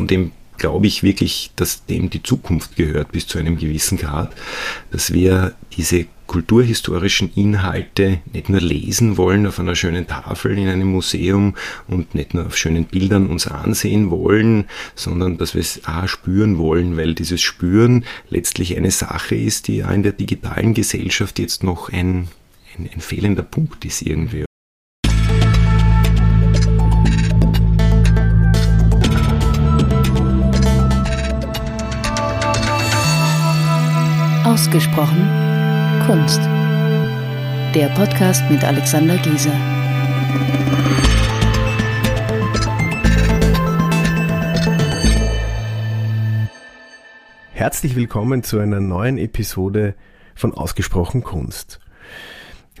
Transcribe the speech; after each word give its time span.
von 0.00 0.06
dem 0.06 0.32
glaube 0.56 0.86
ich 0.86 1.02
wirklich, 1.02 1.50
dass 1.56 1.84
dem 1.84 2.08
die 2.08 2.22
Zukunft 2.22 2.74
gehört 2.74 3.12
bis 3.12 3.26
zu 3.26 3.36
einem 3.38 3.58
gewissen 3.58 3.98
Grad, 3.98 4.34
dass 4.90 5.12
wir 5.12 5.52
diese 5.76 6.06
kulturhistorischen 6.26 7.30
Inhalte 7.34 8.20
nicht 8.32 8.48
nur 8.48 8.62
lesen 8.62 9.18
wollen 9.18 9.46
auf 9.46 9.60
einer 9.60 9.74
schönen 9.74 10.06
Tafel 10.06 10.56
in 10.56 10.68
einem 10.68 10.88
Museum 10.88 11.54
und 11.86 12.14
nicht 12.14 12.32
nur 12.32 12.46
auf 12.46 12.56
schönen 12.56 12.86
Bildern 12.86 13.26
uns 13.26 13.46
ansehen 13.46 14.10
wollen, 14.10 14.64
sondern 14.94 15.36
dass 15.36 15.52
wir 15.52 15.60
es 15.60 15.82
auch 15.84 16.08
spüren 16.08 16.56
wollen, 16.56 16.96
weil 16.96 17.14
dieses 17.14 17.42
Spüren 17.42 18.06
letztlich 18.30 18.74
eine 18.74 18.90
Sache 18.90 19.34
ist, 19.34 19.68
die 19.68 19.80
in 19.80 20.02
der 20.02 20.12
digitalen 20.12 20.72
Gesellschaft 20.72 21.38
jetzt 21.38 21.62
noch 21.62 21.90
ein, 21.90 22.28
ein, 22.78 22.88
ein 22.90 23.02
fehlender 23.02 23.42
Punkt 23.42 23.84
ist 23.84 24.00
irgendwie. 24.00 24.46
Ausgesprochen 34.60 35.26
Kunst. 36.04 36.38
Der 37.74 37.88
Podcast 37.96 38.42
mit 38.50 38.62
Alexander 38.62 39.16
Gieser. 39.16 39.54
Herzlich 47.54 47.96
willkommen 47.96 48.42
zu 48.42 48.58
einer 48.58 48.80
neuen 48.80 49.16
Episode 49.16 49.94
von 50.34 50.52
Ausgesprochen 50.52 51.24
Kunst. 51.24 51.80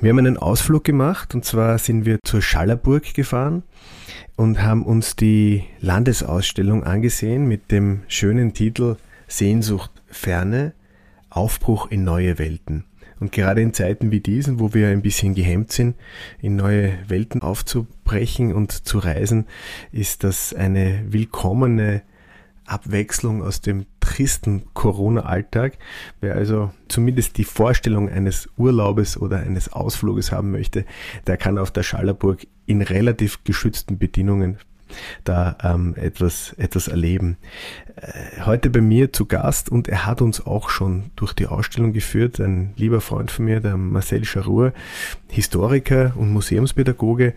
Wir 0.02 0.10
haben 0.10 0.18
einen 0.18 0.36
Ausflug 0.36 0.84
gemacht 0.84 1.34
und 1.34 1.46
zwar 1.46 1.78
sind 1.78 2.04
wir 2.04 2.18
zur 2.22 2.42
Schallerburg 2.42 3.14
gefahren 3.14 3.62
und 4.36 4.62
haben 4.62 4.84
uns 4.84 5.16
die 5.16 5.64
Landesausstellung 5.80 6.84
angesehen 6.84 7.48
mit 7.48 7.72
dem 7.72 8.02
schönen 8.06 8.52
Titel 8.52 8.96
Sehnsucht 9.28 9.90
Ferne 10.08 10.74
Aufbruch 11.30 11.90
in 11.90 12.04
neue 12.04 12.38
Welten. 12.38 12.84
Und 13.20 13.32
gerade 13.32 13.60
in 13.60 13.74
Zeiten 13.74 14.10
wie 14.10 14.20
diesen, 14.20 14.60
wo 14.60 14.72
wir 14.72 14.88
ein 14.88 15.02
bisschen 15.02 15.34
gehemmt 15.34 15.72
sind, 15.72 15.96
in 16.40 16.56
neue 16.56 16.92
Welten 17.08 17.42
aufzubrechen 17.42 18.54
und 18.54 18.72
zu 18.72 18.98
reisen, 18.98 19.46
ist 19.92 20.24
das 20.24 20.54
eine 20.54 21.04
willkommene 21.06 22.02
Abwechslung 22.64 23.42
aus 23.42 23.60
dem 23.60 23.86
tristen 24.00 24.62
Corona-Alltag. 24.74 25.76
Wer 26.20 26.36
also 26.36 26.70
zumindest 26.88 27.36
die 27.36 27.44
Vorstellung 27.44 28.08
eines 28.08 28.48
Urlaubes 28.56 29.16
oder 29.16 29.38
eines 29.38 29.72
Ausfluges 29.72 30.32
haben 30.32 30.50
möchte, 30.50 30.84
der 31.26 31.36
kann 31.36 31.58
auf 31.58 31.70
der 31.70 31.82
Schallerburg 31.82 32.46
in 32.66 32.80
relativ 32.80 33.44
geschützten 33.44 33.98
Bedingungen 33.98 34.58
da 35.24 35.56
ähm, 35.62 35.94
etwas, 35.96 36.54
etwas 36.58 36.88
erleben. 36.88 37.36
Äh, 37.96 38.42
heute 38.44 38.70
bei 38.70 38.80
mir 38.80 39.12
zu 39.12 39.26
Gast 39.26 39.70
und 39.70 39.88
er 39.88 40.06
hat 40.06 40.22
uns 40.22 40.44
auch 40.44 40.70
schon 40.70 41.10
durch 41.16 41.32
die 41.32 41.46
Ausstellung 41.46 41.92
geführt, 41.92 42.40
ein 42.40 42.72
lieber 42.76 43.00
Freund 43.00 43.30
von 43.30 43.44
mir, 43.44 43.60
der 43.60 43.76
Marcel 43.76 44.24
Charur, 44.24 44.72
Historiker 45.28 46.14
und 46.16 46.30
Museumspädagoge. 46.32 47.34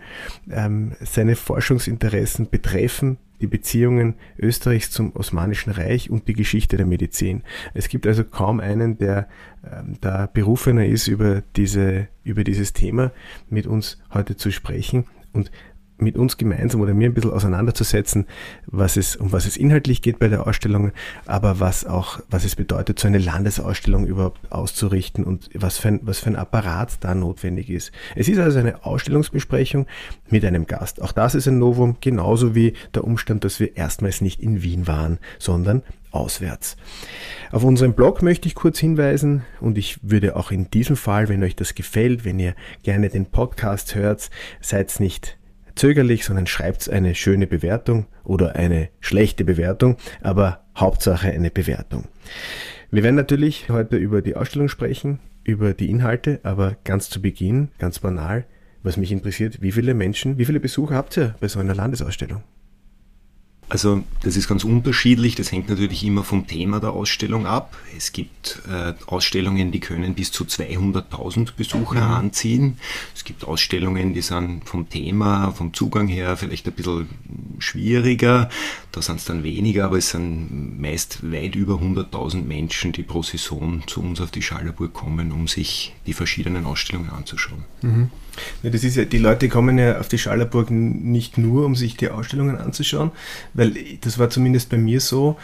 Ähm, 0.50 0.92
seine 1.00 1.36
Forschungsinteressen 1.36 2.48
betreffen 2.50 3.18
die 3.40 3.46
Beziehungen 3.46 4.14
Österreichs 4.38 4.90
zum 4.90 5.14
Osmanischen 5.14 5.70
Reich 5.70 6.08
und 6.08 6.28
die 6.28 6.32
Geschichte 6.32 6.76
der 6.76 6.86
Medizin. 6.86 7.42
Es 7.74 7.88
gibt 7.88 8.06
also 8.06 8.24
kaum 8.24 8.60
einen, 8.60 8.96
der 8.96 9.28
ähm, 9.70 9.98
da 10.00 10.26
berufener 10.26 10.86
ist, 10.86 11.08
über, 11.08 11.42
diese, 11.56 12.08
über 12.22 12.44
dieses 12.44 12.72
Thema 12.72 13.12
mit 13.50 13.66
uns 13.66 13.98
heute 14.12 14.36
zu 14.36 14.50
sprechen. 14.50 15.04
Und 15.32 15.50
mit 16.04 16.16
uns 16.16 16.36
gemeinsam 16.36 16.80
oder 16.80 16.94
mir 16.94 17.08
ein 17.08 17.14
bisschen 17.14 17.32
auseinanderzusetzen, 17.32 18.26
was 18.66 18.96
es, 18.96 19.16
um 19.16 19.32
was 19.32 19.46
es 19.46 19.56
inhaltlich 19.56 20.02
geht 20.02 20.18
bei 20.18 20.28
der 20.28 20.46
Ausstellung, 20.46 20.92
aber 21.26 21.58
was 21.58 21.84
auch, 21.84 22.20
was 22.30 22.44
es 22.44 22.54
bedeutet, 22.54 22.98
so 22.98 23.08
eine 23.08 23.18
Landesausstellung 23.18 24.06
überhaupt 24.06 24.52
auszurichten 24.52 25.24
und 25.24 25.50
was 25.54 25.78
für 25.78 25.88
ein, 25.88 26.00
was 26.02 26.20
für 26.20 26.30
ein 26.30 26.36
Apparat 26.36 26.98
da 27.00 27.14
notwendig 27.14 27.70
ist. 27.70 27.90
Es 28.14 28.28
ist 28.28 28.38
also 28.38 28.58
eine 28.58 28.84
Ausstellungsbesprechung 28.84 29.86
mit 30.30 30.44
einem 30.44 30.66
Gast. 30.66 31.02
Auch 31.02 31.12
das 31.12 31.34
ist 31.34 31.48
ein 31.48 31.58
Novum, 31.58 31.96
genauso 32.00 32.54
wie 32.54 32.74
der 32.94 33.04
Umstand, 33.04 33.44
dass 33.44 33.58
wir 33.58 33.76
erstmals 33.76 34.20
nicht 34.20 34.40
in 34.40 34.62
Wien 34.62 34.86
waren, 34.86 35.18
sondern 35.38 35.82
auswärts. 36.14 36.76
Auf 37.50 37.64
unserem 37.64 37.94
Blog 37.94 38.22
möchte 38.22 38.48
ich 38.48 38.54
kurz 38.54 38.78
hinweisen 38.78 39.42
und 39.60 39.76
ich 39.76 39.98
würde 40.02 40.36
auch 40.36 40.50
in 40.50 40.70
diesem 40.70 40.96
Fall, 40.96 41.28
wenn 41.28 41.42
euch 41.42 41.56
das 41.56 41.74
gefällt, 41.74 42.24
wenn 42.24 42.38
ihr 42.38 42.54
gerne 42.82 43.08
den 43.08 43.26
Podcast 43.26 43.94
hört, 43.94 44.30
seid 44.60 45.00
nicht 45.00 45.36
zögerlich, 45.74 46.24
sondern 46.24 46.46
schreibt 46.46 46.88
eine 46.88 47.14
schöne 47.14 47.46
Bewertung 47.46 48.06
oder 48.22 48.56
eine 48.56 48.88
schlechte 49.00 49.44
Bewertung, 49.44 49.96
aber 50.22 50.64
Hauptsache 50.76 51.28
eine 51.28 51.50
Bewertung. 51.50 52.04
Wir 52.90 53.02
werden 53.02 53.16
natürlich 53.16 53.68
heute 53.68 53.96
über 53.96 54.22
die 54.22 54.36
Ausstellung 54.36 54.68
sprechen, 54.68 55.20
über 55.42 55.74
die 55.74 55.90
Inhalte, 55.90 56.40
aber 56.42 56.76
ganz 56.84 57.10
zu 57.10 57.20
Beginn, 57.20 57.68
ganz 57.78 57.98
banal, 57.98 58.44
was 58.82 58.96
mich 58.96 59.12
interessiert, 59.12 59.62
wie 59.62 59.72
viele 59.72 59.94
Menschen, 59.94 60.38
wie 60.38 60.44
viele 60.44 60.60
Besucher 60.60 60.94
habt 60.94 61.16
ihr 61.16 61.34
bei 61.40 61.48
so 61.48 61.58
einer 61.58 61.74
Landesausstellung? 61.74 62.42
Also 63.68 64.04
das 64.22 64.36
ist 64.36 64.46
ganz 64.46 64.62
unterschiedlich, 64.62 65.36
das 65.36 65.50
hängt 65.50 65.68
natürlich 65.68 66.04
immer 66.04 66.22
vom 66.22 66.46
Thema 66.46 66.80
der 66.80 66.90
Ausstellung 66.90 67.46
ab. 67.46 67.76
Es 67.96 68.12
gibt 68.12 68.62
äh, 68.70 68.92
Ausstellungen, 69.06 69.72
die 69.72 69.80
können 69.80 70.14
bis 70.14 70.32
zu 70.32 70.44
200.000 70.44 71.54
Besucher 71.56 72.06
mhm. 72.06 72.14
anziehen. 72.14 72.78
Es 73.14 73.24
gibt 73.24 73.44
Ausstellungen, 73.44 74.12
die 74.12 74.20
sind 74.20 74.68
vom 74.68 74.88
Thema, 74.88 75.50
vom 75.52 75.72
Zugang 75.72 76.08
her 76.08 76.36
vielleicht 76.36 76.66
ein 76.66 76.74
bisschen 76.74 77.08
schwieriger. 77.58 78.50
Da 78.92 79.00
sind 79.00 79.16
es 79.16 79.24
dann 79.24 79.42
weniger, 79.42 79.86
aber 79.86 79.98
es 79.98 80.10
sind 80.10 80.80
meist 80.80 81.30
weit 81.32 81.54
über 81.54 81.74
100.000 81.74 82.42
Menschen, 82.42 82.92
die 82.92 83.02
pro 83.02 83.22
Saison 83.22 83.82
zu 83.86 84.02
uns 84.02 84.20
auf 84.20 84.30
die 84.30 84.42
Schallerburg 84.42 84.92
kommen, 84.92 85.32
um 85.32 85.48
sich 85.48 85.94
die 86.06 86.12
verschiedenen 86.12 86.66
Ausstellungen 86.66 87.10
anzuschauen. 87.10 87.64
Mhm. 87.82 88.10
Ja, 88.62 88.70
das 88.70 88.84
ist 88.84 88.96
ja, 88.96 89.04
die 89.04 89.18
Leute 89.18 89.48
kommen 89.48 89.78
ja 89.78 89.98
auf 89.98 90.08
die 90.08 90.18
Schallerburg 90.18 90.70
nicht 90.70 91.38
nur, 91.38 91.64
um 91.64 91.74
sich 91.74 91.96
die 91.96 92.10
Ausstellungen 92.10 92.56
anzuschauen, 92.56 93.12
weil 93.52 93.74
das 94.00 94.18
war 94.18 94.30
zumindest 94.30 94.70
bei 94.70 94.76
mir 94.76 95.00
so. 95.00 95.36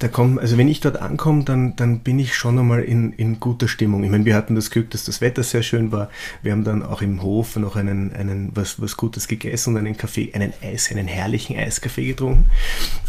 Da 0.00 0.06
kommt, 0.06 0.38
also 0.38 0.56
wenn 0.56 0.68
ich 0.68 0.78
dort 0.78 0.96
ankomme, 0.96 1.42
dann, 1.42 1.74
dann 1.74 2.00
bin 2.00 2.20
ich 2.20 2.36
schon 2.36 2.56
einmal 2.56 2.84
in, 2.84 3.12
in 3.14 3.40
guter 3.40 3.66
Stimmung. 3.66 4.04
Ich 4.04 4.10
meine, 4.10 4.24
wir 4.24 4.36
hatten 4.36 4.54
das 4.54 4.70
Glück, 4.70 4.90
dass 4.90 5.02
das 5.04 5.20
Wetter 5.20 5.42
sehr 5.42 5.64
schön 5.64 5.90
war. 5.90 6.08
Wir 6.40 6.52
haben 6.52 6.62
dann 6.62 6.84
auch 6.84 7.02
im 7.02 7.20
Hof 7.20 7.56
noch 7.56 7.74
einen, 7.74 8.12
einen 8.12 8.52
was, 8.54 8.80
was 8.80 8.96
Gutes 8.96 9.26
gegessen 9.26 9.74
und 9.74 9.78
einen 9.78 9.96
Kaffee, 9.96 10.32
einen 10.34 10.52
Eis, 10.62 10.92
einen 10.92 11.08
herrlichen 11.08 11.58
Eiskaffee 11.58 12.06
getrunken. 12.06 12.48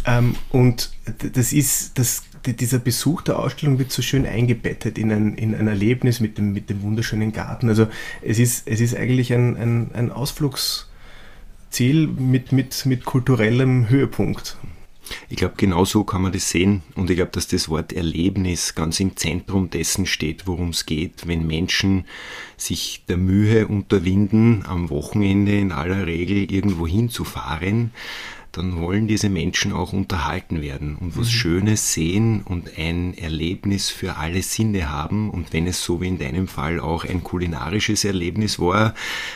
Ähm, 0.06 0.36
und 0.50 0.90
das 1.34 1.54
ist, 1.54 2.00
das 2.00 2.24
dieser 2.46 2.80
Besuch 2.80 3.22
der 3.22 3.40
Ausstellung 3.40 3.80
wird 3.80 3.92
so 3.92 4.02
schön 4.02 4.26
eingebettet 4.26 4.98
in 4.98 5.12
ein, 5.12 5.36
in 5.36 5.56
ein 5.56 5.68
Erlebnis 5.68 6.20
mit 6.20 6.38
dem, 6.38 6.54
mit 6.54 6.70
dem 6.70 6.82
wunderschönen 6.82 7.32
Garten. 7.32 7.70
Also 7.70 7.88
es 8.22 8.40
ist, 8.40 8.68
es 8.68 8.80
ist 8.80 8.96
eigentlich 8.96 9.34
ein, 9.34 9.58
ein, 9.58 9.92
ein 9.94 10.12
Ausflugsziel 10.12 12.08
mit, 12.08 12.52
mit, 12.52 12.86
mit 12.86 13.06
kulturellem 13.06 13.90
Höhepunkt. 13.90 14.58
Ich 15.28 15.38
glaube, 15.38 15.56
genau 15.58 15.86
so 15.86 16.04
kann 16.04 16.22
man 16.22 16.32
das 16.32 16.50
sehen. 16.50 16.84
Und 16.96 17.10
ich 17.10 17.16
glaube, 17.16 17.32
dass 17.32 17.48
das 17.48 17.70
Wort 17.70 17.94
Erlebnis 17.94 18.76
ganz 18.76 19.00
im 19.00 19.16
Zentrum 19.16 19.70
dessen 19.70 20.06
steht, 20.06 20.48
worum 20.48 20.70
es 20.70 20.86
geht, 20.86 21.28
wenn 21.28 21.48
Menschen 21.48 22.06
sich 22.58 23.04
der 23.08 23.18
Mühe 23.18 23.68
unterwinden, 23.68 24.64
am 24.66 24.90
Wochenende 24.90 25.58
in 25.58 25.72
aller 25.72 26.06
Regel 26.06 26.52
irgendwo 26.52 26.88
hinzufahren 26.88 27.92
dann 28.60 28.78
wollen 28.78 29.08
diese 29.08 29.30
Menschen 29.30 29.72
auch 29.72 29.94
unterhalten 29.94 30.62
werden 30.62 30.98
und 31.00 31.18
was 31.18 31.28
mhm. 31.28 31.32
Schönes 31.32 31.94
sehen 31.94 32.42
und 32.44 32.78
ein 32.78 33.18
Erlebnis 33.18 33.90
für 33.90 34.18
alle 34.18 34.42
Sinne 34.42 34.90
haben. 34.90 35.30
Und 35.30 35.54
wenn 35.54 35.66
es 35.66 35.82
so 35.82 36.02
wie 36.02 36.10
in 36.10 36.20
deinem 36.20 36.50
Fall 36.50 36.82
auch 36.82 37.06
ein 37.06 37.24
kulinarisches 37.24 38.04
Erlebnis 38.04 38.60
war, 38.60 38.96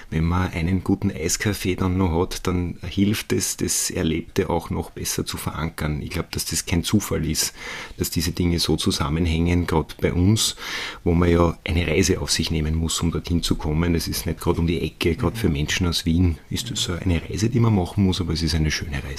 wenn 0.09 0.25
man 0.25 0.51
einen 0.51 0.83
guten 0.83 1.09
Eiskaffee 1.09 1.75
dann 1.75 1.97
noch 1.97 2.19
hat, 2.19 2.45
dann 2.47 2.75
hilft 2.85 3.31
es, 3.31 3.55
das 3.55 3.89
Erlebte 3.89 4.49
auch 4.49 4.69
noch 4.69 4.89
besser 4.89 5.25
zu 5.25 5.37
verankern. 5.37 6.01
Ich 6.01 6.09
glaube, 6.09 6.27
dass 6.31 6.43
das 6.43 6.65
kein 6.65 6.83
Zufall 6.83 7.25
ist, 7.25 7.53
dass 7.97 8.09
diese 8.09 8.33
Dinge 8.33 8.59
so 8.59 8.75
zusammenhängen, 8.75 9.67
gerade 9.67 9.95
bei 10.01 10.11
uns, 10.11 10.57
wo 11.05 11.13
man 11.13 11.29
ja 11.29 11.57
eine 11.63 11.87
Reise 11.87 12.19
auf 12.19 12.29
sich 12.29 12.51
nehmen 12.51 12.75
muss, 12.75 12.99
um 12.99 13.11
dorthin 13.11 13.41
zu 13.41 13.55
kommen. 13.55 13.95
Es 13.95 14.09
ist 14.09 14.25
nicht 14.25 14.41
gerade 14.41 14.59
um 14.59 14.67
die 14.67 14.81
Ecke, 14.81 15.15
gerade 15.15 15.37
für 15.37 15.47
Menschen 15.47 15.87
aus 15.87 16.05
Wien 16.05 16.39
ist 16.49 16.69
das 16.69 16.81
so 16.81 16.91
eine 16.91 17.21
Reise, 17.21 17.49
die 17.49 17.61
man 17.61 17.73
machen 17.73 18.03
muss, 18.03 18.19
aber 18.19 18.33
es 18.33 18.43
ist 18.43 18.53
eine 18.53 18.69
schöne 18.69 19.01
Reise. 19.01 19.12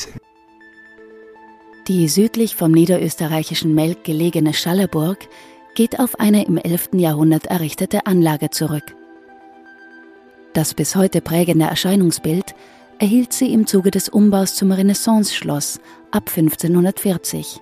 Die 1.87 2.09
südlich 2.09 2.57
vom 2.57 2.73
niederösterreichischen 2.73 3.75
Melk 3.75 4.05
gelegene 4.05 4.55
Schallerburg 4.55 5.19
geht 5.75 5.99
auf 6.01 6.19
eine 6.19 6.47
im 6.47 6.57
11. 6.57 6.91
Jahrhundert 6.95 7.47
errichtete 7.47 8.07
Anlage 8.07 8.51
zurück. 8.51 8.95
Das 10.55 10.73
bis 10.73 10.97
heute 10.97 11.21
prägende 11.21 11.67
Erscheinungsbild 11.67 12.55
erhielt 12.99 13.33
sie 13.33 13.53
im 13.53 13.67
Zuge 13.67 13.91
des 13.91 14.09
Umbaus 14.09 14.55
zum 14.55 14.73
Renaissance-Schloss 14.73 15.81
ab 16.11 16.31
1540. 16.35 17.61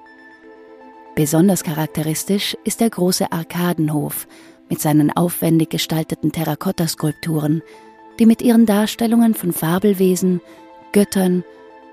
Besonders 1.14 1.64
charakteristisch 1.64 2.56
ist 2.64 2.80
der 2.80 2.90
große 2.90 3.32
Arkadenhof 3.32 4.28
mit 4.68 4.80
seinen 4.80 5.10
aufwendig 5.10 5.70
gestalteten 5.70 6.32
Terrakottaskulpturen, 6.32 7.62
die 8.18 8.26
mit 8.26 8.40
ihren 8.40 8.66
Darstellungen 8.66 9.34
von 9.34 9.52
Fabelwesen, 9.52 10.40
Göttern 10.92 11.44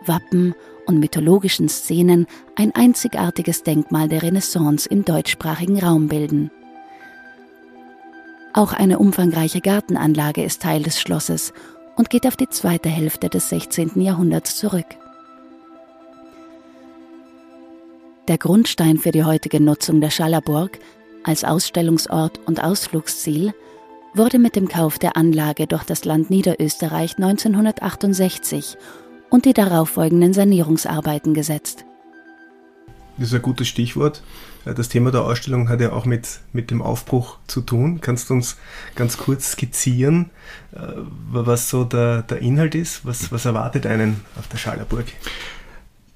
Wappen 0.06 0.56
und 0.86 1.00
mythologischen 1.00 1.69
Szenen 1.69 2.25
ein 2.56 2.74
einzigartiges 2.74 3.63
Denkmal 3.63 4.10
der 4.10 4.24
Renaissance 4.24 4.88
im 4.90 5.06
deutschsprachigen 5.06 5.80
Raum 5.80 6.07
bilden. 6.07 6.51
Auch 8.54 8.74
eine 8.74 9.00
umfangreiche 9.00 9.62
Gartenanlage 9.62 10.44
ist 10.44 10.62
Teil 10.62 10.81
des 10.81 11.00
Schlosses 11.00 11.54
und 11.96 12.10
geht 12.10 12.25
auf 12.25 12.36
die 12.36 12.50
zweite 12.50 12.90
Hälfte 12.90 13.30
des 13.30 13.50
16. 13.50 14.01
Jahrhunderts 14.01 14.57
zurück. 14.57 14.88
Der 18.28 18.38
Grundstein 18.38 18.98
für 18.98 19.12
die 19.12 19.24
heutige 19.24 19.60
Nutzung 19.60 20.01
der 20.01 20.10
Schallerburg 20.10 20.80
als 21.24 21.44
Ausstellungsort 21.44 22.40
und 22.46 22.63
Ausflugsziel 22.63 23.54
wurde 24.13 24.40
mit 24.40 24.56
dem 24.56 24.68
Kauf 24.68 24.98
der 24.98 25.18
Anlage 25.18 25.68
durch 25.68 25.84
das 25.84 26.06
Land 26.06 26.30
Niederösterreich 26.30 27.18
1968 27.18 28.78
und 29.29 29.45
die 29.45 29.53
darauffolgenden 29.53 30.33
Sanierungsarbeiten 30.33 31.33
gesetzt. 31.33 31.85
Das 33.17 33.29
ist 33.29 33.33
ein 33.33 33.41
gutes 33.41 33.67
Stichwort. 33.67 34.23
Das 34.63 34.87
Thema 34.87 35.11
der 35.11 35.23
Ausstellung 35.23 35.67
hat 35.67 35.81
ja 35.81 35.91
auch 35.91 36.05
mit, 36.05 36.39
mit 36.53 36.71
dem 36.71 36.81
Aufbruch 36.81 37.37
zu 37.47 37.61
tun. 37.61 37.99
Kannst 38.01 38.29
du 38.29 38.35
uns 38.35 38.57
ganz 38.95 39.17
kurz 39.17 39.51
skizzieren, 39.51 40.29
äh, 40.73 40.79
was 41.31 41.69
so 41.69 41.83
der, 41.83 42.21
der 42.23 42.39
Inhalt 42.39 42.75
ist? 42.75 43.05
Was, 43.05 43.31
was 43.31 43.45
erwartet 43.45 43.85
einen 43.85 44.21
auf 44.37 44.47
der 44.47 44.57
Schallerburg? 44.57 45.05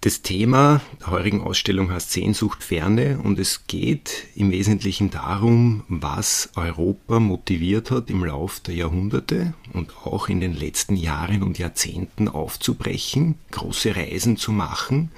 Das 0.03 0.21
Thema 0.21 0.81
der 0.99 1.11
heurigen 1.11 1.39
Ausstellung 1.39 1.89
heißt 1.89 2.11
Sehnsucht 2.11 2.61
Ferne 2.61 3.19
und 3.23 3.39
es 3.39 3.67
geht 3.67 4.25
im 4.35 4.51
Wesentlichen 4.51 5.11
darum, 5.11 5.85
was 5.87 6.49
Europa 6.57 7.21
motiviert 7.21 7.89
hat 7.89 8.09
im 8.09 8.25
Lauf 8.25 8.59
der 8.59 8.75
Jahrhunderte 8.75 9.53
und 9.71 9.95
auch 10.05 10.27
in 10.27 10.41
den 10.41 10.57
letzten 10.57 10.97
Jahren 10.97 11.41
und 11.41 11.57
Jahrzehnten 11.57 12.27
aufzubrechen, 12.27 13.35
große 13.51 13.95
Reisen 13.95 14.35
zu 14.35 14.51
machen 14.51 15.09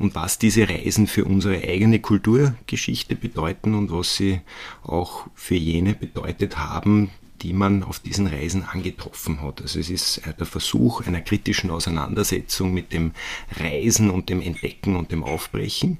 und 0.00 0.16
was 0.16 0.36
diese 0.36 0.68
Reisen 0.68 1.06
für 1.06 1.26
unsere 1.26 1.62
eigene 1.62 2.00
Kulturgeschichte 2.00 3.14
bedeuten 3.14 3.74
und 3.74 3.92
was 3.92 4.16
sie 4.16 4.40
auch 4.82 5.28
für 5.36 5.54
jene 5.54 5.94
bedeutet 5.94 6.58
haben, 6.58 7.10
die 7.44 7.52
man 7.52 7.82
auf 7.82 7.98
diesen 7.98 8.26
Reisen 8.26 8.64
angetroffen 8.64 9.42
hat. 9.42 9.60
Also 9.60 9.78
es 9.78 9.90
ist 9.90 10.22
der 10.38 10.46
Versuch 10.46 11.06
einer 11.06 11.20
kritischen 11.20 11.70
Auseinandersetzung 11.70 12.72
mit 12.72 12.92
dem 12.92 13.12
Reisen 13.60 14.10
und 14.10 14.30
dem 14.30 14.40
Entdecken 14.40 14.96
und 14.96 15.12
dem 15.12 15.22
Aufbrechen. 15.22 15.98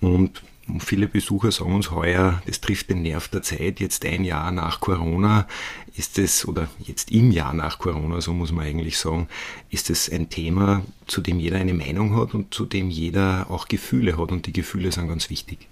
Und 0.00 0.40
viele 0.78 1.08
Besucher 1.08 1.50
sagen 1.50 1.74
uns 1.74 1.90
heuer, 1.90 2.40
das 2.46 2.60
trifft 2.60 2.90
den 2.90 3.02
Nerv 3.02 3.26
der 3.26 3.42
Zeit. 3.42 3.80
Jetzt 3.80 4.06
ein 4.06 4.22
Jahr 4.22 4.52
nach 4.52 4.78
Corona 4.78 5.48
ist 5.96 6.16
es, 6.18 6.46
oder 6.46 6.68
jetzt 6.78 7.10
im 7.10 7.32
Jahr 7.32 7.54
nach 7.54 7.80
Corona, 7.80 8.20
so 8.20 8.32
muss 8.32 8.52
man 8.52 8.64
eigentlich 8.64 8.98
sagen, 8.98 9.26
ist 9.70 9.90
es 9.90 10.08
ein 10.08 10.30
Thema, 10.30 10.84
zu 11.08 11.20
dem 11.20 11.40
jeder 11.40 11.56
eine 11.56 11.74
Meinung 11.74 12.14
hat 12.14 12.34
und 12.34 12.54
zu 12.54 12.66
dem 12.66 12.88
jeder 12.88 13.46
auch 13.50 13.66
Gefühle 13.66 14.16
hat. 14.16 14.30
Und 14.30 14.46
die 14.46 14.52
Gefühle 14.52 14.92
sind 14.92 15.08
ganz 15.08 15.28
wichtig. 15.28 15.66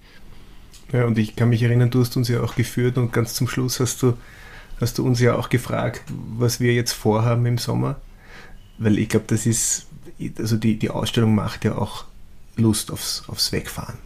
Ja, 0.92 1.04
und 1.04 1.16
ich 1.16 1.36
kann 1.36 1.50
mich 1.50 1.62
erinnern, 1.62 1.90
du 1.90 2.00
hast 2.00 2.16
uns 2.16 2.28
ja 2.28 2.42
auch 2.42 2.56
geführt 2.56 2.98
und 2.98 3.12
ganz 3.12 3.34
zum 3.34 3.46
Schluss 3.46 3.78
hast 3.78 4.02
du 4.02 4.14
hast 4.80 4.98
du 4.98 5.06
uns 5.06 5.20
ja 5.20 5.36
auch 5.36 5.48
gefragt, 5.48 6.02
was 6.36 6.60
wir 6.60 6.74
jetzt 6.74 6.92
vorhaben 6.92 7.46
im 7.46 7.58
Sommer. 7.58 7.96
Weil 8.78 8.98
ich 8.98 9.08
glaube, 9.08 9.26
das 9.28 9.46
ist, 9.46 9.86
also 10.38 10.56
die, 10.56 10.78
die 10.78 10.90
Ausstellung 10.90 11.34
macht 11.34 11.64
ja 11.64 11.76
auch 11.76 12.04
Lust 12.56 12.90
aufs, 12.90 13.24
aufs 13.28 13.52
Wegfahren. 13.52 13.98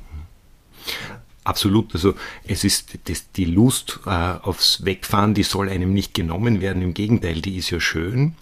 Absolut, 1.43 1.95
also 1.95 2.15
es 2.47 2.65
ist 2.65 2.99
das, 3.05 3.31
die 3.33 3.47
Lust 3.47 4.01
äh, 4.07 4.11
aufs 4.11 4.85
Wegfahren, 4.85 5.35
die 5.35 5.43
soll 5.43 5.69
einem 5.69 5.93
nicht 5.93 6.15
genommen 6.15 6.61
werden, 6.61 6.83
im 6.83 6.95
Gegenteil, 6.95 7.41
die 7.41 7.57
ist 7.57 7.71
ja 7.71 7.81
schön. 7.81 8.35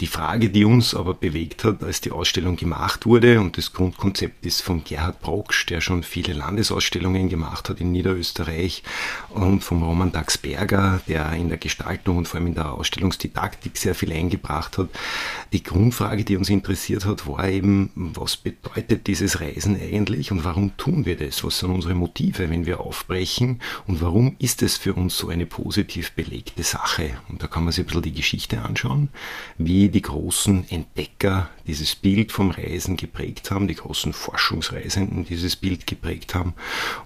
Die 0.00 0.06
Frage, 0.06 0.48
die 0.48 0.64
uns 0.64 0.94
aber 0.94 1.12
bewegt 1.12 1.62
hat, 1.62 1.84
als 1.84 2.00
die 2.00 2.10
Ausstellung 2.10 2.56
gemacht 2.56 3.04
wurde, 3.04 3.38
und 3.38 3.58
das 3.58 3.74
Grundkonzept 3.74 4.46
ist 4.46 4.62
von 4.62 4.82
Gerhard 4.82 5.20
Brocksch, 5.20 5.66
der 5.66 5.82
schon 5.82 6.02
viele 6.02 6.32
Landesausstellungen 6.32 7.28
gemacht 7.28 7.68
hat 7.68 7.82
in 7.82 7.92
Niederösterreich, 7.92 8.82
und 9.28 9.62
vom 9.62 9.82
Roman 9.82 10.10
Daxberger, 10.10 11.02
der 11.06 11.30
in 11.34 11.50
der 11.50 11.58
Gestaltung 11.58 12.16
und 12.16 12.28
vor 12.28 12.38
allem 12.38 12.46
in 12.46 12.54
der 12.54 12.72
Ausstellungsdidaktik 12.72 13.76
sehr 13.76 13.94
viel 13.94 14.10
eingebracht 14.12 14.78
hat. 14.78 14.88
Die 15.52 15.62
Grundfrage, 15.62 16.24
die 16.24 16.38
uns 16.38 16.48
interessiert 16.48 17.04
hat, 17.04 17.26
war 17.26 17.46
eben, 17.46 17.90
was 17.94 18.38
bedeutet 18.38 19.06
dieses 19.06 19.40
Reisen 19.42 19.76
eigentlich 19.78 20.32
und 20.32 20.44
warum 20.44 20.78
tun 20.78 21.04
wir 21.04 21.16
das? 21.16 21.44
Was 21.44 21.58
sind 21.58 21.72
unsere 21.72 21.94
Motive, 21.94 22.48
wenn 22.48 22.64
wir 22.64 22.80
aufbrechen? 22.80 23.60
Und 23.86 24.00
warum 24.00 24.36
ist 24.38 24.62
es 24.62 24.78
für 24.78 24.94
uns 24.94 25.18
so 25.18 25.28
eine 25.28 25.44
positiv 25.44 26.12
belegte 26.12 26.62
Sache? 26.62 27.18
Und 27.28 27.42
da 27.42 27.48
kann 27.48 27.64
man 27.64 27.72
sich 27.72 27.84
ein 27.84 27.86
bisschen 27.88 28.02
die 28.02 28.14
Geschichte 28.14 28.62
anschauen, 28.62 29.10
wie 29.58 29.89
die 29.90 30.02
großen 30.02 30.70
Entdecker 30.70 31.50
dieses 31.66 31.94
Bild 31.94 32.32
vom 32.32 32.50
Reisen 32.50 32.96
geprägt 32.96 33.50
haben, 33.50 33.68
die 33.68 33.74
großen 33.74 34.12
Forschungsreisenden 34.12 35.24
dieses 35.24 35.56
Bild 35.56 35.86
geprägt 35.86 36.34
haben. 36.34 36.54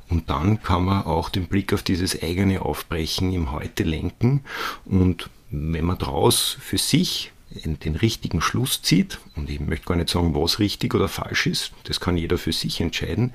Und 0.08 0.30
dann 0.30 0.62
kann 0.62 0.84
man 0.84 1.04
auch 1.04 1.28
den 1.28 1.46
Blick 1.46 1.72
auf 1.72 1.82
dieses 1.82 2.22
eigene 2.22 2.62
Aufbrechen 2.62 3.32
im 3.32 3.52
Heute 3.52 3.84
lenken. 3.84 4.42
Und 4.84 5.30
wenn 5.50 5.84
man 5.84 5.98
daraus 5.98 6.56
für 6.60 6.78
sich 6.78 7.32
den 7.50 7.94
richtigen 7.94 8.40
Schluss 8.40 8.82
zieht, 8.82 9.20
und 9.36 9.48
ich 9.48 9.60
möchte 9.60 9.86
gar 9.86 9.96
nicht 9.96 10.08
sagen, 10.08 10.34
was 10.34 10.58
richtig 10.58 10.94
oder 10.94 11.08
falsch 11.08 11.46
ist, 11.46 11.72
das 11.84 12.00
kann 12.00 12.16
jeder 12.16 12.36
für 12.36 12.52
sich 12.52 12.80
entscheiden, 12.80 13.32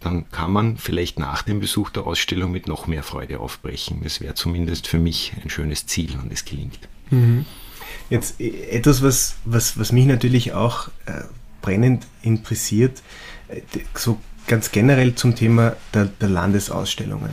dann 0.00 0.30
kann 0.30 0.52
man 0.52 0.76
vielleicht 0.76 1.18
nach 1.18 1.42
dem 1.42 1.60
Besuch 1.60 1.90
der 1.90 2.06
Ausstellung 2.06 2.52
mit 2.52 2.66
noch 2.66 2.86
mehr 2.86 3.02
Freude 3.02 3.40
aufbrechen. 3.40 4.00
Das 4.02 4.20
wäre 4.20 4.34
zumindest 4.34 4.88
für 4.88 4.98
mich 4.98 5.32
ein 5.42 5.48
schönes 5.48 5.86
Ziel, 5.86 6.18
wenn 6.20 6.30
es 6.30 6.44
gelingt. 6.44 6.80
Mhm. 7.10 7.46
Jetzt 8.10 8.40
äh, 8.40 8.68
etwas, 8.70 9.02
was, 9.02 9.34
was, 9.44 9.78
was 9.78 9.92
mich 9.92 10.06
natürlich 10.06 10.52
auch 10.52 10.88
äh, 11.06 11.22
brennend 11.60 12.06
interessiert, 12.22 13.02
äh, 13.48 13.60
so 13.94 14.18
ganz 14.46 14.72
generell 14.72 15.14
zum 15.14 15.34
Thema 15.34 15.76
der, 15.94 16.06
der 16.06 16.28
Landesausstellungen. 16.28 17.30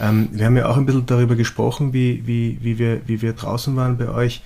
Ähm, 0.00 0.28
wir 0.32 0.46
haben 0.46 0.56
ja 0.56 0.66
auch 0.66 0.76
ein 0.76 0.86
bisschen 0.86 1.06
darüber 1.06 1.34
gesprochen, 1.34 1.92
wie, 1.92 2.26
wie, 2.26 2.58
wie, 2.62 2.78
wir, 2.78 3.00
wie 3.06 3.22
wir 3.22 3.32
draußen 3.32 3.74
waren 3.76 3.98
bei 3.98 4.08
euch. 4.08 4.42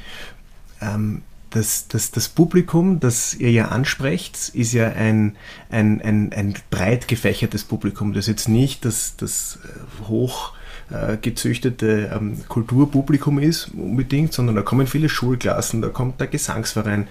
Ähm, 0.80 1.22
das, 1.50 1.88
das, 1.88 2.10
das 2.10 2.28
Publikum, 2.28 3.00
das 3.00 3.34
ihr 3.34 3.50
ja 3.50 3.68
ansprecht, 3.68 4.50
ist 4.50 4.72
ja 4.72 4.88
ein, 4.88 5.36
ein, 5.70 6.02
ein, 6.02 6.32
ein 6.32 6.54
breit 6.70 7.08
gefächertes 7.08 7.64
Publikum. 7.64 8.12
Das 8.12 8.24
ist 8.24 8.28
jetzt 8.28 8.48
nicht 8.48 8.84
das, 8.84 9.16
das 9.16 9.58
hoch 10.08 10.52
äh, 10.90 11.16
gezüchtete 11.18 12.10
ähm, 12.14 12.38
Kulturpublikum 12.48 13.38
ist 13.38 13.70
unbedingt, 13.74 14.32
sondern 14.32 14.56
da 14.56 14.62
kommen 14.62 14.86
viele 14.86 15.08
Schulklassen, 15.08 15.82
da 15.82 15.88
kommt 15.88 16.20
der 16.20 16.28
Gesangsverein. 16.28 17.08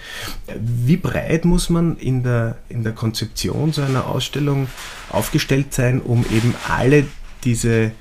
Wie 0.59 0.97
breit 0.97 1.45
muss 1.45 1.69
man 1.69 1.97
in 1.97 2.23
der, 2.23 2.57
in 2.69 2.83
der 2.83 2.93
Konzeption 2.93 3.73
so 3.73 3.83
einer 3.83 4.07
Ausstellung 4.07 4.67
aufgestellt 5.09 5.73
sein, 5.73 6.01
um 6.01 6.25
eben 6.31 6.55
alle 6.67 7.05
diese 7.43 7.91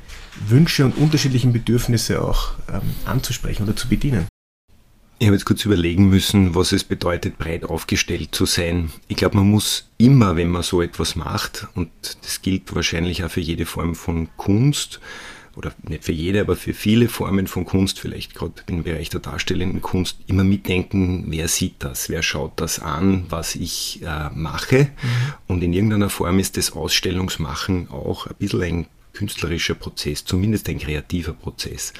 Wünsche 0.48 0.84
und 0.84 0.96
unterschiedlichen 0.96 1.52
Bedürfnisse 1.52 2.22
auch 2.22 2.52
ähm, 2.72 2.80
anzusprechen 3.04 3.64
oder 3.64 3.76
zu 3.76 3.88
bedienen? 3.88 4.26
Ich 5.18 5.26
habe 5.26 5.36
jetzt 5.36 5.46
kurz 5.46 5.64
überlegen 5.64 6.10
müssen, 6.10 6.54
was 6.54 6.72
es 6.72 6.84
bedeutet, 6.84 7.38
breit 7.38 7.64
aufgestellt 7.64 8.34
zu 8.34 8.44
sein. 8.44 8.90
Ich 9.08 9.16
glaube, 9.16 9.36
man 9.36 9.50
muss 9.50 9.88
immer, 9.96 10.36
wenn 10.36 10.48
man 10.48 10.62
so 10.62 10.82
etwas 10.82 11.16
macht, 11.16 11.68
und 11.74 11.88
das 12.22 12.42
gilt 12.42 12.74
wahrscheinlich 12.74 13.24
auch 13.24 13.30
für 13.30 13.40
jede 13.40 13.64
Form 13.64 13.94
von 13.94 14.28
Kunst, 14.36 15.00
oder 15.56 15.72
nicht 15.88 16.04
für 16.04 16.12
jede, 16.12 16.40
aber 16.40 16.56
für 16.56 16.74
viele 16.74 17.08
Formen 17.08 17.46
von 17.46 17.64
Kunst, 17.64 17.98
vielleicht 17.98 18.34
gerade 18.34 18.54
im 18.66 18.82
Bereich 18.82 19.08
der 19.08 19.20
darstellenden 19.20 19.80
Kunst, 19.80 20.18
immer 20.26 20.44
mitdenken, 20.44 21.24
wer 21.28 21.48
sieht 21.48 21.76
das, 21.78 22.08
wer 22.08 22.22
schaut 22.22 22.60
das 22.60 22.78
an, 22.78 23.26
was 23.28 23.54
ich 23.54 24.00
äh, 24.02 24.30
mache. 24.34 24.84
Mhm. 24.84 25.32
Und 25.46 25.62
in 25.62 25.72
irgendeiner 25.72 26.10
Form 26.10 26.38
ist 26.38 26.56
das 26.56 26.72
Ausstellungsmachen 26.72 27.88
auch 27.90 28.26
ein 28.26 28.34
bisschen 28.38 28.62
ein 28.62 28.86
künstlerischer 29.16 29.74
Prozess, 29.74 30.24
zumindest 30.26 30.68
ein 30.68 30.78
kreativer 30.78 31.32
Prozess. 31.32 31.94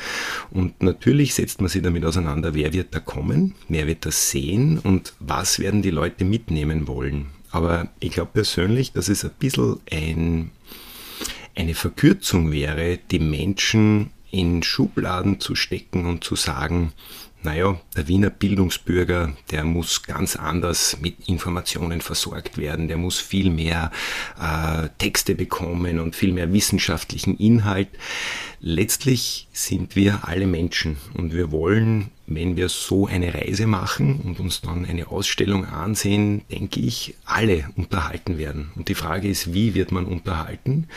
Und 0.51 0.83
natürlich 0.83 1.35
setzt 1.35 1.61
man 1.61 1.71
sich 1.71 1.83
damit 1.83 2.05
auseinander, 2.05 2.55
wer 2.55 2.75
wird 2.75 2.95
da 2.95 3.01
kommen, 3.01 3.55
wer 3.69 3.87
wird 3.87 4.05
das 4.05 4.31
sehen 4.31 4.79
und 4.79 5.15
was 5.19 5.59
werden 5.59 5.81
die 5.81 5.91
Leute 5.91 6.27
mitnehmen 6.27 6.87
wollen. 6.87 7.29
Aber 7.51 7.89
ich 8.01 8.13
glaube 8.13 8.33
persönlich, 8.35 8.93
dass 8.93 9.09
es 9.09 9.25
ein 9.25 9.31
bisschen 9.39 9.81
ein 9.91 10.51
eine 11.57 11.75
Verkürzung 11.75 12.53
wäre, 12.53 12.99
die 13.11 13.19
Menschen 13.19 14.11
in 14.31 14.63
Schubladen 14.63 15.41
zu 15.41 15.55
stecken 15.55 16.07
und 16.07 16.23
zu 16.23 16.37
sagen, 16.37 16.93
naja, 17.43 17.81
der 17.97 18.09
Wiener 18.09 18.31
Bildungsbürger, 18.31 19.37
der 19.51 19.65
muss 19.65 20.03
ganz 20.03 20.37
anders 20.37 20.99
mit 21.01 21.29
Informationen 21.29 22.01
versorgt 22.01 22.59
werden, 22.59 22.89
der 22.89 22.97
muss 22.97 23.21
viel 23.21 23.51
mehr 23.51 23.93
äh, 24.41 24.89
Texte 24.99 25.35
bekommen 25.35 26.01
und 26.01 26.17
viel 26.17 26.33
mehr 26.33 26.53
wissenschaftlichen 26.53 27.37
Inhalt. 27.39 27.89
Letztlich 28.61 29.49
sind 29.53 29.95
wir 29.95 30.27
alle 30.27 30.47
Menschen 30.47 30.97
und 31.15 31.33
wir 31.33 31.53
wollen 31.53 32.11
wenn 32.27 32.57
wir 32.57 32.69
so 32.69 33.07
eine 33.07 33.33
Reise 33.35 33.67
machen 33.67 34.21
und 34.25 34.41
uns 34.41 34.61
dann 34.61 34.85
eine 34.85 35.09
Ausstellung 35.09 35.65
ansehen, 35.65 36.43
denke 36.51 36.81
ich, 36.81 37.15
alle 37.25 37.71
unterhalten 37.77 38.39
werden. 38.39 38.71
Und 38.75 38.89
die 38.89 38.95
Frage 38.95 39.29
ist, 39.29 39.55
wie 39.55 39.75
wird 39.75 39.93
man 39.93 40.07
unterhalten? 40.07 40.89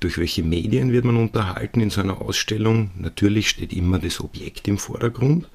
Durch 0.00 0.18
welche 0.18 0.42
Medien 0.42 0.92
wird 0.92 1.04
man 1.04 1.16
unterhalten 1.16 1.80
in 1.80 1.90
so 1.90 2.00
einer 2.00 2.20
Ausstellung? 2.20 2.90
Natürlich 2.96 3.50
steht 3.50 3.72
immer 3.72 3.98
das 3.98 4.20
Objekt 4.20 4.66
im 4.68 4.78
Vordergrund, 4.78 5.48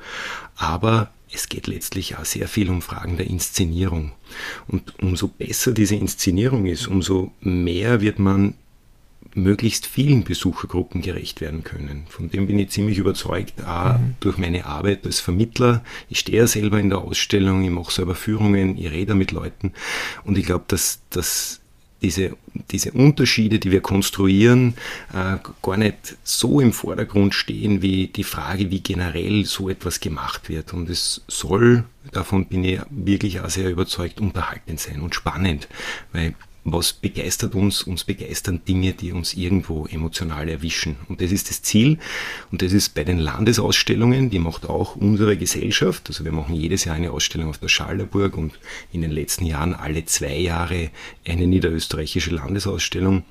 aber 0.55 1.11
es 1.33 1.49
geht 1.49 1.65
letztlich 1.65 2.15
auch 2.17 2.25
sehr 2.25 2.47
viel 2.47 2.69
um 2.69 2.81
Fragen 2.81 3.17
der 3.17 3.27
Inszenierung. 3.27 4.11
Und 4.67 4.93
umso 5.01 5.27
besser 5.27 5.71
diese 5.71 5.95
Inszenierung 5.95 6.67
ist, 6.67 6.87
umso 6.87 7.31
mehr 7.41 8.01
wird 8.01 8.19
man 8.19 8.53
möglichst 9.35 9.85
vielen 9.85 10.23
Besuchergruppen 10.23 11.01
gerecht 11.01 11.41
werden 11.41 11.63
können. 11.63 12.05
Von 12.09 12.29
dem 12.29 12.47
bin 12.47 12.59
ich 12.59 12.69
ziemlich 12.69 12.97
überzeugt, 12.97 13.63
auch 13.65 13.97
mhm. 13.97 14.15
durch 14.19 14.37
meine 14.37 14.65
Arbeit 14.65 15.05
als 15.05 15.19
Vermittler. 15.19 15.83
Ich 16.09 16.19
stehe 16.19 16.39
ja 16.39 16.47
selber 16.47 16.79
in 16.79 16.89
der 16.89 16.99
Ausstellung, 16.99 17.63
ich 17.63 17.71
mache 17.71 17.91
selber 17.91 18.15
Führungen, 18.15 18.77
ich 18.77 18.91
rede 18.91 19.15
mit 19.15 19.31
Leuten 19.31 19.73
und 20.23 20.37
ich 20.37 20.45
glaube, 20.45 20.65
dass, 20.67 21.01
dass 21.09 21.61
diese, 22.03 22.35
diese 22.69 22.91
Unterschiede, 22.91 23.59
die 23.59 23.71
wir 23.71 23.81
konstruieren, 23.81 24.75
äh, 25.13 25.37
gar 25.61 25.77
nicht 25.77 26.17
so 26.23 26.59
im 26.59 26.73
Vordergrund 26.73 27.33
stehen 27.33 27.81
wie 27.81 28.07
die 28.07 28.25
Frage, 28.25 28.69
wie 28.69 28.81
generell 28.81 29.45
so 29.45 29.69
etwas 29.69 29.99
gemacht 30.01 30.49
wird. 30.49 30.73
Und 30.73 30.89
es 30.89 31.21
soll, 31.27 31.85
davon 32.11 32.45
bin 32.45 32.63
ich 32.65 32.81
wirklich 32.89 33.39
auch 33.39 33.49
sehr 33.49 33.71
überzeugt, 33.71 34.19
unterhaltend 34.19 34.79
sein 34.79 35.01
und 35.01 35.15
spannend, 35.15 35.69
weil 36.11 36.35
was 36.65 36.93
begeistert 36.93 37.55
uns? 37.55 37.83
Uns 37.83 38.05
begeistern 38.05 38.61
Dinge, 38.65 38.93
die 38.93 39.11
uns 39.11 39.33
irgendwo 39.33 39.85
emotional 39.85 40.47
erwischen. 40.47 40.95
Und 41.09 41.21
das 41.21 41.31
ist 41.31 41.49
das 41.49 41.61
Ziel. 41.61 41.97
Und 42.51 42.61
das 42.61 42.71
ist 42.71 42.95
bei 42.95 43.03
den 43.03 43.17
Landesausstellungen, 43.17 44.29
die 44.29 44.39
macht 44.39 44.65
auch 44.65 44.95
unsere 44.95 45.35
Gesellschaft. 45.35 46.03
Also 46.07 46.23
wir 46.23 46.31
machen 46.31 46.55
jedes 46.55 46.85
Jahr 46.85 46.95
eine 46.95 47.11
Ausstellung 47.11 47.49
auf 47.49 47.57
der 47.57 47.67
Schallerburg 47.67 48.37
und 48.37 48.53
in 48.93 49.01
den 49.01 49.11
letzten 49.11 49.45
Jahren 49.45 49.73
alle 49.73 50.05
zwei 50.05 50.37
Jahre 50.37 50.89
eine 51.27 51.47
niederösterreichische 51.47 52.31
Landesausstellung. 52.31 53.23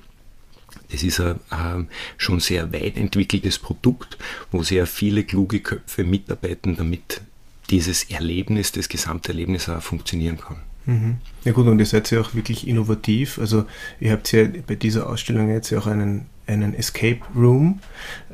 Das 0.91 1.01
ist 1.01 1.19
ein, 1.19 1.39
ein 1.49 1.89
schon 2.17 2.39
sehr 2.39 2.71
weit 2.71 2.97
entwickeltes 2.97 3.57
Produkt, 3.57 4.17
wo 4.51 4.61
sehr 4.61 4.85
viele 4.85 5.23
kluge 5.23 5.59
Köpfe 5.59 6.03
mitarbeiten, 6.03 6.75
damit 6.75 7.21
dieses 7.69 8.03
Erlebnis, 8.11 8.71
das 8.71 8.89
Gesamterlebnis 8.89 9.69
auch 9.69 9.81
funktionieren 9.81 10.37
kann. 10.37 10.61
Mhm. 10.85 11.17
Ja 11.45 11.51
gut, 11.51 11.67
und 11.67 11.79
ihr 11.79 11.85
seid 11.85 12.09
ja 12.11 12.21
auch 12.21 12.33
wirklich 12.33 12.67
innovativ. 12.67 13.39
Also 13.39 13.65
ihr 13.99 14.11
habt 14.11 14.31
ja 14.31 14.45
bei 14.65 14.75
dieser 14.75 15.07
Ausstellung 15.09 15.49
jetzt 15.49 15.69
ja 15.69 15.79
auch 15.79 15.87
einen, 15.87 16.25
einen 16.45 16.73
Escape 16.73 17.19
Room. 17.35 17.79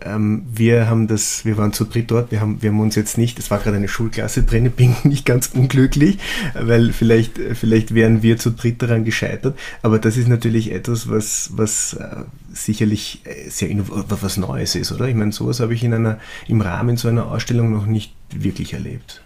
Ähm, 0.02 0.46
wir 0.52 0.90
haben 0.90 1.08
das, 1.08 1.46
wir 1.46 1.58
waren 1.58 1.74
zu 1.74 1.86
dritt 1.86 2.10
dort, 2.10 2.32
wir 2.32 2.42
haben, 2.42 2.62
wir 2.62 2.72
haben 2.72 2.80
uns 2.80 2.96
jetzt 2.96 3.18
nicht, 3.18 3.38
es 3.38 3.52
war 3.52 3.60
gerade 3.60 3.78
eine 3.78 3.88
Schulklasse 3.88 4.44
drin, 4.44 4.72
bin 4.72 4.96
nicht 5.04 5.26
ganz 5.26 5.48
unglücklich, 5.54 6.18
weil 6.54 6.92
vielleicht, 6.92 7.38
vielleicht 7.54 7.94
wären 7.94 8.24
wir 8.24 8.38
zu 8.38 8.52
dritt 8.52 8.82
daran 8.82 9.06
gescheitert. 9.06 9.58
Aber 9.82 10.00
das 10.00 10.18
ist 10.18 10.28
natürlich 10.28 10.72
etwas, 10.72 11.10
was, 11.10 11.52
was 11.54 11.94
äh, 11.94 12.24
sicherlich 12.52 13.22
äh, 13.26 13.50
sehr 13.50 13.70
was 13.88 14.38
Neues 14.38 14.76
ist, 14.76 14.92
oder? 14.92 15.08
Ich 15.08 15.16
meine, 15.16 15.32
sowas 15.32 15.60
habe 15.60 15.74
ich 15.74 15.84
in 15.84 15.94
einer, 15.94 16.20
im 16.48 16.62
Rahmen 16.62 16.98
so 16.98 17.08
einer 17.08 17.28
Ausstellung 17.28 17.72
noch 17.72 17.86
nicht 17.86 18.14
wirklich 18.32 18.74
erlebt. 18.74 19.22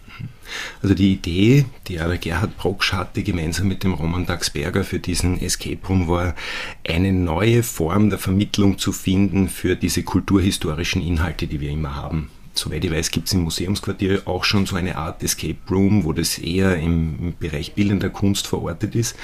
Also 0.82 0.94
die 0.94 1.12
Idee, 1.12 1.64
die 1.88 2.00
aber 2.00 2.16
Gerhard 2.16 2.56
Brocksch 2.56 2.92
hatte, 2.92 3.22
gemeinsam 3.22 3.68
mit 3.68 3.84
dem 3.84 3.94
Roman 3.94 4.26
Daxberger 4.26 4.84
für 4.84 4.98
diesen 4.98 5.40
Escape 5.40 5.86
Room, 5.88 6.08
war 6.08 6.34
eine 6.86 7.12
neue 7.12 7.62
Form 7.62 8.10
der 8.10 8.18
Vermittlung 8.18 8.78
zu 8.78 8.92
finden 8.92 9.48
für 9.48 9.76
diese 9.76 10.02
kulturhistorischen 10.02 11.02
Inhalte, 11.02 11.46
die 11.46 11.60
wir 11.60 11.70
immer 11.70 11.94
haben 11.96 12.30
soweit 12.54 12.84
ich 12.84 12.90
weiß, 12.90 13.10
gibt 13.10 13.26
es 13.26 13.34
im 13.34 13.40
Museumsquartier 13.42 14.22
auch 14.26 14.44
schon 14.44 14.66
so 14.66 14.76
eine 14.76 14.96
Art 14.96 15.22
Escape 15.22 15.56
Room, 15.70 16.04
wo 16.04 16.12
das 16.12 16.38
eher 16.38 16.76
im, 16.76 17.34
Bereich 17.38 17.74
bildender 17.74 18.10
Kunst 18.10 18.46
verortet 18.46 18.94
ist. 18.94 19.16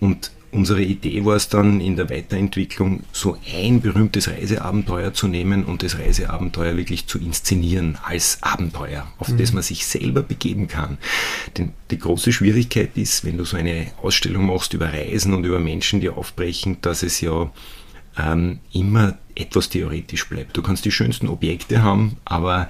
Und 0.00 0.30
unsere 0.52 0.82
Idee 0.82 1.24
war 1.24 1.36
es 1.36 1.48
dann 1.48 1.80
in 1.80 1.96
der 1.96 2.10
Weiterentwicklung, 2.10 3.04
so 3.12 3.36
ein 3.54 3.80
berühmtes 3.80 4.28
Reiseabenteuer 4.28 5.12
zu 5.12 5.28
nehmen 5.28 5.64
und 5.64 5.82
das 5.82 5.98
Reiseabenteuer 5.98 6.76
wirklich 6.76 7.06
zu 7.06 7.18
inszenieren 7.18 7.98
als 8.02 8.38
Abenteuer, 8.42 9.06
auf 9.18 9.28
mhm. 9.28 9.38
das 9.38 9.52
man 9.52 9.62
sich 9.62 9.86
selber 9.86 10.22
begeben 10.22 10.68
kann. 10.68 10.98
Denn 11.56 11.72
die 11.90 11.98
große 11.98 12.32
Schwierigkeit 12.32 12.96
ist, 12.96 13.24
wenn 13.24 13.38
du 13.38 13.44
so 13.44 13.56
eine 13.56 13.88
Ausstellung 14.02 14.46
machst 14.46 14.74
über 14.74 14.92
Reisen 14.92 15.34
und 15.34 15.44
über 15.44 15.58
Menschen, 15.58 16.00
die 16.00 16.08
aufbrechen, 16.08 16.78
dass 16.80 17.02
es 17.02 17.20
ja 17.20 17.50
ähm, 18.18 18.60
immer 18.72 19.18
etwas 19.34 19.68
theoretisch 19.68 20.28
bleibt. 20.28 20.56
Du 20.56 20.62
kannst 20.62 20.84
die 20.84 20.90
schönsten 20.90 21.28
Objekte 21.28 21.82
haben, 21.82 22.16
aber 22.24 22.68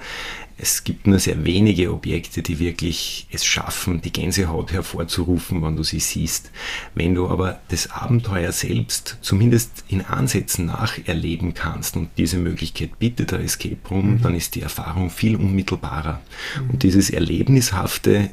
es 0.61 0.83
gibt 0.83 1.07
nur 1.07 1.19
sehr 1.19 1.45
wenige 1.45 1.93
Objekte, 1.93 2.41
die 2.41 2.59
wirklich 2.59 3.27
es 3.31 3.45
schaffen, 3.45 4.01
die 4.01 4.11
Gänsehaut 4.11 4.73
hervorzurufen, 4.73 5.63
wenn 5.63 5.75
du 5.75 5.83
sie 5.83 5.99
siehst. 5.99 6.51
Wenn 6.95 7.15
du 7.15 7.29
aber 7.29 7.59
das 7.69 7.91
Abenteuer 7.91 8.51
selbst 8.51 9.17
zumindest 9.21 9.85
in 9.87 10.01
Ansätzen 10.01 10.65
nacherleben 10.65 11.53
kannst 11.53 11.95
und 11.95 12.09
diese 12.17 12.37
Möglichkeit 12.37 12.99
bietet 12.99 13.31
der 13.31 13.39
Escape 13.39 13.77
Room, 13.89 14.15
mhm. 14.15 14.21
dann 14.21 14.35
ist 14.35 14.55
die 14.55 14.61
Erfahrung 14.61 15.09
viel 15.09 15.35
unmittelbarer. 15.37 16.21
Mhm. 16.61 16.69
Und 16.71 16.83
dieses 16.83 17.09
Erlebnishafte, 17.09 18.31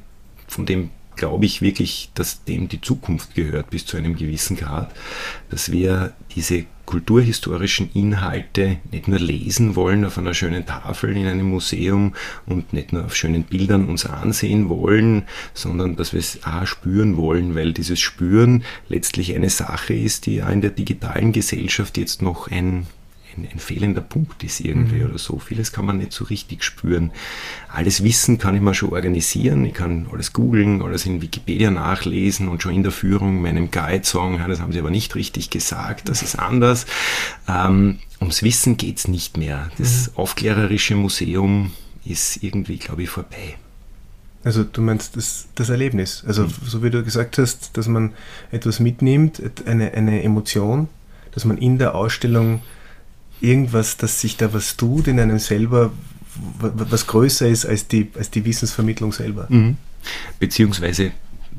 von 0.48 0.66
dem 0.66 0.90
glaube 1.16 1.46
ich 1.46 1.62
wirklich, 1.62 2.10
dass 2.14 2.44
dem 2.44 2.68
die 2.68 2.80
Zukunft 2.80 3.34
gehört 3.34 3.70
bis 3.70 3.86
zu 3.86 3.96
einem 3.96 4.16
gewissen 4.16 4.56
Grad, 4.56 4.94
dass 5.50 5.72
wir 5.72 6.12
diese 6.34 6.66
kulturhistorischen 6.86 7.90
Inhalte 7.92 8.78
nicht 8.92 9.08
nur 9.08 9.18
lesen 9.18 9.76
wollen 9.76 10.04
auf 10.04 10.18
einer 10.18 10.34
schönen 10.34 10.64
Tafel 10.64 11.16
in 11.16 11.26
einem 11.26 11.50
Museum 11.50 12.14
und 12.46 12.72
nicht 12.72 12.92
nur 12.92 13.04
auf 13.04 13.16
schönen 13.16 13.42
Bildern 13.42 13.88
uns 13.88 14.06
ansehen 14.06 14.68
wollen, 14.68 15.24
sondern 15.52 15.96
dass 15.96 16.12
wir 16.12 16.20
es 16.20 16.44
auch 16.44 16.66
spüren 16.66 17.16
wollen, 17.16 17.54
weil 17.54 17.72
dieses 17.72 17.98
Spüren 17.98 18.62
letztlich 18.88 19.34
eine 19.34 19.50
Sache 19.50 19.94
ist, 19.94 20.26
die 20.26 20.36
ja 20.36 20.48
in 20.48 20.60
der 20.60 20.70
digitalen 20.70 21.32
Gesellschaft 21.32 21.98
jetzt 21.98 22.22
noch 22.22 22.48
ein 22.50 22.86
ein, 23.36 23.48
ein 23.52 23.58
fehlender 23.58 24.00
Punkt 24.00 24.42
ist 24.44 24.60
irgendwie 24.60 25.00
mhm. 25.00 25.10
oder 25.10 25.18
so. 25.18 25.38
Vieles 25.38 25.72
kann 25.72 25.86
man 25.86 25.98
nicht 25.98 26.12
so 26.12 26.24
richtig 26.24 26.64
spüren. 26.64 27.12
Alles 27.68 28.02
Wissen 28.02 28.38
kann 28.38 28.54
ich 28.54 28.62
mir 28.62 28.74
schon 28.74 28.92
organisieren. 28.92 29.64
Ich 29.64 29.74
kann 29.74 30.06
alles 30.12 30.32
googeln, 30.32 30.82
alles 30.82 31.06
in 31.06 31.22
Wikipedia 31.22 31.70
nachlesen 31.70 32.48
und 32.48 32.62
schon 32.62 32.74
in 32.74 32.82
der 32.82 32.92
Führung 32.92 33.42
meinem 33.42 33.70
Guide 33.70 34.04
sagen, 34.04 34.42
das 34.46 34.60
haben 34.60 34.72
sie 34.72 34.78
aber 34.78 34.90
nicht 34.90 35.14
richtig 35.14 35.50
gesagt, 35.50 36.08
das 36.08 36.22
ist 36.22 36.38
anders. 36.38 36.86
Ähm, 37.48 37.98
ums 38.20 38.42
Wissen 38.42 38.76
geht 38.76 38.98
es 38.98 39.08
nicht 39.08 39.36
mehr. 39.36 39.70
Das 39.78 40.08
mhm. 40.08 40.16
aufklärerische 40.16 40.94
Museum 40.94 41.72
ist 42.04 42.42
irgendwie, 42.42 42.78
glaube 42.78 43.02
ich, 43.02 43.10
vorbei. 43.10 43.56
Also 44.44 44.62
du 44.62 44.80
meinst 44.80 45.16
das, 45.16 45.48
das 45.56 45.70
Erlebnis. 45.70 46.22
Also 46.26 46.44
mhm. 46.44 46.52
so 46.64 46.82
wie 46.82 46.90
du 46.90 47.02
gesagt 47.02 47.38
hast, 47.38 47.76
dass 47.76 47.88
man 47.88 48.12
etwas 48.52 48.78
mitnimmt, 48.78 49.42
eine, 49.66 49.92
eine 49.92 50.22
Emotion, 50.22 50.88
dass 51.32 51.44
man 51.44 51.58
in 51.58 51.78
der 51.78 51.94
Ausstellung 51.94 52.62
irgendwas, 53.40 53.96
dass 53.96 54.20
sich 54.20 54.36
da 54.36 54.52
was 54.52 54.76
tut 54.76 55.08
in 55.08 55.20
einem 55.20 55.38
selber, 55.38 55.92
was 56.58 57.06
größer 57.06 57.46
ist 57.46 57.66
als 57.66 57.88
die, 57.88 58.10
als 58.16 58.30
die 58.30 58.44
Wissensvermittlung 58.44 59.12
selber. 59.12 59.46
Mhm. 59.48 59.76
Beziehungsweise 60.38 61.12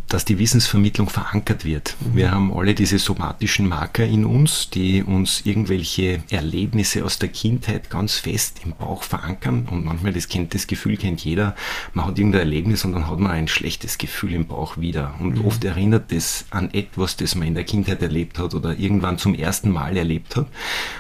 dass 0.08 0.26
die 0.26 0.40
Wissensvermittlung 0.40 1.10
verankert 1.10 1.66
wird. 1.66 1.96
Wir 2.14 2.32
haben 2.32 2.54
alle 2.54 2.74
diese 2.74 2.98
somatischen 2.98 3.68
Marker 3.68 4.06
in 4.06 4.26
uns, 4.26 4.70
die 4.70 5.04
uns 5.04 5.42
irgendwelche 5.46 6.24
Erlebnisse 6.30 7.04
aus 7.04 7.20
der 7.20 7.30
Kindheit 7.30 7.90
ganz 7.90 8.16
fest 8.16 8.62
im 8.64 8.74
Bauch 8.74 9.04
verankern. 9.04 9.68
Und 9.70 9.86
manchmal, 9.86 10.14
das 10.14 10.30
kennt 10.30 10.54
das 10.54 10.68
Gefühl, 10.68 10.98
kennt 10.98 11.24
jeder, 11.26 11.56
man 11.94 12.06
hat 12.06 12.18
irgendein 12.18 12.42
Erlebnis 12.42 12.86
und 12.86 12.94
dann 12.94 13.08
hat 13.10 13.20
man 13.20 13.32
ein 13.32 13.48
schlechtes 13.48 13.98
Gefühl 13.98 14.34
im 14.34 14.48
Bauch 14.48 14.78
wieder. 14.78 15.16
Und 15.20 15.40
mhm. 15.40 15.46
oft 15.46 15.64
erinnert 15.66 16.12
das 16.12 16.46
an 16.52 16.74
etwas, 16.74 17.18
das 17.18 17.36
man 17.36 17.50
in 17.50 17.56
der 17.56 17.66
Kindheit 17.66 18.02
erlebt 18.02 18.40
hat 18.40 18.54
oder 18.54 18.78
irgendwann 18.78 19.18
zum 19.18 19.36
ersten 19.36 19.72
Mal 19.72 19.98
erlebt 19.98 20.36
hat. 20.38 20.48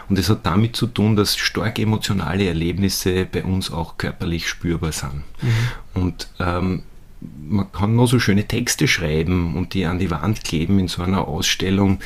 Und 0.09 0.19
es 0.19 0.29
hat 0.29 0.45
damit 0.45 0.75
zu 0.75 0.87
tun, 0.87 1.15
dass 1.15 1.37
stark 1.37 1.79
emotionale 1.79 2.47
Erlebnisse 2.47 3.25
bei 3.25 3.43
uns 3.43 3.71
auch 3.71 3.97
körperlich 3.97 4.49
spürbar 4.49 4.91
sind. 4.91 5.23
Mhm. 5.41 6.01
Und 6.01 6.27
ähm, 6.39 6.83
man 7.19 7.71
kann 7.71 7.95
nur 7.95 8.07
so 8.07 8.19
schöne 8.19 8.47
Texte 8.47 8.88
schreiben 8.88 9.55
und 9.55 9.74
die 9.74 9.86
an 9.86 10.00
die 10.00 10.12
Wand 10.12 10.43
kleben 10.43 10.79
in 10.79 10.88
so 10.88 11.01
einer 11.01 11.27
Ausstellung, 11.27 12.00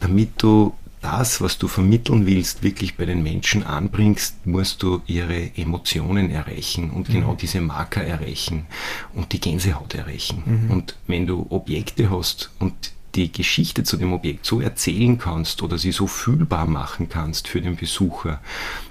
damit 0.00 0.30
du 0.38 0.74
das, 1.00 1.40
was 1.40 1.58
du 1.58 1.68
vermitteln 1.68 2.26
willst, 2.26 2.62
wirklich 2.62 2.96
bei 2.96 3.06
den 3.06 3.22
Menschen 3.22 3.62
anbringst, 3.62 4.46
musst 4.46 4.82
du 4.82 5.00
ihre 5.06 5.56
Emotionen 5.56 6.30
erreichen 6.30 6.90
und 6.90 7.08
genau 7.08 7.32
mhm. 7.32 7.36
diese 7.36 7.60
Marker 7.60 8.02
erreichen 8.02 8.66
und 9.14 9.32
die 9.32 9.40
Gänsehaut 9.40 9.94
erreichen. 9.94 10.42
Mhm. 10.44 10.70
Und 10.70 10.96
wenn 11.06 11.26
du 11.26 11.46
Objekte 11.50 12.10
hast 12.10 12.50
und 12.58 12.74
die 13.14 13.32
Geschichte 13.32 13.84
zu 13.84 13.96
dem 13.96 14.12
Objekt 14.12 14.44
so 14.44 14.60
erzählen 14.60 15.18
kannst 15.18 15.62
oder 15.62 15.78
sie 15.78 15.92
so 15.92 16.06
fühlbar 16.06 16.66
machen 16.66 17.08
kannst 17.08 17.48
für 17.48 17.60
den 17.60 17.76
Besucher, 17.76 18.40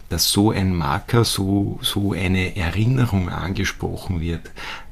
dass 0.09 0.31
so 0.31 0.51
ein 0.51 0.75
Marker, 0.75 1.23
so, 1.23 1.79
so 1.81 2.13
eine 2.13 2.55
Erinnerung 2.55 3.29
angesprochen 3.29 4.21
wird, 4.21 4.49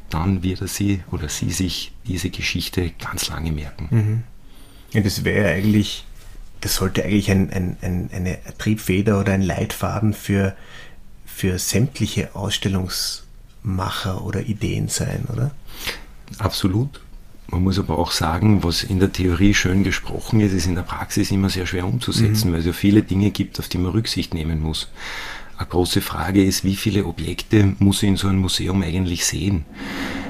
dann 0.09 0.43
wird 0.43 0.61
er 0.61 0.67
sie 0.67 1.03
oder 1.11 1.29
sie 1.29 1.51
sich 1.51 1.93
diese 2.07 2.29
Geschichte 2.29 2.91
ganz 2.99 3.27
lange 3.29 3.51
merken. 3.51 3.87
Mhm. 3.89 4.23
Ja, 4.93 5.01
das 5.01 5.23
wäre 5.23 5.49
eigentlich, 5.49 6.05
das 6.61 6.75
sollte 6.75 7.03
eigentlich 7.03 7.31
ein, 7.31 7.49
ein, 7.51 7.77
ein, 7.81 8.09
eine 8.13 8.37
Triebfeder 8.57 9.19
oder 9.19 9.33
ein 9.33 9.41
Leitfaden 9.41 10.13
für, 10.13 10.55
für 11.25 11.59
sämtliche 11.59 12.35
Ausstellungsmacher 12.35 14.23
oder 14.23 14.41
Ideen 14.41 14.87
sein, 14.87 15.25
oder? 15.31 15.51
Absolut. 16.37 17.01
Man 17.47 17.61
muss 17.61 17.77
aber 17.77 17.99
auch 17.99 18.11
sagen, 18.11 18.63
was 18.63 18.83
in 18.83 18.99
der 18.99 19.11
Theorie 19.11 19.53
schön 19.53 19.83
gesprochen 19.83 20.39
ist, 20.39 20.53
ist 20.53 20.65
in 20.65 20.75
der 20.75 20.81
Praxis 20.81 21.29
immer 21.29 21.49
sehr 21.49 21.67
schwer 21.67 21.85
umzusetzen, 21.85 22.49
mhm. 22.49 22.53
weil 22.53 22.59
es 22.61 22.65
ja 22.65 22.73
viele 22.73 23.03
Dinge 23.03 23.29
gibt, 23.31 23.59
auf 23.59 23.67
die 23.67 23.77
man 23.77 23.91
Rücksicht 23.91 24.33
nehmen 24.33 24.61
muss. 24.61 24.89
Eine 25.57 25.67
große 25.67 26.01
Frage 26.01 26.43
ist, 26.43 26.63
wie 26.63 26.75
viele 26.75 27.05
Objekte 27.05 27.75
muss 27.79 28.03
ich 28.03 28.09
in 28.09 28.17
so 28.17 28.27
einem 28.27 28.39
Museum 28.39 28.81
eigentlich 28.81 29.25
sehen? 29.25 29.65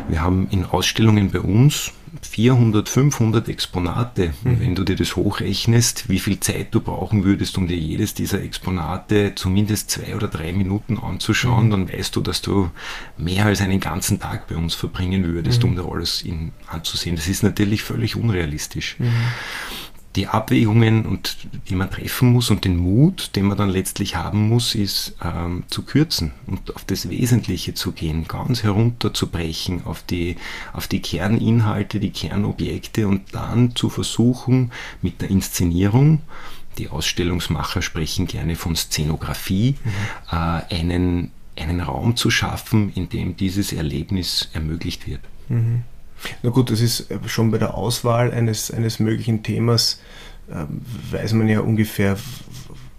Wir 0.08 0.22
haben 0.22 0.48
in 0.52 0.66
Ausstellungen 0.66 1.32
bei 1.32 1.40
uns 1.40 1.92
400, 2.22 2.90
500 2.90 3.50
Exponate. 3.50 4.34
Mhm. 4.44 4.60
Wenn 4.60 4.76
du 4.76 4.84
dir 4.84 4.96
das 4.96 5.16
hochrechnest, 5.16 6.10
wie 6.10 6.20
viel 6.20 6.40
Zeit 6.40 6.68
du 6.72 6.82
brauchen 6.82 7.24
würdest, 7.24 7.58
um 7.58 7.68
dir 7.68 7.78
jedes 7.78 8.14
dieser 8.14 8.42
Exponate 8.42 9.34
zumindest 9.36 9.90
zwei 9.90 10.16
oder 10.16 10.28
drei 10.28 10.54
Minuten 10.54 10.98
anzuschauen, 10.98 11.68
mhm. 11.68 11.72
dann 11.72 11.92
weißt 11.92 12.16
du, 12.16 12.22
dass 12.22 12.42
du 12.42 12.70
mehr 13.18 13.46
als 13.46 13.62
einen 13.62 13.80
ganzen 13.80 14.20
Tag 14.20 14.48
bei 14.48 14.56
uns 14.56 14.76
verbringen 14.76 15.26
würdest, 15.26 15.64
mhm. 15.64 15.70
um 15.70 15.76
da 15.76 15.86
alles 15.86 16.22
in, 16.22 16.52
anzusehen. 16.68 17.16
Das 17.16 17.28
ist 17.28 17.44
natürlich 17.44 17.84
völlig 17.84 18.16
unrealistisch. 18.16 18.98
Die 20.16 20.28
Abwägungen 20.28 21.06
und 21.06 21.38
die 21.70 21.76
man 21.76 21.92
treffen 21.92 22.32
muss 22.32 22.50
und 22.50 22.64
den 22.64 22.78
Mut, 22.78 23.36
den 23.36 23.46
man 23.46 23.58
dann 23.58 23.70
letztlich 23.70 24.16
haben 24.16 24.48
muss, 24.48 24.74
ist 24.74 25.16
ähm, 25.22 25.64
zu 25.68 25.84
kürzen 25.84 26.32
und 26.48 26.76
auf 26.76 26.86
das 26.86 27.10
Wesentliche 27.10 27.74
zu 27.74 27.92
gehen, 27.92 28.26
ganz 28.28 28.64
herunterzubrechen 28.64 29.86
auf 29.86 30.04
die, 30.04 30.38
auf 30.72 30.88
die 30.88 31.02
Kerninhalte, 31.02 32.00
die 32.00 32.12
Kernobjekte 32.12 33.08
und 33.08 33.34
dann 33.34 33.76
zu 33.76 33.90
versuchen, 33.90 34.72
mit 35.02 35.22
der 35.22 35.30
Inszenierung, 35.30 36.22
die 36.78 36.90
Ausstellungsmacher 36.90 37.82
sprechen 37.82 38.28
gerne 38.28 38.56
von 38.56 38.76
Szenografie, 38.76 39.76
mhm. 39.84 39.92
äh, 40.32 40.76
einen, 40.76 41.32
einen 41.58 41.82
Raum 41.82 42.16
zu 42.16 42.30
schaffen, 42.30 42.92
in 42.94 43.10
dem 43.10 43.36
dieses 43.38 43.74
Erlebnis 43.74 44.50
ermöglicht 44.54 45.08
wird. 45.08 45.22
Mhm. 45.50 45.84
Na 46.44 46.50
gut, 46.50 46.72
das 46.72 46.82
ist 46.82 47.08
schon 47.28 47.52
bei 47.52 47.58
der 47.58 47.76
Auswahl 47.76 48.32
eines, 48.32 48.72
eines 48.72 49.00
möglichen 49.00 49.44
Themas, 49.44 50.02
äh, 50.50 50.66
weiß 51.12 51.34
man 51.34 51.48
ja 51.48 51.62
ungefähr, 51.62 52.18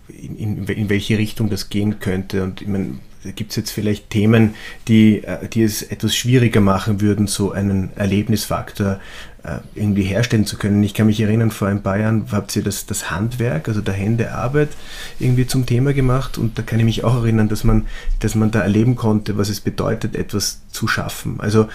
in, 0.08 0.36
in, 0.36 0.66
in, 0.66 0.88
welche 0.88 1.18
Richtung 1.18 1.50
das 1.50 1.68
gehen 1.68 2.00
könnte. 2.00 2.42
Und 2.42 2.62
ich 2.62 2.68
meine, 2.68 2.98
gibt 3.34 3.50
es 3.50 3.56
jetzt 3.56 3.70
vielleicht 3.70 4.10
Themen, 4.10 4.54
die, 4.88 5.24
äh, 5.24 5.48
die 5.48 5.62
es 5.62 5.82
etwas 5.82 6.14
schwieriger 6.14 6.60
machen 6.60 7.00
würden, 7.00 7.26
so 7.26 7.52
einen 7.52 7.90
Erlebnisfaktor 7.96 9.00
äh, 9.42 9.58
irgendwie 9.74 10.02
herstellen 10.02 10.46
zu 10.46 10.56
können. 10.56 10.82
Ich 10.82 10.94
kann 10.94 11.06
mich 11.06 11.20
erinnern, 11.20 11.50
vor 11.50 11.68
ein 11.68 11.82
paar 11.82 11.98
Jahren 11.98 12.26
habt 12.32 12.54
ihr 12.56 12.62
das, 12.62 12.86
das 12.86 13.10
Handwerk, 13.10 13.68
also 13.68 13.80
der 13.80 13.94
Händearbeit, 13.94 14.70
irgendwie 15.18 15.46
zum 15.46 15.66
Thema 15.66 15.92
gemacht 15.92 16.38
und 16.38 16.58
da 16.58 16.62
kann 16.62 16.78
ich 16.78 16.84
mich 16.84 17.04
auch 17.04 17.16
erinnern, 17.16 17.48
dass 17.48 17.64
man, 17.64 17.86
dass 18.20 18.34
man 18.34 18.50
da 18.50 18.60
erleben 18.60 18.96
konnte, 18.96 19.38
was 19.38 19.48
es 19.48 19.60
bedeutet, 19.60 20.16
etwas 20.16 20.62
zu 20.70 20.88
schaffen. 20.88 21.38
Also 21.38 21.68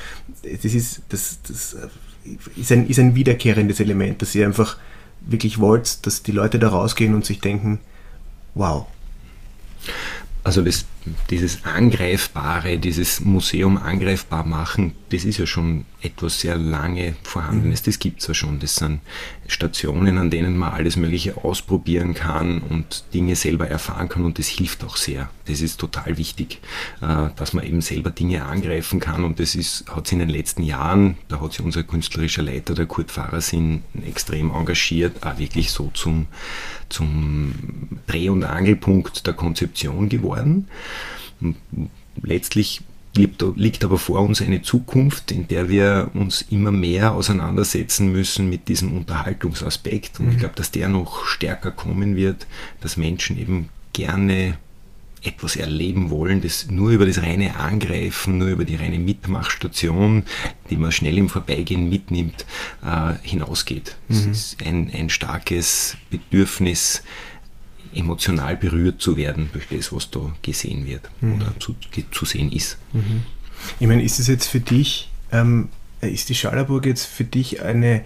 das 0.44 0.74
ist, 0.74 1.02
das, 1.10 1.40
das 1.48 1.78
ist, 2.56 2.72
ein, 2.72 2.88
ist 2.88 3.00
ein 3.00 3.16
wiederkehrendes 3.16 3.80
Element, 3.80 4.22
dass 4.22 4.36
ihr 4.36 4.46
einfach 4.46 4.78
wirklich 5.22 5.60
wollt, 5.60 6.06
dass 6.06 6.24
die 6.24 6.32
Leute 6.32 6.60
da 6.60 6.70
rausgehen 6.70 7.14
und 7.14 7.26
sich 7.26 7.40
denken, 7.40 7.80
wow. 8.54 8.86
Also 10.44 10.62
das 10.62 10.86
dieses 11.30 11.66
Angreifbare, 11.66 12.78
dieses 12.78 13.22
Museum 13.22 13.78
angreifbar 13.78 14.46
machen, 14.46 14.94
das 15.10 15.26
ist 15.26 15.40
ja 15.40 15.46
schon 15.46 15.86
etwas 16.02 16.40
sehr 16.40 16.58
lange 16.58 17.16
Vorhandenes. 17.24 17.82
Das 17.84 18.00
gibt 18.00 18.22
es 18.22 18.28
ja 18.28 18.34
schon. 18.34 18.60
Das 18.60 18.76
sind 18.76 19.02
Stationen, 19.48 20.18
an 20.18 20.30
denen 20.30 20.58
man 20.58 20.72
alles 20.72 20.96
Mögliche 20.96 21.44
ausprobieren 21.44 22.14
kann 22.14 22.60
und 22.60 23.04
Dinge 23.14 23.36
selber 23.36 23.68
erfahren 23.68 24.10
kann 24.10 24.26
und 24.26 24.40
das 24.40 24.48
hilft 24.48 24.84
auch 24.84 24.96
sehr. 24.96 25.30
Das 25.46 25.62
ist 25.62 25.80
total 25.80 26.18
wichtig, 26.18 26.62
äh, 27.02 27.30
dass 27.36 27.54
man 27.54 27.66
eben 27.66 27.82
selber 27.82 28.12
Dinge 28.12 28.46
angreifen 28.46 29.00
kann 29.00 29.24
und 29.24 29.40
das 29.40 29.56
ist, 29.56 29.86
hat 29.90 30.08
sich 30.08 30.14
in 30.14 30.20
den 30.20 30.30
letzten 30.30 30.64
Jahren, 30.64 31.18
da 31.28 31.42
hat 31.42 31.54
sich 31.54 31.62
unser 31.62 31.84
künstlerischer 31.84 32.44
Leiter, 32.44 32.74
der 32.74 32.86
Kurt 32.86 33.12
Fahrersinn, 33.12 33.84
extrem 34.06 34.52
engagiert, 34.52 35.24
auch 35.24 35.38
wirklich 35.38 35.72
so 35.72 35.92
zum, 35.94 36.28
zum 36.92 37.54
Dreh- 38.08 38.30
und 38.30 38.44
Angelpunkt 38.44 39.26
der 39.26 39.34
Konzeption 39.34 40.10
geworden. 40.10 40.68
Letztlich 42.22 42.82
liegt 43.16 43.84
aber 43.84 43.98
vor 43.98 44.22
uns 44.22 44.42
eine 44.42 44.62
Zukunft, 44.62 45.32
in 45.32 45.48
der 45.48 45.68
wir 45.68 46.12
uns 46.14 46.44
immer 46.50 46.72
mehr 46.72 47.14
auseinandersetzen 47.14 48.12
müssen 48.12 48.50
mit 48.50 48.68
diesem 48.70 48.94
Unterhaltungsaspekt. 48.96 50.20
Und 50.20 50.28
mhm. 50.28 50.32
ich 50.32 50.38
glaube, 50.38 50.56
dass 50.56 50.72
der 50.72 50.88
noch 50.88 51.26
stärker 51.26 51.72
kommen 51.72 52.16
wird, 52.16 52.48
dass 52.80 52.96
Menschen 52.96 53.38
eben 53.38 53.70
gerne 53.94 54.58
etwas 55.24 55.56
erleben 55.56 56.10
wollen, 56.10 56.42
das 56.42 56.70
nur 56.70 56.90
über 56.90 57.06
das 57.06 57.22
reine 57.22 57.56
Angreifen, 57.58 58.40
nur 58.40 58.48
über 58.48 58.66
die 58.66 58.76
reine 58.76 58.98
Mitmachstation, 58.98 60.24
die 60.70 60.78
man 60.78 60.92
schnell 60.92 61.18
im 61.18 61.30
Vorbeigehen 61.30 61.90
mitnimmt, 61.90 62.46
äh, 62.84 63.14
hinausgeht. 63.22 63.98
Es 64.10 64.26
mhm. 64.26 64.32
ist 64.32 64.66
ein, 64.66 64.92
ein 64.94 65.10
starkes 65.10 65.98
Bedürfnis, 66.10 67.04
emotional 67.94 68.56
berührt 68.56 69.02
zu 69.02 69.18
werden 69.18 69.50
durch 69.52 69.68
das, 69.70 69.94
was 69.94 70.10
da 70.10 70.34
gesehen 70.42 70.88
wird 70.88 71.10
mhm. 71.20 71.36
oder 71.36 71.54
zu, 71.60 71.76
zu, 72.12 72.26
sehen 72.26 72.52
ist. 72.52 72.78
Mhm. 72.94 73.24
Ich 73.80 73.88
meine, 73.88 74.04
ist 74.04 74.20
es 74.20 74.28
jetzt 74.28 74.48
für 74.48 74.60
dich, 74.60 75.10
ähm, 75.32 75.70
ist 76.00 76.30
die 76.30 76.36
Schallerburg 76.36 76.86
jetzt 76.86 77.06
für 77.06 77.24
dich 77.24 77.62
eine, 77.62 78.04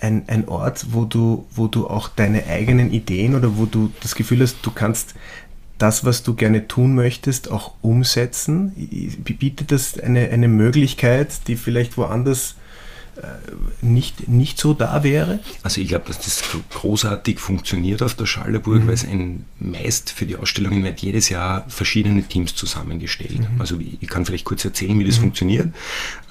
ein, 0.00 0.28
ein 0.28 0.48
Ort, 0.48 0.86
wo 0.90 1.04
du, 1.04 1.46
wo 1.52 1.68
du 1.68 1.86
auch 1.86 2.08
deine 2.08 2.46
eigenen 2.46 2.92
Ideen 2.92 3.34
oder 3.34 3.56
wo 3.56 3.66
du 3.66 3.92
das 4.00 4.14
Gefühl 4.14 4.40
hast, 4.40 4.58
du 4.62 4.70
kannst 4.70 5.14
das, 5.80 6.04
was 6.04 6.22
du 6.22 6.34
gerne 6.34 6.68
tun 6.68 6.94
möchtest, 6.94 7.50
auch 7.50 7.72
umsetzen? 7.80 8.72
Bietet 9.24 9.72
das 9.72 9.98
eine, 9.98 10.28
eine 10.30 10.48
Möglichkeit, 10.48 11.48
die 11.48 11.56
vielleicht 11.56 11.96
woanders 11.96 12.56
nicht, 13.82 14.28
nicht 14.28 14.58
so 14.58 14.74
da 14.74 15.02
wäre? 15.02 15.40
Also 15.62 15.80
ich 15.80 15.88
glaube, 15.88 16.06
dass 16.06 16.18
das 16.18 16.42
großartig 16.70 17.38
funktioniert 17.38 18.02
auf 18.02 18.14
der 18.14 18.26
Schallerburg, 18.26 18.82
mhm. 18.82 18.86
weil 18.86 18.94
es 18.94 19.04
ein, 19.04 19.44
meist 19.58 20.10
für 20.10 20.26
die 20.26 20.36
Ausstellungen 20.36 20.84
wird 20.84 21.00
jedes 21.00 21.28
Jahr 21.28 21.64
verschiedene 21.68 22.22
Teams 22.22 22.54
zusammengestellt. 22.54 23.40
Mhm. 23.40 23.60
Also 23.60 23.78
ich 23.78 24.08
kann 24.08 24.24
vielleicht 24.24 24.44
kurz 24.44 24.64
erzählen, 24.64 24.98
wie 24.98 25.04
das 25.04 25.18
mhm. 25.18 25.22
funktioniert. 25.22 25.74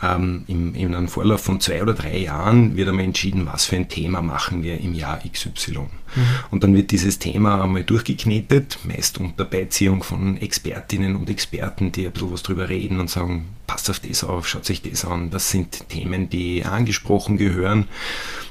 Ähm, 0.01 0.43
im, 0.47 0.75
in 0.75 0.95
einem 0.95 1.07
Vorlauf 1.07 1.41
von 1.41 1.59
zwei 1.59 1.81
oder 1.81 1.93
drei 1.93 2.17
Jahren 2.17 2.75
wird 2.75 2.89
einmal 2.89 3.05
entschieden, 3.05 3.45
was 3.45 3.65
für 3.65 3.75
ein 3.75 3.89
Thema 3.89 4.21
machen 4.21 4.63
wir 4.63 4.79
im 4.79 4.93
Jahr 4.93 5.19
XY. 5.19 5.79
Mhm. 6.15 6.21
Und 6.51 6.63
dann 6.63 6.75
wird 6.75 6.91
dieses 6.91 7.19
Thema 7.19 7.63
einmal 7.63 7.83
durchgeknetet, 7.83 8.79
meist 8.83 9.17
unter 9.17 9.45
Beiziehung 9.45 10.03
von 10.03 10.37
Expertinnen 10.37 11.15
und 11.15 11.29
Experten, 11.29 11.91
die 11.91 12.05
ein 12.05 12.11
bisschen 12.11 12.31
was 12.31 12.43
drüber 12.43 12.69
reden 12.69 12.99
und 12.99 13.09
sagen, 13.09 13.47
passt 13.67 13.89
auf 13.89 13.99
das 13.99 14.23
auf, 14.23 14.47
schaut 14.47 14.65
sich 14.65 14.81
das 14.81 15.05
an, 15.05 15.29
das 15.29 15.51
sind 15.51 15.89
Themen, 15.89 16.29
die 16.29 16.65
angesprochen 16.79 17.37
gehören. 17.37 17.87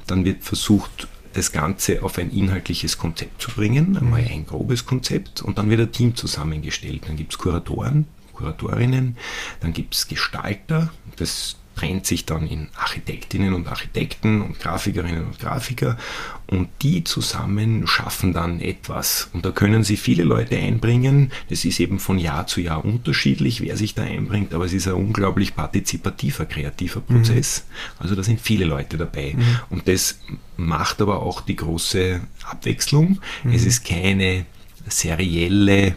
Dann 0.07 0.25
wird 0.25 0.45
versucht, 0.45 1.09
das 1.35 1.53
Ganze 1.53 2.03
auf 2.03 2.19
ein 2.19 2.31
inhaltliches 2.31 2.99
Konzept 2.99 3.43
zu 3.43 3.51
bringen, 3.51 3.97
einmal 3.97 4.25
ein 4.29 4.47
grobes 4.47 4.87
Konzept 4.87 5.43
und 5.43 5.59
dann 5.59 5.71
wird 5.71 5.81
ein 5.81 5.93
Team 5.93 6.17
zusammengestellt. 6.17 7.03
Dann 7.07 7.17
gibt 7.17 7.33
es 7.33 7.39
Kuratoren, 7.39 8.07
Kuratorinnen, 8.33 9.17
dann 9.61 9.73
gibt 9.73 9.95
es 9.95 10.09
Gestalter, 10.09 10.91
das 11.17 11.57
trennt 11.79 12.07
sich 12.07 12.27
dann 12.27 12.49
in 12.49 12.69
Architektinnen 12.77 13.55
und 13.55 13.69
Architekten 13.69 14.43
und 14.43 14.59
Grafikerinnen 14.59 15.27
und 15.27 15.39
Grafiker 15.39 15.97
und 16.49 16.69
die 16.83 17.05
zusammen 17.05 17.87
schaffen 17.87 18.33
dann 18.33 18.61
etwas. 18.61 19.31
Und 19.33 19.45
da 19.45 19.53
können 19.53 19.85
sie 19.85 19.97
viele 19.97 20.25
Leute 20.25 20.57
einbringen. 20.57 21.31
Das 21.51 21.65
ist 21.65 21.79
eben 21.79 22.01
von 22.01 22.19
Jahr 22.19 22.49
zu 22.49 22.61
Jahr 22.61 22.85
unterschiedlich, 22.85 23.61
wer 23.61 23.77
sich 23.77 23.95
da 23.95 24.03
einbringt, 24.03 24.55
aber 24.55 24.65
es 24.65 24.73
ist 24.73 24.89
ein 24.89 24.95
unglaublich 24.95 25.55
partizipativer, 25.55 26.47
kreativer 26.47 27.01
Prozess. 27.01 27.65
Mhm. 27.69 28.03
Also 28.03 28.17
da 28.17 28.25
sind 28.25 28.41
viele 28.41 28.65
Leute 28.65 28.97
dabei. 28.97 29.35
Mhm. 29.37 29.61
Und 29.71 29.87
das 29.87 30.19
macht 30.57 31.01
aber 31.01 31.23
auch 31.23 31.43
die 31.43 31.55
große 31.55 32.21
Abwechslung. 32.43 33.21
Mhm. 33.45 33.53
Es 33.53 33.65
ist 33.65 33.85
keine 33.85 34.47
serielle 34.89 35.95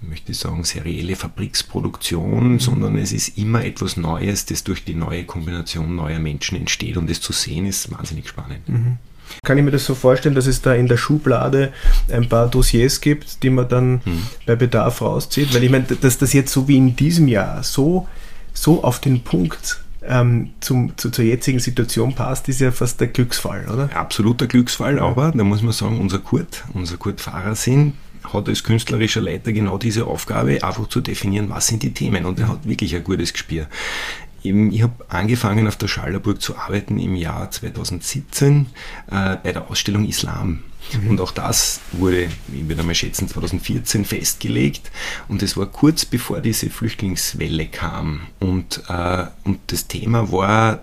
möchte 0.00 0.32
ich 0.32 0.38
sagen, 0.38 0.64
serielle 0.64 1.16
Fabriksproduktion, 1.16 2.52
mhm. 2.52 2.60
sondern 2.60 2.96
es 2.96 3.12
ist 3.12 3.36
immer 3.36 3.64
etwas 3.64 3.96
Neues, 3.96 4.46
das 4.46 4.64
durch 4.64 4.84
die 4.84 4.94
neue 4.94 5.24
Kombination 5.24 5.96
neuer 5.96 6.18
Menschen 6.18 6.56
entsteht 6.56 6.96
und 6.96 7.10
das 7.10 7.20
zu 7.20 7.32
sehen 7.32 7.66
ist 7.66 7.90
wahnsinnig 7.90 8.28
spannend. 8.28 8.68
Mhm. 8.68 8.98
Kann 9.44 9.58
ich 9.58 9.64
mir 9.64 9.70
das 9.70 9.84
so 9.84 9.94
vorstellen, 9.94 10.34
dass 10.34 10.46
es 10.46 10.62
da 10.62 10.74
in 10.74 10.86
der 10.86 10.96
Schublade 10.96 11.72
ein 12.10 12.28
paar 12.28 12.48
Dossiers 12.48 13.00
gibt, 13.00 13.42
die 13.42 13.50
man 13.50 13.68
dann 13.68 14.00
mhm. 14.04 14.22
bei 14.46 14.56
Bedarf 14.56 15.02
rauszieht? 15.02 15.54
Weil 15.54 15.64
ich 15.64 15.70
meine, 15.70 15.84
dass 15.84 16.18
das 16.18 16.32
jetzt 16.32 16.52
so 16.52 16.66
wie 16.66 16.76
in 16.76 16.96
diesem 16.96 17.28
Jahr 17.28 17.62
so, 17.62 18.08
so 18.54 18.82
auf 18.82 19.00
den 19.00 19.22
Punkt 19.22 19.80
ähm, 20.02 20.50
zum, 20.60 20.96
zu, 20.96 21.10
zur 21.10 21.24
jetzigen 21.24 21.58
Situation 21.58 22.14
passt, 22.14 22.48
ist 22.48 22.60
ja 22.60 22.72
fast 22.72 23.00
der 23.00 23.08
Glücksfall, 23.08 23.66
oder? 23.68 23.90
Absoluter 23.94 24.46
Glücksfall, 24.46 24.98
aber 24.98 25.32
da 25.32 25.44
muss 25.44 25.62
man 25.62 25.72
sagen, 25.72 26.00
unser 26.00 26.18
Kurt, 26.18 26.64
unser 26.72 26.96
Kurt 26.96 27.20
Fahrer 27.20 27.54
sind, 27.54 27.94
hat 28.32 28.48
als 28.48 28.64
künstlerischer 28.64 29.20
Leiter 29.20 29.52
genau 29.52 29.78
diese 29.78 30.06
Aufgabe, 30.06 30.62
einfach 30.62 30.88
zu 30.88 31.00
definieren, 31.00 31.50
was 31.50 31.66
sind 31.66 31.82
die 31.82 31.92
Themen. 31.92 32.24
Und 32.24 32.38
er 32.38 32.48
hat 32.48 32.66
wirklich 32.66 32.94
ein 32.94 33.04
gutes 33.04 33.32
Gespür. 33.32 33.66
Ich 34.42 34.82
habe 34.82 35.04
angefangen 35.08 35.66
auf 35.66 35.76
der 35.76 35.88
Schallerburg 35.88 36.40
zu 36.40 36.56
arbeiten 36.56 36.98
im 36.98 37.16
Jahr 37.16 37.50
2017 37.50 38.66
äh, 39.10 39.36
bei 39.42 39.52
der 39.52 39.68
Ausstellung 39.68 40.06
Islam. 40.06 40.62
Mhm. 40.92 41.10
Und 41.10 41.20
auch 41.20 41.32
das 41.32 41.80
wurde, 41.92 42.28
ich 42.52 42.68
würde 42.68 42.82
mal 42.82 42.94
schätzen, 42.94 43.28
2014 43.28 44.04
festgelegt. 44.04 44.90
Und 45.26 45.42
es 45.42 45.56
war 45.56 45.66
kurz 45.66 46.04
bevor 46.04 46.40
diese 46.40 46.70
Flüchtlingswelle 46.70 47.66
kam. 47.66 48.28
Und, 48.38 48.82
äh, 48.88 49.26
und 49.44 49.58
das 49.66 49.88
Thema 49.88 50.30
war 50.30 50.82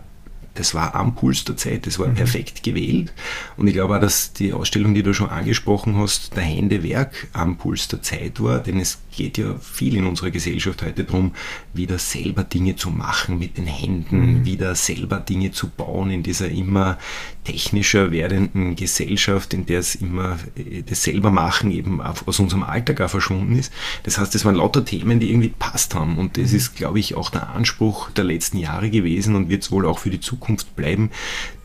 das 0.55 0.73
war 0.73 0.95
am 0.95 1.15
Puls 1.15 1.43
der 1.45 1.57
Zeit, 1.57 1.85
das 1.85 1.99
war 1.99 2.07
mhm. 2.07 2.15
perfekt 2.15 2.63
gewählt. 2.63 3.13
Und 3.57 3.67
ich 3.67 3.73
glaube 3.73 3.95
auch, 3.95 4.01
dass 4.01 4.33
die 4.33 4.53
Ausstellung, 4.53 4.93
die 4.93 5.03
du 5.03 5.13
schon 5.13 5.29
angesprochen 5.29 5.97
hast, 5.97 6.35
der 6.35 6.43
Händewerk 6.43 7.27
am 7.33 7.57
Puls 7.57 7.87
der 7.87 8.01
Zeit 8.01 8.41
war, 8.41 8.59
denn 8.59 8.79
es 8.79 8.99
geht 9.15 9.37
ja 9.37 9.55
viel 9.59 9.95
in 9.95 10.05
unserer 10.05 10.31
Gesellschaft 10.31 10.81
heute 10.83 11.03
darum, 11.03 11.33
wieder 11.73 11.97
selber 11.97 12.43
Dinge 12.43 12.75
zu 12.75 12.89
machen 12.89 13.39
mit 13.39 13.57
den 13.57 13.67
Händen, 13.67 14.39
mhm. 14.39 14.45
wieder 14.45 14.75
selber 14.75 15.19
Dinge 15.19 15.51
zu 15.51 15.69
bauen 15.69 16.11
in 16.11 16.23
dieser 16.23 16.49
immer 16.49 16.97
technischer 17.43 18.11
werdenden 18.11 18.75
Gesellschaft, 18.75 19.53
in 19.53 19.65
der 19.65 19.79
es 19.79 19.95
immer 19.95 20.37
äh, 20.55 20.83
das 20.83 21.03
selber 21.03 21.31
machen 21.31 21.71
eben 21.71 22.01
aus 22.01 22.39
unserem 22.39 22.63
Alltag 22.63 23.01
auch 23.01 23.09
verschwunden 23.09 23.57
ist. 23.57 23.71
Das 24.03 24.17
heißt, 24.17 24.35
es 24.35 24.45
waren 24.45 24.55
lauter 24.55 24.83
Themen, 24.83 25.19
die 25.19 25.29
irgendwie 25.29 25.53
passt 25.57 25.95
haben 25.95 26.17
und 26.17 26.37
das 26.37 26.51
mhm. 26.51 26.57
ist, 26.57 26.75
glaube 26.75 26.99
ich, 26.99 27.15
auch 27.15 27.29
der 27.29 27.49
Anspruch 27.49 28.11
der 28.11 28.23
letzten 28.23 28.57
Jahre 28.57 28.89
gewesen 28.89 29.35
und 29.35 29.49
wird 29.49 29.63
es 29.63 29.71
wohl 29.71 29.85
auch 29.85 29.99
für 29.99 30.09
die 30.09 30.19
Zukunft 30.19 30.75
bleiben, 30.75 31.11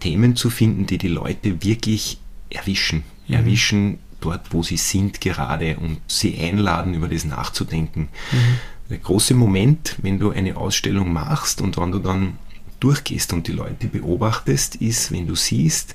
Themen 0.01 0.37
zu 0.37 0.51
finden, 0.51 0.87
die 0.87 0.99
die 0.99 1.09
Leute 1.09 1.63
wirklich 1.63 2.19
erwischen, 2.51 3.03
mhm. 3.29 3.35
erwischen 3.35 3.99
dort, 4.21 4.53
wo 4.53 4.63
sie 4.63 4.77
sind 4.77 5.21
gerade 5.21 5.77
und 5.77 6.01
sie 6.07 6.39
einladen, 6.39 6.95
über 6.95 7.09
das 7.09 7.25
nachzudenken. 7.25 8.09
Mhm. 8.33 8.59
Der 8.91 8.99
große 8.99 9.35
Moment, 9.35 9.97
wenn 10.03 10.19
du 10.19 10.31
eine 10.31 10.57
Ausstellung 10.57 11.13
machst 11.13 11.61
und 11.61 11.77
wenn 11.77 11.93
du 11.93 11.99
dann 11.99 12.39
durchgehst 12.81 13.33
und 13.33 13.47
die 13.47 13.53
Leute 13.53 13.87
beobachtest, 13.87 14.77
ist, 14.77 15.13
wenn 15.13 15.27
du 15.27 15.35
siehst, 15.35 15.95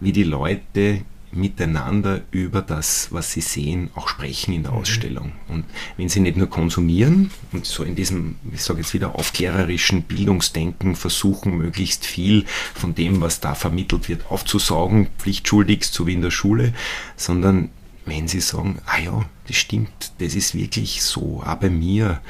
wie 0.00 0.12
die 0.12 0.24
Leute 0.24 1.02
miteinander 1.32 2.22
über 2.30 2.62
das, 2.62 3.08
was 3.12 3.32
sie 3.32 3.40
sehen, 3.40 3.90
auch 3.94 4.08
sprechen 4.08 4.52
in 4.52 4.62
der 4.62 4.72
mhm. 4.72 4.78
Ausstellung. 4.78 5.32
Und 5.48 5.64
wenn 5.96 6.08
sie 6.08 6.20
nicht 6.20 6.36
nur 6.36 6.48
konsumieren 6.48 7.30
und 7.52 7.66
so 7.66 7.84
in 7.84 7.94
diesem, 7.94 8.36
ich 8.52 8.62
sage 8.62 8.80
jetzt 8.80 8.94
wieder, 8.94 9.14
aufklärerischen 9.14 10.02
Bildungsdenken 10.02 10.96
versuchen, 10.96 11.56
möglichst 11.56 12.04
viel 12.06 12.44
von 12.74 12.94
dem, 12.94 13.20
was 13.20 13.40
da 13.40 13.54
vermittelt 13.54 14.08
wird, 14.08 14.30
aufzusaugen, 14.30 15.08
pflichtschuldigst, 15.18 15.92
so 15.92 16.06
wie 16.06 16.14
in 16.14 16.22
der 16.22 16.30
Schule, 16.30 16.74
sondern 17.16 17.70
wenn 18.06 18.28
sie 18.28 18.40
sagen, 18.40 18.80
ah 18.86 18.98
ja, 18.98 19.24
das 19.46 19.56
stimmt, 19.56 20.12
das 20.18 20.34
ist 20.34 20.54
wirklich 20.54 21.02
so, 21.02 21.42
auch 21.44 21.54
bei 21.56 21.70
mir, 21.70 22.20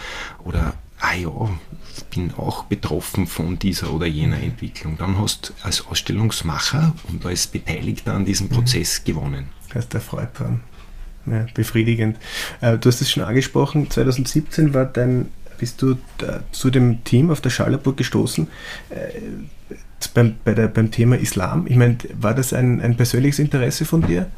oder 0.44 0.74
ah 1.00 1.14
ja, 1.14 1.30
bin 2.04 2.32
auch 2.34 2.64
betroffen 2.64 3.26
von 3.26 3.58
dieser 3.58 3.92
oder 3.92 4.06
jener 4.06 4.36
mhm. 4.36 4.44
Entwicklung. 4.44 4.96
Dann 4.98 5.18
hast 5.18 5.50
du 5.50 5.66
als 5.66 5.86
Ausstellungsmacher 5.86 6.94
und 7.08 7.24
als 7.26 7.46
Beteiligter 7.46 8.14
an 8.14 8.24
diesem 8.24 8.48
mhm. 8.48 8.52
Prozess 8.52 9.04
gewonnen. 9.04 9.46
Hast 9.74 9.94
du 9.94 10.00
Freude 10.00 10.30
dran. 10.34 10.60
Ja, 11.26 11.46
befriedigend. 11.54 12.16
Äh, 12.60 12.78
du 12.78 12.88
hast 12.88 13.00
es 13.00 13.10
schon 13.10 13.22
angesprochen, 13.22 13.90
2017 13.90 14.74
war 14.74 14.86
dein, 14.86 15.28
bist 15.58 15.82
du 15.82 15.96
zu 16.50 16.70
dem 16.70 17.04
Team 17.04 17.30
auf 17.30 17.40
der 17.40 17.50
Schallerburg 17.50 17.96
gestoßen 17.96 18.48
äh, 18.88 18.96
beim, 20.14 20.36
bei 20.44 20.54
der, 20.54 20.68
beim 20.68 20.90
Thema 20.90 21.16
Islam. 21.16 21.66
Ich 21.68 21.76
meine, 21.76 21.98
war 22.18 22.34
das 22.34 22.52
ein, 22.52 22.80
ein 22.80 22.96
persönliches 22.96 23.38
Interesse 23.38 23.84
von 23.84 24.02
dir? 24.02 24.30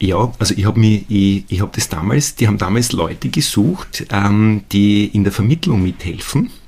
Ja, 0.00 0.32
also 0.38 0.54
ich 0.56 0.64
habe 0.64 0.84
ich, 0.84 1.44
ich 1.48 1.60
habe 1.60 1.72
das 1.74 1.88
damals, 1.88 2.36
die 2.36 2.46
haben 2.46 2.58
damals 2.58 2.92
Leute 2.92 3.28
gesucht, 3.28 4.06
ähm, 4.10 4.62
die 4.70 5.06
in 5.06 5.24
der 5.24 5.32
Vermittlung 5.32 5.82
mithelfen 5.82 6.46
äh, 6.46 6.67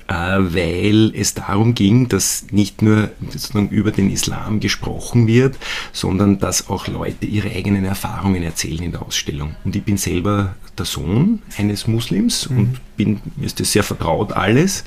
weil 0.13 1.13
es 1.15 1.33
darum 1.33 1.73
ging, 1.73 2.09
dass 2.09 2.45
nicht 2.51 2.81
nur 2.81 3.11
sozusagen 3.29 3.69
über 3.69 3.91
den 3.91 4.11
Islam 4.11 4.59
gesprochen 4.59 5.27
wird, 5.27 5.57
sondern 5.93 6.39
dass 6.39 6.69
auch 6.69 6.87
Leute 6.87 7.25
ihre 7.25 7.49
eigenen 7.49 7.85
Erfahrungen 7.85 8.43
erzählen 8.43 8.83
in 8.83 8.91
der 8.91 9.03
Ausstellung. 9.03 9.55
Und 9.63 9.75
ich 9.75 9.83
bin 9.83 9.97
selber 9.97 10.55
der 10.77 10.85
Sohn 10.85 11.41
eines 11.57 11.87
Muslims 11.87 12.49
mhm. 12.49 12.57
und 12.57 12.79
bin, 12.97 13.21
mir 13.35 13.45
ist 13.45 13.59
das 13.59 13.71
sehr 13.71 13.83
vertraut 13.83 14.33
alles. 14.33 14.83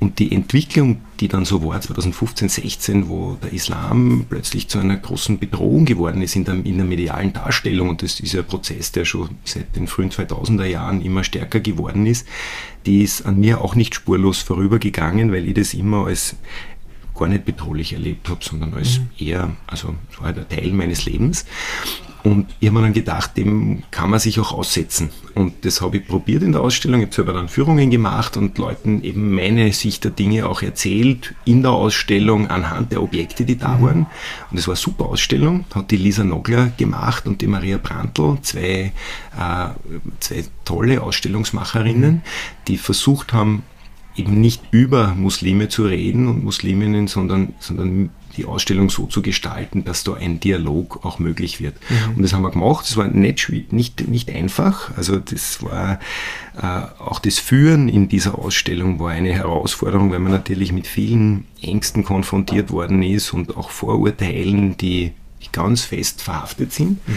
Und 0.00 0.18
die 0.18 0.32
Entwicklung, 0.32 1.00
die 1.20 1.28
dann 1.28 1.44
so 1.44 1.64
war, 1.64 1.80
2015, 1.80 2.48
16, 2.48 3.08
wo 3.08 3.36
der 3.42 3.52
Islam 3.52 4.26
plötzlich 4.28 4.68
zu 4.68 4.78
einer 4.78 4.96
großen 4.96 5.38
Bedrohung 5.38 5.84
geworden 5.84 6.22
ist 6.22 6.36
in 6.36 6.44
der, 6.44 6.54
in 6.54 6.76
der 6.76 6.86
medialen 6.86 7.32
Darstellung, 7.32 7.88
und 7.88 8.02
das 8.02 8.20
ist 8.20 8.32
ja 8.32 8.40
ein 8.40 8.46
Prozess, 8.46 8.92
der 8.92 9.04
schon 9.04 9.30
seit 9.44 9.74
den 9.76 9.86
frühen 9.86 10.10
2000er 10.10 10.66
Jahren 10.66 11.02
immer 11.02 11.24
stärker 11.24 11.60
geworden 11.60 12.06
ist, 12.06 12.26
die 12.86 13.02
ist 13.02 13.26
an 13.26 13.38
mir 13.40 13.60
auch 13.60 13.74
nicht 13.74 13.94
spurlos 13.94 14.40
vorübergegangen, 14.58 15.32
weil 15.32 15.46
ich 15.46 15.54
das 15.54 15.72
immer 15.74 16.06
als 16.06 16.36
gar 17.16 17.28
nicht 17.28 17.44
bedrohlich 17.44 17.92
erlebt 17.92 18.28
habe, 18.28 18.40
sondern 18.42 18.74
als 18.74 18.98
mhm. 18.98 19.26
eher, 19.26 19.56
also 19.66 19.94
war 20.18 20.26
halt 20.26 20.38
ein 20.38 20.48
Teil 20.48 20.72
meines 20.72 21.04
Lebens. 21.04 21.46
Und 22.24 22.48
ich 22.58 22.66
habe 22.68 22.78
mir 22.78 22.84
dann 22.84 22.92
gedacht, 22.92 23.36
dem 23.36 23.84
kann 23.92 24.10
man 24.10 24.18
sich 24.18 24.40
auch 24.40 24.52
aussetzen. 24.52 25.10
Und 25.34 25.64
das 25.64 25.80
habe 25.80 25.98
ich 25.98 26.06
probiert 26.06 26.42
in 26.42 26.50
der 26.50 26.60
Ausstellung. 26.60 27.00
Ich 27.00 27.06
habe 27.06 27.14
selber 27.14 27.32
dann 27.32 27.48
Führungen 27.48 27.90
gemacht 27.90 28.36
und 28.36 28.58
Leuten 28.58 29.02
eben 29.04 29.34
meine 29.34 29.72
Sicht 29.72 30.02
der 30.02 30.10
Dinge 30.10 30.48
auch 30.48 30.60
erzählt 30.60 31.34
in 31.44 31.62
der 31.62 31.70
Ausstellung 31.70 32.48
anhand 32.48 32.90
der 32.90 33.02
Objekte, 33.02 33.44
die 33.44 33.56
da 33.56 33.78
mhm. 33.78 33.82
waren. 33.82 34.06
Und 34.50 34.58
es 34.58 34.66
war 34.66 34.72
eine 34.74 34.80
super 34.80 35.06
Ausstellung. 35.06 35.64
Hat 35.74 35.92
die 35.92 35.96
Lisa 35.96 36.24
Nogler 36.24 36.72
gemacht 36.76 37.26
und 37.26 37.40
die 37.40 37.46
Maria 37.46 37.78
Brandl, 37.78 38.38
zwei, 38.42 38.92
äh, 39.38 39.68
zwei 40.18 40.44
tolle 40.64 41.02
Ausstellungsmacherinnen, 41.02 42.14
mhm. 42.14 42.22
die 42.66 42.78
versucht 42.78 43.32
haben, 43.32 43.62
eben 44.18 44.40
nicht 44.40 44.62
über 44.70 45.14
Muslime 45.14 45.68
zu 45.68 45.84
reden 45.84 46.28
und 46.28 46.44
Musliminnen, 46.44 47.06
sondern, 47.06 47.54
sondern 47.60 48.10
die 48.38 48.44
Ausstellung 48.44 48.88
so 48.88 49.06
zu 49.06 49.20
gestalten, 49.20 49.84
dass 49.84 50.04
da 50.04 50.14
ein 50.14 50.40
Dialog 50.40 51.04
auch 51.04 51.18
möglich 51.18 51.60
wird. 51.60 51.74
Mhm. 51.88 52.16
Und 52.16 52.22
das 52.22 52.32
haben 52.32 52.42
wir 52.42 52.50
gemacht. 52.50 52.86
Das 52.86 52.96
war 52.96 53.08
nicht, 53.08 53.72
nicht, 53.72 54.08
nicht 54.08 54.30
einfach. 54.30 54.96
Also 54.96 55.18
das 55.18 55.62
war 55.62 55.98
äh, 56.56 57.02
auch 57.02 57.18
das 57.18 57.38
Führen 57.38 57.88
in 57.88 58.08
dieser 58.08 58.38
Ausstellung 58.38 59.00
war 59.00 59.10
eine 59.10 59.32
Herausforderung, 59.32 60.10
weil 60.10 60.20
man 60.20 60.32
natürlich 60.32 60.72
mit 60.72 60.86
vielen 60.86 61.44
Ängsten 61.60 62.04
konfrontiert 62.04 62.70
worden 62.70 63.02
ist 63.02 63.34
und 63.34 63.56
auch 63.56 63.70
Vorurteilen, 63.70 64.76
die, 64.76 65.12
die 65.42 65.52
ganz 65.52 65.82
fest 65.82 66.22
verhaftet 66.22 66.72
sind. 66.72 67.06
Mhm. 67.06 67.14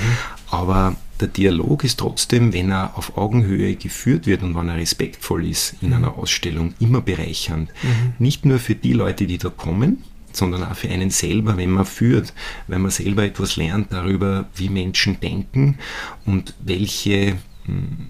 Aber 0.50 0.96
der 1.22 1.30
Dialog 1.30 1.84
ist 1.84 2.00
trotzdem, 2.00 2.54
wenn 2.54 2.72
er 2.72 2.98
auf 2.98 3.18
Augenhöhe 3.18 3.76
geführt 3.76 4.26
wird 4.26 4.44
und 4.44 4.56
wenn 4.56 4.70
er 4.70 4.78
respektvoll 4.78 5.48
ist 5.48 5.76
in 5.82 5.90
mhm. 5.90 5.96
einer 5.96 6.18
Ausstellung, 6.18 6.74
immer 6.80 7.02
bereichernd. 7.02 7.70
Mhm. 7.84 8.14
Nicht 8.20 8.46
nur 8.46 8.60
für 8.60 8.76
die 8.76 8.94
Leute, 8.94 9.28
die 9.28 9.38
da 9.38 9.50
kommen, 9.50 10.04
sondern 10.34 10.64
auch 10.64 10.76
für 10.76 10.90
einen 10.90 11.10
selber, 11.10 11.58
wenn 11.58 11.72
man 11.72 11.86
führt, 11.86 12.34
wenn 12.68 12.82
man 12.82 12.92
selber 12.92 13.24
etwas 13.24 13.56
lernt 13.56 13.92
darüber, 13.92 14.48
wie 14.56 14.70
Menschen 14.70 15.20
denken 15.20 15.78
und 16.26 16.56
welche, 16.64 17.38
hm, 17.66 18.08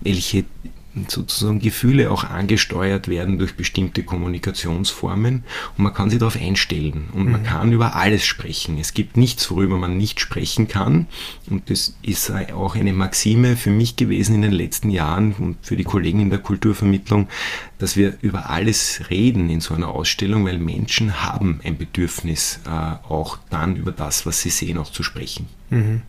welche 0.00 0.44
sozusagen 1.06 1.60
Gefühle 1.60 2.10
auch 2.10 2.24
angesteuert 2.24 3.08
werden 3.08 3.38
durch 3.38 3.54
bestimmte 3.54 4.02
Kommunikationsformen 4.02 5.44
und 5.76 5.84
man 5.84 5.94
kann 5.94 6.10
sich 6.10 6.18
darauf 6.18 6.40
einstellen 6.40 7.08
und 7.12 7.26
mhm. 7.26 7.32
man 7.32 7.42
kann 7.44 7.72
über 7.72 7.94
alles 7.96 8.24
sprechen. 8.24 8.78
Es 8.78 8.94
gibt 8.94 9.16
nichts, 9.16 9.50
worüber 9.50 9.78
man 9.78 9.96
nicht 9.96 10.20
sprechen 10.20 10.68
kann 10.68 11.06
und 11.48 11.70
das 11.70 11.94
ist 12.02 12.32
auch 12.52 12.74
eine 12.74 12.92
Maxime 12.92 13.56
für 13.56 13.70
mich 13.70 13.96
gewesen 13.96 14.36
in 14.36 14.42
den 14.42 14.52
letzten 14.52 14.90
Jahren 14.90 15.32
und 15.32 15.56
für 15.62 15.76
die 15.76 15.84
Kollegen 15.84 16.20
in 16.20 16.30
der 16.30 16.38
Kulturvermittlung, 16.38 17.28
dass 17.78 17.96
wir 17.96 18.14
über 18.20 18.50
alles 18.50 19.02
reden 19.10 19.50
in 19.50 19.60
so 19.60 19.74
einer 19.74 19.88
Ausstellung, 19.88 20.44
weil 20.44 20.58
Menschen 20.58 21.22
haben 21.22 21.60
ein 21.64 21.78
Bedürfnis, 21.78 22.60
äh, 22.66 22.70
auch 22.70 23.38
dann 23.50 23.76
über 23.76 23.92
das, 23.92 24.26
was 24.26 24.40
sie 24.40 24.50
sehen, 24.50 24.78
auch 24.78 24.90
zu 24.90 25.02
sprechen. 25.02 25.46
Mhm. 25.70 26.02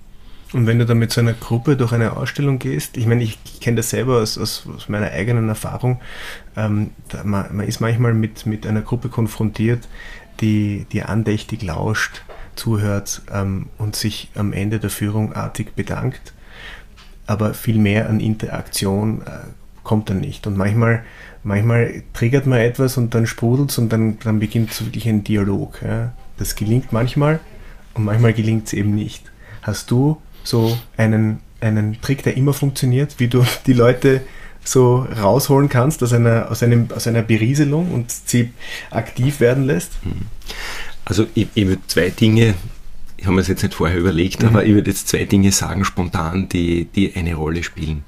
Und 0.51 0.65
wenn 0.65 0.79
du 0.79 0.85
dann 0.85 0.97
mit 0.97 1.11
so 1.11 1.21
einer 1.21 1.33
Gruppe 1.33 1.77
durch 1.77 1.91
eine 1.91 2.17
Ausstellung 2.17 2.57
gehst, 2.57 2.97
ich 2.97 3.05
meine, 3.05 3.23
ich 3.23 3.37
kenne 3.61 3.77
das 3.77 3.91
selber 3.91 4.17
aus, 4.17 4.37
aus, 4.37 4.67
aus, 4.75 4.89
meiner 4.89 5.11
eigenen 5.11 5.47
Erfahrung, 5.47 6.01
ähm, 6.57 6.91
man, 7.23 7.55
man, 7.55 7.67
ist 7.67 7.81
manchmal 7.81 8.15
mit, 8.15 8.47
mit 8.47 8.65
einer 8.65 8.81
Gruppe 8.81 9.09
konfrontiert, 9.09 9.87
die, 10.39 10.87
die 10.91 11.03
andächtig 11.03 11.61
lauscht, 11.61 12.23
zuhört 12.55 13.21
ähm, 13.31 13.67
und 13.77 13.95
sich 13.95 14.31
am 14.33 14.51
Ende 14.51 14.79
der 14.79 14.89
Führung 14.89 15.33
artig 15.33 15.75
bedankt, 15.75 16.33
aber 17.27 17.53
viel 17.53 17.77
mehr 17.77 18.09
an 18.09 18.19
Interaktion 18.19 19.21
äh, 19.21 19.29
kommt 19.83 20.09
dann 20.09 20.19
nicht. 20.19 20.47
Und 20.47 20.57
manchmal, 20.57 21.03
manchmal 21.43 22.01
triggert 22.13 22.47
man 22.47 22.59
etwas 22.59 22.97
und 22.97 23.13
dann 23.13 23.27
sprudelt 23.27 23.69
es 23.69 23.77
und 23.77 23.93
dann, 23.93 24.17
dann 24.19 24.39
beginnt 24.39 24.73
so 24.73 24.85
wirklich 24.85 25.07
ein 25.07 25.23
Dialog. 25.23 25.81
Ja. 25.83 26.13
Das 26.37 26.55
gelingt 26.55 26.91
manchmal 26.91 27.39
und 27.93 28.05
manchmal 28.05 28.33
gelingt 28.33 28.67
es 28.67 28.73
eben 28.73 28.95
nicht. 28.95 29.31
Hast 29.61 29.91
du 29.91 30.19
so 30.49 30.77
einen, 30.97 31.39
einen 31.61 32.01
Trick, 32.01 32.23
der 32.23 32.35
immer 32.35 32.53
funktioniert, 32.53 33.19
wie 33.19 33.27
du 33.27 33.45
die 33.65 33.73
Leute 33.73 34.21
so 34.63 35.07
rausholen 35.21 35.69
kannst 35.69 36.03
aus 36.03 36.13
einer, 36.13 36.51
aus 36.51 36.63
einem, 36.63 36.89
aus 36.93 37.07
einer 37.07 37.21
Berieselung 37.21 37.91
und 37.91 38.11
sie 38.11 38.51
aktiv 38.91 39.39
werden 39.39 39.65
lässt? 39.65 39.93
Hm. 40.03 40.27
Also 41.05 41.27
ich, 41.33 41.47
ich 41.53 41.67
würde 41.67 41.81
zwei 41.87 42.09
Dinge, 42.09 42.55
ich 43.17 43.25
habe 43.25 43.35
mir 43.35 43.41
das 43.41 43.47
jetzt 43.47 43.63
nicht 43.63 43.75
vorher 43.75 43.97
überlegt, 43.97 44.41
mhm. 44.41 44.49
aber 44.49 44.65
ich 44.65 44.73
würde 44.73 44.91
jetzt 44.91 45.07
zwei 45.07 45.25
Dinge 45.25 45.51
sagen 45.51 45.85
spontan, 45.85 46.49
die, 46.49 46.85
die 46.85 47.15
eine 47.15 47.35
Rolle 47.35 47.63
spielen. 47.63 48.03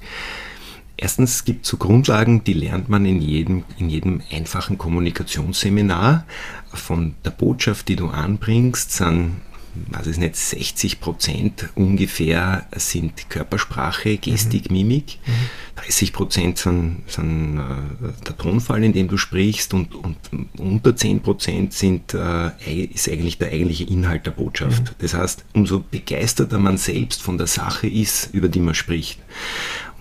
Erstens 0.97 1.35
es 1.35 1.45
gibt 1.45 1.65
so 1.65 1.77
Grundlagen, 1.77 2.43
die 2.43 2.53
lernt 2.53 2.89
man 2.89 3.05
in 3.05 3.21
jedem, 3.21 3.63
in 3.79 3.89
jedem 3.89 4.21
einfachen 4.31 4.77
Kommunikationsseminar. 4.77 6.25
Von 6.73 7.15
der 7.25 7.31
Botschaft, 7.31 7.87
die 7.87 7.95
du 7.95 8.09
anbringst, 8.09 8.91
sind 8.91 9.41
weiß 9.73 10.07
es 10.07 10.17
nicht, 10.17 10.35
60 10.35 10.99
Prozent 10.99 11.69
ungefähr 11.75 12.67
sind 12.75 13.29
Körpersprache, 13.29 14.17
Gestik, 14.17 14.69
mhm. 14.69 14.77
Mimik. 14.77 15.19
Mhm. 15.25 15.31
30 15.75 16.13
Prozent 16.13 16.57
sind, 16.57 17.03
sind 17.07 17.57
äh, 17.57 18.25
der 18.27 18.37
Tonfall, 18.37 18.83
in 18.83 18.93
dem 18.93 19.07
du 19.07 19.17
sprichst 19.17 19.73
und, 19.73 19.95
und 19.95 20.17
unter 20.57 20.95
10 20.95 21.21
Prozent 21.21 21.73
sind, 21.73 22.13
äh, 22.13 22.51
ist 22.83 23.09
eigentlich 23.09 23.37
der 23.37 23.49
eigentliche 23.49 23.85
Inhalt 23.85 24.25
der 24.25 24.31
Botschaft. 24.31 24.83
Mhm. 24.83 24.95
Das 24.99 25.13
heißt, 25.13 25.45
umso 25.53 25.79
begeisterter 25.79 26.59
man 26.59 26.77
selbst 26.77 27.21
von 27.21 27.37
der 27.37 27.47
Sache 27.47 27.87
ist, 27.87 28.33
über 28.33 28.49
die 28.49 28.59
man 28.59 28.75
spricht, 28.75 29.19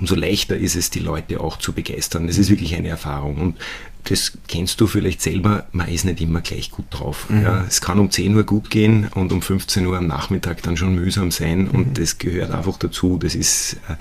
umso 0.00 0.14
leichter 0.14 0.56
ist 0.56 0.76
es, 0.76 0.90
die 0.90 1.00
Leute 1.00 1.40
auch 1.40 1.58
zu 1.58 1.72
begeistern. 1.72 2.26
Das 2.26 2.38
ist 2.38 2.50
wirklich 2.50 2.74
eine 2.74 2.88
Erfahrung. 2.88 3.36
Und 3.36 3.56
das 4.04 4.32
kennst 4.48 4.80
du 4.80 4.86
vielleicht 4.86 5.20
selber, 5.20 5.66
man 5.72 5.88
ist 5.88 6.04
nicht 6.04 6.20
immer 6.20 6.40
gleich 6.40 6.70
gut 6.70 6.86
drauf. 6.90 7.28
Mhm. 7.28 7.42
Ja, 7.42 7.64
es 7.66 7.80
kann 7.80 7.98
um 7.98 8.10
10 8.10 8.34
Uhr 8.34 8.44
gut 8.44 8.70
gehen 8.70 9.08
und 9.14 9.32
um 9.32 9.42
15 9.42 9.86
Uhr 9.86 9.96
am 9.96 10.06
Nachmittag 10.06 10.62
dann 10.62 10.76
schon 10.76 10.94
mühsam 10.94 11.30
sein 11.30 11.68
und 11.68 11.88
mhm. 11.88 11.94
das 11.94 12.18
gehört 12.18 12.50
einfach 12.50 12.78
dazu. 12.78 13.18
Das 13.18 13.34
ist 13.34 13.76
äh, 13.88 13.92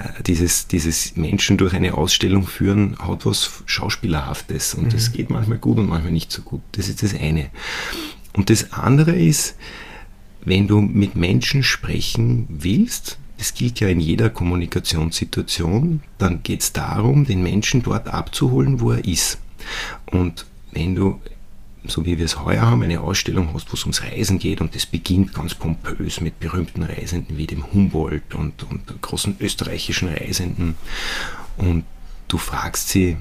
äh, 0.00 0.22
dieses, 0.26 0.66
dieses 0.66 1.16
Menschen 1.16 1.56
durch 1.56 1.74
eine 1.74 1.94
Ausstellung 1.94 2.46
führen, 2.46 2.96
hat 2.98 3.26
was 3.26 3.62
Schauspielerhaftes 3.66 4.74
und 4.74 4.84
mhm. 4.84 4.90
das 4.90 5.12
geht 5.12 5.30
manchmal 5.30 5.58
gut 5.58 5.78
und 5.78 5.88
manchmal 5.88 6.12
nicht 6.12 6.32
so 6.32 6.42
gut. 6.42 6.62
Das 6.72 6.88
ist 6.88 7.02
das 7.02 7.14
eine. 7.14 7.50
Und 8.32 8.50
das 8.50 8.72
andere 8.72 9.16
ist, 9.16 9.56
wenn 10.44 10.68
du 10.68 10.80
mit 10.80 11.16
Menschen 11.16 11.62
sprechen 11.62 12.46
willst, 12.48 13.18
das 13.38 13.54
gilt 13.54 13.80
ja 13.80 13.88
in 13.88 14.00
jeder 14.00 14.30
Kommunikationssituation, 14.30 16.02
dann 16.18 16.42
geht 16.42 16.62
es 16.62 16.72
darum, 16.72 17.26
den 17.26 17.42
Menschen 17.42 17.82
dort 17.82 18.08
abzuholen, 18.08 18.80
wo 18.80 18.92
er 18.92 19.04
ist. 19.04 19.38
Und 20.06 20.46
wenn 20.72 20.94
du, 20.94 21.20
so 21.86 22.04
wie 22.06 22.18
wir 22.18 22.24
es 22.24 22.42
heuer 22.44 22.62
haben, 22.62 22.82
eine 22.82 23.00
Ausstellung 23.00 23.50
hast, 23.52 23.70
wo 23.70 23.74
es 23.74 23.82
ums 23.82 24.02
Reisen 24.02 24.38
geht 24.38 24.60
und 24.60 24.74
das 24.74 24.86
beginnt 24.86 25.34
ganz 25.34 25.54
pompös 25.54 26.20
mit 26.20 26.40
berühmten 26.40 26.82
Reisenden 26.82 27.36
wie 27.36 27.46
dem 27.46 27.72
Humboldt 27.72 28.34
und, 28.34 28.62
und 28.64 29.02
großen 29.02 29.36
österreichischen 29.40 30.08
Reisenden 30.08 30.76
und 31.56 31.84
du 32.28 32.38
fragst 32.38 32.88
sie, 32.88 33.16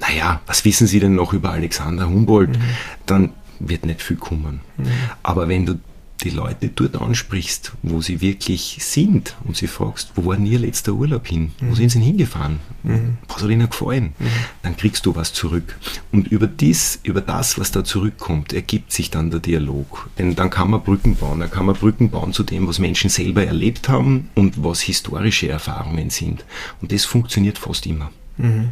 naja, 0.00 0.40
was 0.46 0.64
wissen 0.64 0.86
Sie 0.86 1.00
denn 1.00 1.14
noch 1.14 1.32
über 1.32 1.50
Alexander 1.50 2.08
Humboldt? 2.08 2.50
Mhm. 2.50 2.62
Dann 3.06 3.30
wird 3.58 3.84
nicht 3.84 4.02
viel 4.02 4.16
kommen. 4.16 4.60
Mhm. 4.76 4.86
Aber 5.22 5.48
wenn 5.48 5.66
du 5.66 5.80
die 6.22 6.30
Leute 6.30 6.68
dort 6.68 7.00
ansprichst, 7.00 7.72
wo 7.82 8.00
sie 8.00 8.20
wirklich 8.20 8.78
sind 8.80 9.36
und 9.44 9.56
sie 9.56 9.68
fragst, 9.68 10.12
wo 10.16 10.26
war 10.26 10.36
denn 10.36 10.46
ihr 10.46 10.58
letzter 10.58 10.92
Urlaub 10.92 11.26
hin? 11.26 11.52
Mhm. 11.60 11.70
Wo 11.70 11.74
sind 11.74 11.90
sie 11.90 12.00
hingefahren? 12.00 12.58
Mhm. 12.82 13.18
Was 13.28 13.42
hat 13.42 13.50
ihnen 13.50 13.68
gefallen? 13.68 14.14
Mhm. 14.18 14.26
Dann 14.62 14.76
kriegst 14.76 15.06
du 15.06 15.14
was 15.14 15.32
zurück. 15.32 15.78
Und 16.10 16.28
über, 16.28 16.46
dies, 16.46 16.98
über 17.04 17.20
das, 17.20 17.58
was 17.58 17.70
da 17.70 17.84
zurückkommt, 17.84 18.52
ergibt 18.52 18.92
sich 18.92 19.10
dann 19.10 19.30
der 19.30 19.40
Dialog. 19.40 20.10
Denn 20.18 20.34
dann 20.34 20.50
kann 20.50 20.70
man 20.70 20.82
Brücken 20.82 21.14
bauen. 21.14 21.40
Dann 21.40 21.50
kann 21.50 21.66
man 21.66 21.76
Brücken 21.76 22.10
bauen 22.10 22.32
zu 22.32 22.42
dem, 22.42 22.66
was 22.66 22.80
Menschen 22.80 23.10
selber 23.10 23.44
erlebt 23.44 23.88
haben 23.88 24.30
und 24.34 24.64
was 24.64 24.80
historische 24.80 25.48
Erfahrungen 25.48 26.10
sind. 26.10 26.44
Und 26.82 26.90
das 26.92 27.04
funktioniert 27.04 27.58
fast 27.58 27.86
immer. 27.86 28.10
Mhm. 28.38 28.70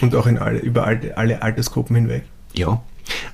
Und 0.00 0.14
auch 0.14 0.26
in 0.26 0.38
alle, 0.38 0.58
über 0.58 0.86
alle, 0.86 1.16
alle 1.16 1.42
Altersgruppen 1.42 1.94
hinweg. 1.94 2.24
Ja, 2.54 2.82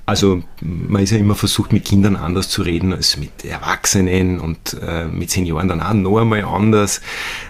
also 0.06 0.42
man 0.60 1.02
ist 1.02 1.10
ja 1.10 1.18
immer 1.18 1.34
versucht, 1.34 1.72
mit 1.72 1.84
Kindern 1.84 2.16
anders 2.16 2.48
zu 2.48 2.62
reden 2.62 2.92
als 2.92 3.16
mit 3.16 3.44
Erwachsenen 3.44 4.40
und 4.40 4.76
äh, 4.82 5.06
mit 5.06 5.30
Senioren 5.30 5.68
dann 5.68 5.80
auch 5.80 5.92
noch 5.94 6.20
einmal 6.20 6.44
anders. 6.44 7.00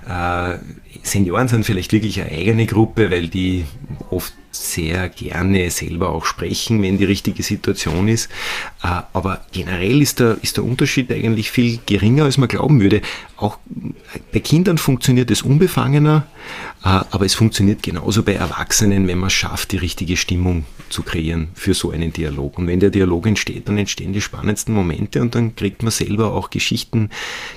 Äh, 0.08 0.58
Senioren 1.02 1.48
sind 1.48 1.64
vielleicht 1.64 1.92
wirklich 1.92 2.20
eine 2.20 2.32
eigene 2.32 2.66
Gruppe, 2.66 3.10
weil 3.10 3.28
die 3.28 3.64
oft 4.10 4.32
sehr 4.52 5.08
gerne 5.08 5.70
selber 5.70 6.10
auch 6.10 6.24
sprechen, 6.24 6.82
wenn 6.82 6.98
die 6.98 7.04
richtige 7.04 7.42
Situation 7.42 8.08
ist. 8.08 8.28
Äh, 8.82 9.02
aber 9.12 9.44
generell 9.52 10.02
ist 10.02 10.18
der, 10.18 10.38
ist 10.42 10.56
der 10.56 10.64
Unterschied 10.64 11.12
eigentlich 11.12 11.50
viel 11.50 11.78
geringer, 11.86 12.24
als 12.24 12.36
man 12.36 12.48
glauben 12.48 12.80
würde. 12.80 13.00
Auch 13.36 13.58
bei 14.32 14.40
Kindern 14.40 14.78
funktioniert 14.78 15.30
es 15.30 15.42
unbefangener, 15.42 16.26
äh, 16.82 16.88
aber 16.88 17.24
es 17.24 17.34
funktioniert 17.34 17.82
genauso 17.82 18.24
bei 18.24 18.34
Erwachsenen, 18.34 19.06
wenn 19.06 19.18
man 19.18 19.28
es 19.28 19.34
schafft, 19.34 19.70
die 19.70 19.76
richtige 19.76 20.16
Stimmung 20.16 20.64
zu 20.88 21.02
kreieren 21.04 21.48
für 21.54 21.74
so 21.74 21.92
einen 21.92 22.12
Dialog. 22.12 22.58
Und 22.58 22.66
wenn 22.66 22.80
der 22.80 22.90
Dialog 22.90 23.28
entsteht, 23.28 23.68
dann 23.68 23.78
entstehen 23.78 24.12
die 24.12 24.20
spannendsten 24.20 24.74
Momente 24.74 25.22
und 25.22 25.36
dann 25.36 25.54
kriegt 25.54 25.84
man 25.84 25.92
selber 25.92 26.32
auch 26.34 26.50
Geschichten 26.50 27.10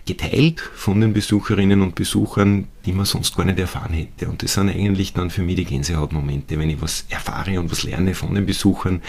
geteilt 0.05 0.59
von 0.75 1.01
den 1.01 1.13
Besucherinnen 1.13 1.81
und 1.81 1.95
Besuchern, 1.95 2.67
die 2.85 2.91
man 2.91 3.05
sonst 3.05 3.35
gar 3.35 3.45
nicht 3.45 3.59
erfahren 3.59 3.93
hätte. 3.93 4.27
Und 4.27 4.43
das 4.43 4.53
sind 4.53 4.69
eigentlich 4.69 5.13
dann 5.13 5.29
für 5.29 5.41
mich 5.41 5.55
die 5.55 5.65
Gänsehautmomente, 5.65 6.59
wenn 6.59 6.69
ich 6.69 6.81
was 6.81 7.05
erfahre 7.09 7.59
und 7.59 7.71
was 7.71 7.83
lerne 7.83 8.13
von 8.13 8.35
den 8.35 8.45
Besuchern, 8.45 9.01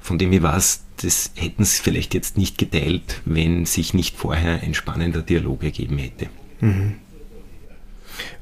von 0.00 0.18
dem 0.18 0.32
ich 0.32 0.42
weiß, 0.42 0.84
das 1.02 1.32
hätten 1.34 1.64
sie 1.64 1.82
vielleicht 1.82 2.14
jetzt 2.14 2.36
nicht 2.36 2.56
geteilt, 2.56 3.20
wenn 3.24 3.66
sich 3.66 3.94
nicht 3.94 4.16
vorher 4.16 4.62
ein 4.62 4.74
spannender 4.74 5.22
Dialog 5.22 5.64
ergeben 5.64 5.98
hätte. 5.98 6.28
Mhm. 6.60 6.94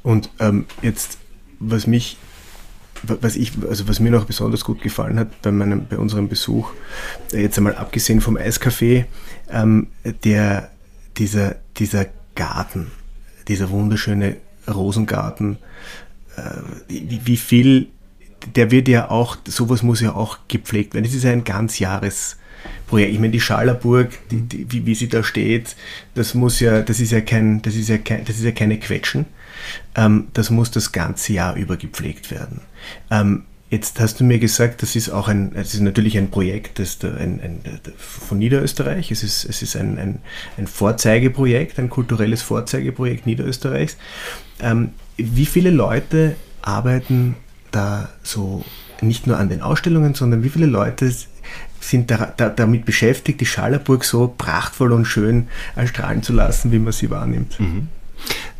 Und 0.03 0.31
ähm, 0.39 0.67
jetzt, 0.83 1.19
was 1.59 1.87
mich, 1.87 2.19
was 3.03 3.37
ich, 3.37 3.53
also 3.69 3.89
was 3.89 4.01
mir 4.01 4.11
noch 4.11 4.27
besonders 4.27 4.65
gut 4.65 4.83
gefallen 4.83 5.19
hat 5.19 5.43
bei 5.43 5.51
meinem, 5.51 5.87
bei 5.87 5.99
unserem 5.99 6.29
Besuch, 6.29 6.73
äh, 7.33 7.41
jetzt 7.43 7.57
einmal 7.57 7.75
abgesehen 7.75 8.21
vom 8.21 8.37
Eiscafé, 8.37 9.07
ähm, 9.51 9.89
der, 10.25 10.71
dieser, 11.17 11.57
dieser 11.77 12.07
Garten, 12.35 12.91
dieser 13.49 13.71
wunderschöne 13.71 14.37
Rosengarten, 14.69 15.59
äh, 16.37 16.43
wie, 16.89 17.37
viel, 17.37 17.89
der 18.55 18.71
wird 18.71 18.89
ja 18.89 19.11
auch, 19.11 19.37
sowas 19.47 19.83
muss 19.83 20.01
ja 20.01 20.15
auch 20.15 20.39
gepflegt 20.49 20.95
werden. 20.95 21.05
Es 21.05 21.15
ist 21.15 21.25
ein 21.25 21.45
ganz 21.45 21.79
Jahres, 21.79 22.37
Projekt. 22.87 23.13
Ich 23.13 23.19
meine, 23.19 23.33
die 23.33 23.41
Schallerburg, 23.41 24.11
die, 24.31 24.43
die, 24.43 24.71
wie, 24.71 24.87
wie 24.87 24.95
sie 24.95 25.09
da 25.09 25.23
steht, 25.23 25.77
das 26.15 26.35
muss 26.35 26.61
ja, 26.61 26.83
das 26.83 27.01
ist 27.01 27.13
ja 27.13 27.21
kein, 27.21 27.63
das 27.63 27.75
ist 27.75 27.89
ja 27.89 27.99
kein, 27.99 28.25
das 28.25 28.37
ist 28.37 28.45
ja 28.45 28.53
keine 28.53 28.79
Quetschen. 28.79 29.27
Ähm, 29.95 30.29
das 30.33 30.51
muss 30.51 30.71
das 30.71 30.93
ganze 30.93 31.33
Jahr 31.33 31.57
über 31.57 31.77
gepflegt 31.77 32.31
werden. 32.31 32.61
Ähm, 33.11 33.45
Jetzt 33.75 33.99
hast 33.99 34.21
du 34.21 34.25
mir 34.25 34.39
gesagt, 34.39 34.83
das 34.83 34.95
ist 34.95 35.11
auch 35.11 35.27
ein, 35.27 35.51
es 35.57 35.75
ist 35.75 35.81
natürlich 35.81 36.17
ein 36.17 36.31
Projekt 36.31 36.79
das 36.79 36.97
ein, 37.03 37.41
ein, 37.41 37.61
von 37.97 38.39
Niederösterreich. 38.39 39.11
Es 39.11 39.25
ist, 39.25 39.45
es 39.45 39.63
ist 39.63 39.75
ein, 39.75 39.99
ein, 39.99 40.19
ein 40.57 40.69
Vorzeigeprojekt, 40.69 41.81
ein 41.81 41.91
kulturelles 41.91 42.41
Vorzeigeprojekt 42.43 43.27
Niederösterreichs. 43.27 43.97
Ähm, 44.61 44.91
wie 45.17 45.45
viele 45.45 45.71
Leute 45.71 46.37
arbeiten 46.63 47.35
da 47.73 48.11
so 48.23 48.65
nicht 49.01 49.27
nur 49.27 49.39
an 49.39 49.49
den 49.49 49.61
Ausstellungen, 49.61 50.15
sondern 50.15 50.45
wie 50.45 50.51
viele 50.51 50.67
Leute 50.67 51.13
sind 51.81 52.13
da, 52.13 52.33
da, 52.37 52.51
damit 52.51 52.85
beschäftigt, 52.85 53.41
die 53.41 53.47
Schallerburg 53.47 54.05
so 54.05 54.33
prachtvoll 54.39 54.93
und 54.93 55.05
schön 55.05 55.49
erstrahlen 55.75 56.23
zu 56.23 56.33
lassen, 56.33 56.71
wie 56.71 56.79
man 56.79 56.93
sie 56.93 57.11
wahrnimmt? 57.11 57.59
Mhm. 57.59 57.89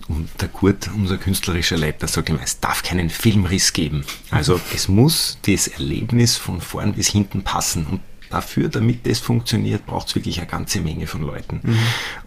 Und 0.09 0.29
der 0.41 0.49
Kurt, 0.49 0.91
unser 0.95 1.17
künstlerischer 1.17 1.79
Leiter, 1.79 2.07
sagt 2.07 2.29
immer, 2.29 2.43
es 2.43 2.61
darf 2.61 2.83
keinen 2.83 3.09
Filmriss 3.09 3.73
geben. 3.73 4.05
Also 4.31 4.61
es 4.75 4.89
muss 4.89 5.39
das 5.47 5.69
Erlebnis 5.69 6.37
von 6.37 6.61
vorn 6.61 6.95
bis 6.95 7.09
hinten 7.09 7.43
passen. 7.43 7.87
Und 7.87 8.01
dafür, 8.35 8.69
damit 8.69 9.07
das 9.07 9.21
funktioniert, 9.21 9.87
braucht 9.87 10.09
es 10.09 10.15
wirklich 10.15 10.39
eine 10.39 10.49
ganze 10.49 10.81
Menge 10.81 11.07
von 11.07 11.23
Leuten. 11.23 11.61
Mhm. 11.63 11.79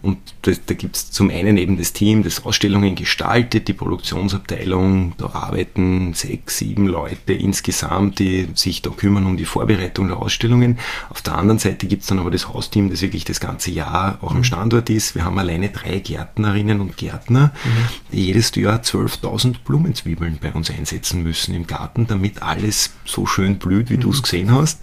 Und 0.02 0.18
das, 0.42 0.64
da 0.64 0.74
gibt 0.74 0.96
es 0.96 1.10
zum 1.10 1.30
einen 1.30 1.58
eben 1.58 1.76
das 1.76 1.92
Team, 1.92 2.22
das 2.22 2.44
Ausstellungen 2.44 2.94
gestaltet, 2.94 3.68
die 3.68 3.74
Produktionsabteilung, 3.74 5.14
da 5.18 5.26
arbeiten 5.26 6.14
sechs, 6.14 6.58
sieben 6.58 6.86
Leute 6.86 7.34
insgesamt, 7.34 8.18
die 8.18 8.48
sich 8.54 8.82
da 8.82 8.90
kümmern 8.90 9.26
um 9.26 9.36
die 9.36 9.44
Vorbereitung 9.44 10.08
der 10.08 10.16
Ausstellungen. 10.16 10.78
Auf 11.10 11.20
der 11.22 11.36
anderen 11.36 11.58
Seite 11.58 11.86
gibt 11.86 12.02
es 12.02 12.08
dann 12.08 12.18
aber 12.18 12.30
das 12.30 12.48
Hausteam, 12.48 12.90
das 12.90 13.02
wirklich 13.02 13.24
das 13.24 13.40
ganze 13.40 13.70
Jahr 13.70 14.18
auch 14.22 14.30
am 14.30 14.38
mhm. 14.38 14.44
Standort 14.44 14.88
ist. 14.90 15.14
Wir 15.14 15.24
haben 15.24 15.38
alleine 15.38 15.68
drei 15.68 15.98
Gärtnerinnen 15.98 16.80
und 16.80 16.96
Gärtner, 16.96 17.52
mhm. 17.64 18.12
die 18.12 18.24
jedes 18.26 18.54
Jahr 18.54 18.80
12.000 18.80 19.56
Blumenzwiebeln 19.64 20.38
bei 20.40 20.52
uns 20.52 20.70
einsetzen 20.70 21.22
müssen 21.22 21.54
im 21.54 21.66
Garten, 21.66 22.06
damit 22.06 22.42
alles 22.42 22.90
so 23.04 23.26
schön 23.26 23.58
blüht, 23.58 23.90
wie 23.90 23.96
mhm. 23.96 24.00
du 24.00 24.10
es 24.10 24.22
gesehen 24.22 24.52
hast. 24.52 24.80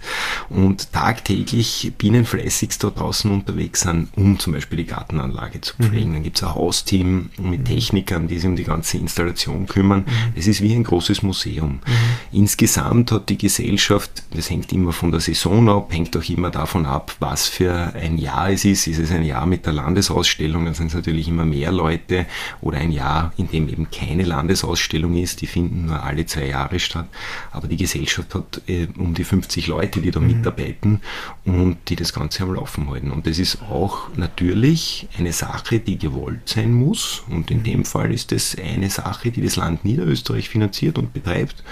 Und 0.48 0.92
Tag 0.92 1.15
tagtäglich 1.16 1.92
bienenfleißigst 1.96 2.84
da 2.84 2.90
draußen 2.90 3.30
unterwegs 3.30 3.80
sind, 3.80 4.08
um 4.16 4.38
zum 4.38 4.52
Beispiel 4.52 4.78
die 4.78 4.86
Gartenanlage 4.86 5.60
zu 5.60 5.74
pflegen. 5.76 6.10
Mhm. 6.10 6.14
Dann 6.14 6.22
gibt 6.22 6.36
es 6.36 6.42
ein 6.42 6.54
Hausteam 6.54 7.30
mit 7.38 7.60
mhm. 7.60 7.64
Technikern, 7.64 8.28
die 8.28 8.38
sich 8.38 8.48
um 8.48 8.56
die 8.56 8.64
ganze 8.64 8.98
Installation 8.98 9.66
kümmern. 9.66 10.00
Mhm. 10.00 10.32
Es 10.36 10.46
ist 10.46 10.60
wie 10.62 10.74
ein 10.74 10.84
großes 10.84 11.22
Museum. 11.22 11.80
Mhm. 11.86 12.38
Insgesamt 12.38 13.12
hat 13.12 13.28
die 13.28 13.38
Gesellschaft, 13.38 14.24
das 14.34 14.50
hängt 14.50 14.72
immer 14.72 14.92
von 14.92 15.10
der 15.10 15.20
Saison 15.20 15.68
ab, 15.68 15.92
hängt 15.92 16.16
auch 16.16 16.28
immer 16.28 16.50
davon 16.50 16.86
ab, 16.86 17.14
was 17.18 17.48
für 17.48 17.94
ein 17.94 18.18
Jahr 18.18 18.50
es 18.50 18.64
ist. 18.64 18.86
Ist 18.86 18.98
es 18.98 19.10
ein 19.10 19.24
Jahr 19.24 19.46
mit 19.46 19.64
der 19.64 19.72
Landesausstellung, 19.72 20.66
dann 20.66 20.74
sind 20.74 20.88
es 20.88 20.94
natürlich 20.94 21.28
immer 21.28 21.46
mehr 21.46 21.72
Leute 21.72 22.26
oder 22.60 22.78
ein 22.78 22.92
Jahr, 22.92 23.32
in 23.36 23.48
dem 23.48 23.68
eben 23.68 23.90
keine 23.90 24.24
Landesausstellung 24.24 25.16
ist, 25.16 25.40
die 25.40 25.46
finden 25.46 25.86
nur 25.86 26.02
alle 26.02 26.26
zwei 26.26 26.48
Jahre 26.48 26.78
statt. 26.78 27.08
Aber 27.52 27.68
die 27.68 27.76
Gesellschaft 27.76 28.34
hat 28.34 28.60
äh, 28.66 28.86
um 28.98 29.14
die 29.14 29.24
50 29.24 29.66
Leute, 29.66 30.00
die 30.00 30.10
da 30.10 30.20
mhm. 30.20 30.95
Und 31.44 31.76
die 31.88 31.96
das 31.96 32.12
Ganze 32.12 32.42
am 32.42 32.54
Laufen 32.54 32.88
halten. 32.90 33.10
Und 33.10 33.26
das 33.26 33.38
ist 33.38 33.62
auch 33.62 34.08
natürlich 34.16 35.08
eine 35.18 35.32
Sache, 35.32 35.80
die 35.80 35.98
gewollt 35.98 36.48
sein 36.48 36.72
muss. 36.72 37.22
Und 37.28 37.50
in 37.50 37.62
dem 37.62 37.84
Fall 37.84 38.12
ist 38.12 38.32
das 38.32 38.56
eine 38.56 38.90
Sache, 38.90 39.30
die 39.30 39.42
das 39.42 39.56
Land 39.56 39.84
Niederösterreich 39.84 40.48
finanziert 40.48 40.98
und 40.98 41.12
betreibt 41.12 41.62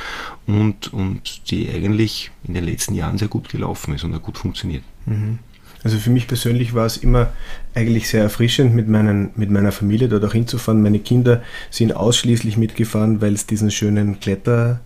und, 0.47 0.93
und 0.93 1.51
die 1.51 1.71
eigentlich 1.71 2.31
in 2.45 2.55
den 2.55 2.65
letzten 2.65 2.95
Jahren 2.95 3.19
sehr 3.19 3.29
gut 3.29 3.49
gelaufen 3.49 3.95
ist 3.95 4.05
und 4.05 4.15
auch 4.15 4.23
gut 4.23 4.39
funktioniert. 4.39 4.85
Mhm. 5.07 5.39
Also 5.85 5.99
für 5.99 6.11
mich 6.11 6.27
persönlich 6.27 6.75
war 6.75 6.87
es 6.87 6.97
immer 6.97 7.31
eigentlich 7.75 8.09
sehr 8.09 8.23
erfrischend, 8.23 8.75
mit, 8.75 8.89
meinen, 8.89 9.31
mit 9.37 9.51
meiner 9.51 9.71
Familie 9.71 10.09
dort 10.09 10.25
auch 10.25 10.33
hinzufahren. 10.33 10.83
Meine 10.83 10.99
Kinder 10.99 11.43
sind 11.71 11.95
ausschließlich 11.95 12.57
mitgefahren, 12.57 13.21
weil 13.21 13.35
es 13.35 13.47
diesen 13.47 13.71
schönen 13.71 14.19
Kletter 14.19 14.81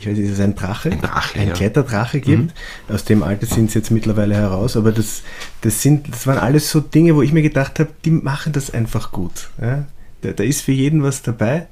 ich 0.00 0.08
weiß 0.08 0.16
nicht, 0.16 0.28
ist 0.28 0.34
es 0.34 0.40
ein 0.40 0.54
Drache? 0.54 0.90
Ein 0.90 1.00
Drache, 1.02 1.38
Ein 1.38 1.48
ja. 1.48 1.54
Kletterdrache 1.54 2.20
gibt. 2.20 2.54
Mhm. 2.88 2.94
Aus 2.94 3.04
dem 3.04 3.22
Alter 3.22 3.46
sind 3.46 3.70
sie 3.70 3.78
jetzt 3.80 3.90
mittlerweile 3.90 4.34
heraus, 4.34 4.76
aber 4.76 4.92
das, 4.92 5.22
das, 5.60 5.82
sind, 5.82 6.10
das 6.10 6.26
waren 6.26 6.38
alles 6.38 6.70
so 6.70 6.80
Dinge, 6.80 7.14
wo 7.14 7.22
ich 7.22 7.32
mir 7.32 7.42
gedacht 7.42 7.78
habe, 7.78 7.90
die 8.04 8.10
machen 8.10 8.54
das 8.54 8.72
einfach 8.72 9.12
gut. 9.12 9.50
Ja? 9.60 9.84
Da, 10.22 10.32
da 10.32 10.42
ist 10.42 10.62
für 10.62 10.72
jeden 10.72 11.02
was 11.02 11.20
dabei. 11.20 11.66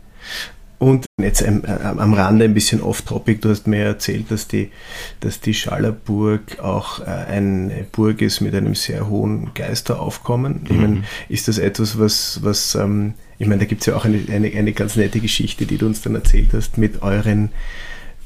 Und 0.79 1.07
jetzt 1.21 1.43
am, 1.43 1.65
am 1.65 2.13
Rande 2.13 2.45
ein 2.45 2.55
bisschen 2.55 2.83
off-topic, 2.83 3.41
du 3.41 3.49
hast 3.49 3.67
mir 3.67 3.83
erzählt, 3.83 4.31
dass 4.31 4.47
die, 4.47 4.71
dass 5.21 5.41
die 5.41 5.55
Schallerburg 5.55 6.61
auch 6.61 7.01
äh, 7.01 7.05
eine 7.05 7.87
Burg 7.91 8.21
ist 8.21 8.41
mit 8.41 8.55
einem 8.55 8.75
sehr 8.75 9.09
hohen 9.09 9.53
Geisteraufkommen. 9.55 10.61
Ich 10.65 10.77
meine, 10.77 10.97
mhm. 10.97 11.05
ist 11.29 11.49
das 11.49 11.59
etwas, 11.59 11.99
was, 11.99 12.41
was 12.43 12.75
ähm, 12.75 13.15
ich 13.39 13.47
meine, 13.47 13.61
da 13.61 13.65
gibt 13.65 13.81
es 13.81 13.87
ja 13.87 13.97
auch 13.97 14.05
eine, 14.05 14.21
eine, 14.31 14.53
eine 14.53 14.73
ganz 14.73 14.97
nette 14.97 15.21
Geschichte, 15.21 15.65
die 15.65 15.79
du 15.79 15.87
uns 15.87 16.03
dann 16.03 16.15
erzählt 16.15 16.51
hast 16.53 16.77
mit 16.77 17.03
euren 17.03 17.51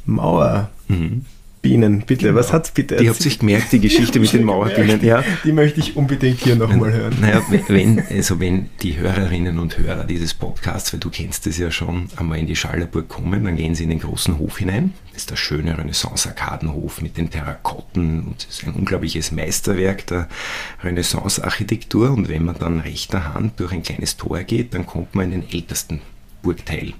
Mauer. 0.05 0.71
Mhm. 0.89 1.25
Bitte, 1.63 2.17
genau. 2.17 2.35
was 2.35 2.53
hat's 2.53 2.73
bitte? 2.73 2.97
Die 2.97 3.09
habt 3.09 3.23
sich 3.23 3.39
gemerkt, 3.39 3.71
die 3.71 3.79
Geschichte 3.79 4.19
mit 4.19 4.33
den 4.33 4.43
Mauerbienen. 4.45 5.03
Ja. 5.05 5.23
Die 5.45 5.53
möchte 5.53 5.79
ich 5.79 5.97
unbedingt 5.97 6.41
hier 6.41 6.57
nochmal 6.57 6.93
hören. 6.93 7.17
Naja, 7.21 7.41
wenn, 7.69 8.03
also 8.11 8.41
wenn 8.41 8.69
die 8.83 8.99
Hörerinnen 8.99 9.61
und 9.61 9.79
Hörer 9.79 10.03
dieses 10.03 10.35
Podcasts, 10.35 10.93
weil 10.93 10.99
du 10.99 11.09
kennst 11.09 11.47
es 11.47 11.59
ja 11.59 11.71
schon, 11.71 12.09
einmal 12.17 12.39
in 12.39 12.49
die 12.49 12.57
Schallerburg 12.57 13.09
kommen, 13.09 13.45
dann 13.45 13.55
gehen 13.55 13.77
sie 13.77 13.85
in 13.85 13.91
den 13.91 14.01
großen 14.01 14.39
Hof 14.39 14.59
hinein. 14.59 14.93
Das 15.13 15.23
ist 15.23 15.31
der 15.31 15.37
schöne 15.37 15.79
Renaissance-Arkadenhof 15.79 17.01
mit 17.01 17.17
den 17.17 17.31
Terrakotten 17.31 18.27
und 18.27 18.47
es 18.49 18.59
ist 18.59 18.67
ein 18.67 18.75
unglaubliches 18.75 19.31
Meisterwerk 19.31 20.05
der 20.09 20.29
Renaissance-Architektur. 20.83 22.11
Und 22.11 22.29
wenn 22.29 22.45
man 22.45 22.59
dann 22.59 22.81
rechter 22.81 23.35
Hand 23.35 23.61
durch 23.61 23.71
ein 23.71 23.85
kleines 23.85 24.17
Tor 24.17 24.41
geht, 24.41 24.75
dann 24.75 24.85
kommt 24.85 25.15
man 25.15 25.31
in 25.31 25.43
den 25.43 25.51
ältesten 25.53 26.01
Burgteil. 26.43 26.93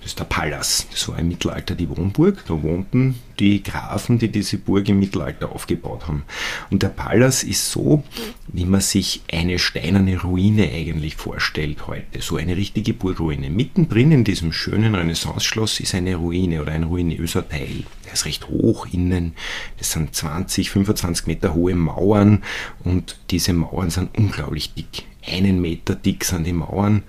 Das 0.00 0.08
ist 0.08 0.18
der 0.18 0.24
Palas. 0.24 0.86
Das 0.90 1.08
war 1.08 1.18
im 1.18 1.28
Mittelalter 1.28 1.74
die 1.74 1.88
Wohnburg. 1.88 2.44
Da 2.48 2.62
wohnten 2.62 3.16
die 3.38 3.62
Grafen, 3.62 4.18
die 4.18 4.28
diese 4.28 4.56
Burg 4.56 4.88
im 4.88 4.98
Mittelalter 4.98 5.52
aufgebaut 5.52 6.08
haben. 6.08 6.24
Und 6.70 6.82
der 6.82 6.88
Palas 6.88 7.42
ist 7.42 7.70
so, 7.70 8.02
wie 8.48 8.64
man 8.64 8.80
sich 8.80 9.22
eine 9.30 9.58
steinerne 9.58 10.20
Ruine 10.20 10.70
eigentlich 10.72 11.16
vorstellt 11.16 11.86
heute. 11.86 12.20
So 12.20 12.36
eine 12.36 12.56
richtige 12.56 12.94
Burgruine. 12.94 13.50
Mittendrin 13.50 14.12
in 14.12 14.24
diesem 14.24 14.52
schönen 14.52 14.94
Renaissance-Schloss 14.94 15.80
ist 15.80 15.94
eine 15.94 16.16
Ruine 16.16 16.62
oder 16.62 16.72
ein 16.72 16.84
ruinöser 16.84 17.46
Teil. 17.48 17.84
Der 18.06 18.14
ist 18.14 18.24
recht 18.24 18.48
hoch 18.48 18.86
innen. 18.90 19.34
Das 19.78 19.92
sind 19.92 20.14
20, 20.14 20.70
25 20.70 21.26
Meter 21.26 21.54
hohe 21.54 21.74
Mauern 21.74 22.42
und 22.84 23.18
diese 23.30 23.52
Mauern 23.52 23.90
sind 23.90 24.16
unglaublich 24.16 24.72
dick 24.74 25.04
einen 25.26 25.60
Meter 25.60 25.94
dick 25.94 26.24
sind 26.24 26.46
die 26.46 26.52
Mauern 26.52 27.02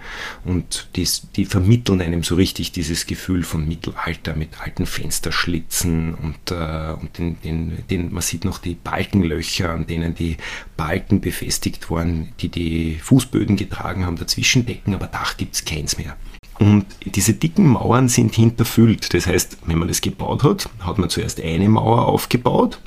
und 0.43 0.89
die, 0.95 1.08
die 1.36 1.45
vermitteln 1.45 2.01
einem 2.01 2.23
so 2.23 2.36
richtig 2.36 2.71
dieses 2.71 3.06
Gefühl 3.06 3.43
von 3.43 3.67
Mittelalter 3.67 4.36
mit 4.36 4.60
alten 4.62 4.86
Fensterschlitzen 4.86 6.13
und, 6.15 6.51
äh, 6.51 6.93
und 6.93 7.17
den, 7.17 7.41
den, 7.41 7.84
den, 7.89 8.13
man 8.13 8.21
sieht 8.21 8.45
noch 8.45 8.60
die 8.60 8.75
Balkenlöcher, 8.75 9.71
an 9.71 9.88
denen 9.88 10.15
die 10.15 10.38
Balken 10.75 11.21
befestigt 11.21 11.89
waren, 11.89 12.30
die 12.39 12.49
die 12.49 12.95
Fußböden 12.95 13.56
getragen 13.56 14.06
haben, 14.06 14.17
dazwischen 14.17 14.65
decken, 14.65 14.93
aber 14.93 15.08
Dach 15.08 15.38
gibt 15.38 15.56
es 15.56 15.65
keins 15.65 15.97
mehr. 15.97 16.15
Und 16.59 16.85
diese 17.05 17.33
dicken 17.33 17.67
Mauern 17.67 18.09
sind 18.09 18.33
hinterfüllt. 18.33 19.13
Das 19.13 19.27
heißt, 19.27 19.59
wenn 19.65 19.77
man 19.77 19.87
das 19.87 20.01
gebaut 20.01 20.43
hat, 20.43 20.69
hat 20.79 20.97
man 20.97 21.09
zuerst 21.09 21.41
eine 21.41 21.69
Mauer 21.69 22.07
aufgebaut. 22.07 22.79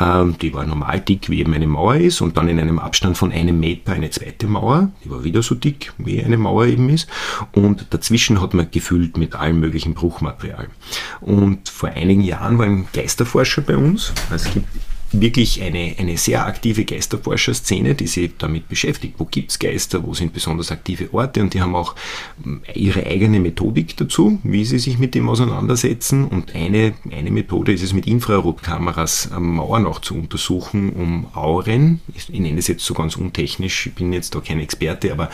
Ähm, 0.00 0.36
die 0.40 0.52
war 0.52 0.66
normal 0.66 1.00
dick, 1.00 1.30
wie 1.30 1.40
eben 1.40 1.54
eine 1.54 1.66
Mauer 1.66 1.96
ist. 1.96 2.20
Und 2.20 2.36
dann 2.36 2.48
in 2.48 2.58
einem 2.58 2.78
Abstand 2.78 3.16
von 3.16 3.30
einem 3.32 3.60
Meter 3.60 3.92
eine 3.92 4.10
zweite 4.10 4.46
Mauer. 4.46 4.90
Die 5.04 5.10
war 5.10 5.22
wieder 5.22 5.42
so 5.42 5.54
dick, 5.54 5.92
wie 5.98 6.22
eine 6.24 6.36
Mauer 6.36 6.66
eben 6.66 6.88
ist. 6.88 7.08
Und 7.52 7.86
dazwischen 7.90 8.40
hat 8.40 8.54
man 8.54 8.70
gefüllt 8.70 9.16
mit 9.16 9.34
allem 9.34 9.60
möglichen 9.60 9.94
Bruchmaterial. 9.94 10.68
Und 11.20 11.68
vor 11.68 11.90
einigen 11.90 12.22
Jahren 12.22 12.58
war 12.58 12.66
ein 12.66 12.86
Geisterforscher 12.92 13.62
bei 13.62 13.76
uns. 13.76 14.12
Es 14.34 14.52
gibt 14.52 14.66
wirklich 15.12 15.62
eine, 15.62 15.94
eine 15.98 16.16
sehr 16.16 16.46
aktive 16.46 16.84
Geisterforscherszene, 16.84 17.94
die 17.94 18.06
sich 18.06 18.32
damit 18.38 18.68
beschäftigt. 18.68 19.14
Wo 19.18 19.24
gibt 19.24 19.50
es 19.50 19.58
Geister, 19.58 20.04
wo 20.04 20.14
sind 20.14 20.32
besonders 20.32 20.72
aktive 20.72 21.12
Orte 21.12 21.40
und 21.42 21.54
die 21.54 21.60
haben 21.60 21.74
auch 21.74 21.94
hm, 22.42 22.62
ihre 22.74 23.06
eigene 23.06 23.40
Methodik 23.40 23.96
dazu, 23.96 24.38
wie 24.42 24.64
sie 24.64 24.78
sich 24.78 24.98
mit 24.98 25.14
dem 25.14 25.28
auseinandersetzen. 25.28 26.26
Und 26.26 26.54
eine, 26.54 26.94
eine 27.10 27.30
Methode 27.30 27.72
ist 27.72 27.82
es 27.82 27.92
mit 27.92 28.06
Infrarotkameras 28.06 29.30
Mauern 29.38 29.86
auch 29.86 30.00
zu 30.00 30.14
untersuchen, 30.14 30.90
um 30.90 31.26
Auren, 31.34 32.00
ich 32.14 32.28
nenne 32.28 32.58
es 32.58 32.68
jetzt 32.68 32.84
so 32.84 32.94
ganz 32.94 33.16
untechnisch, 33.16 33.86
ich 33.86 33.94
bin 33.94 34.12
jetzt 34.12 34.34
da 34.34 34.40
kein 34.40 34.60
Experte, 34.60 35.12
aber 35.12 35.30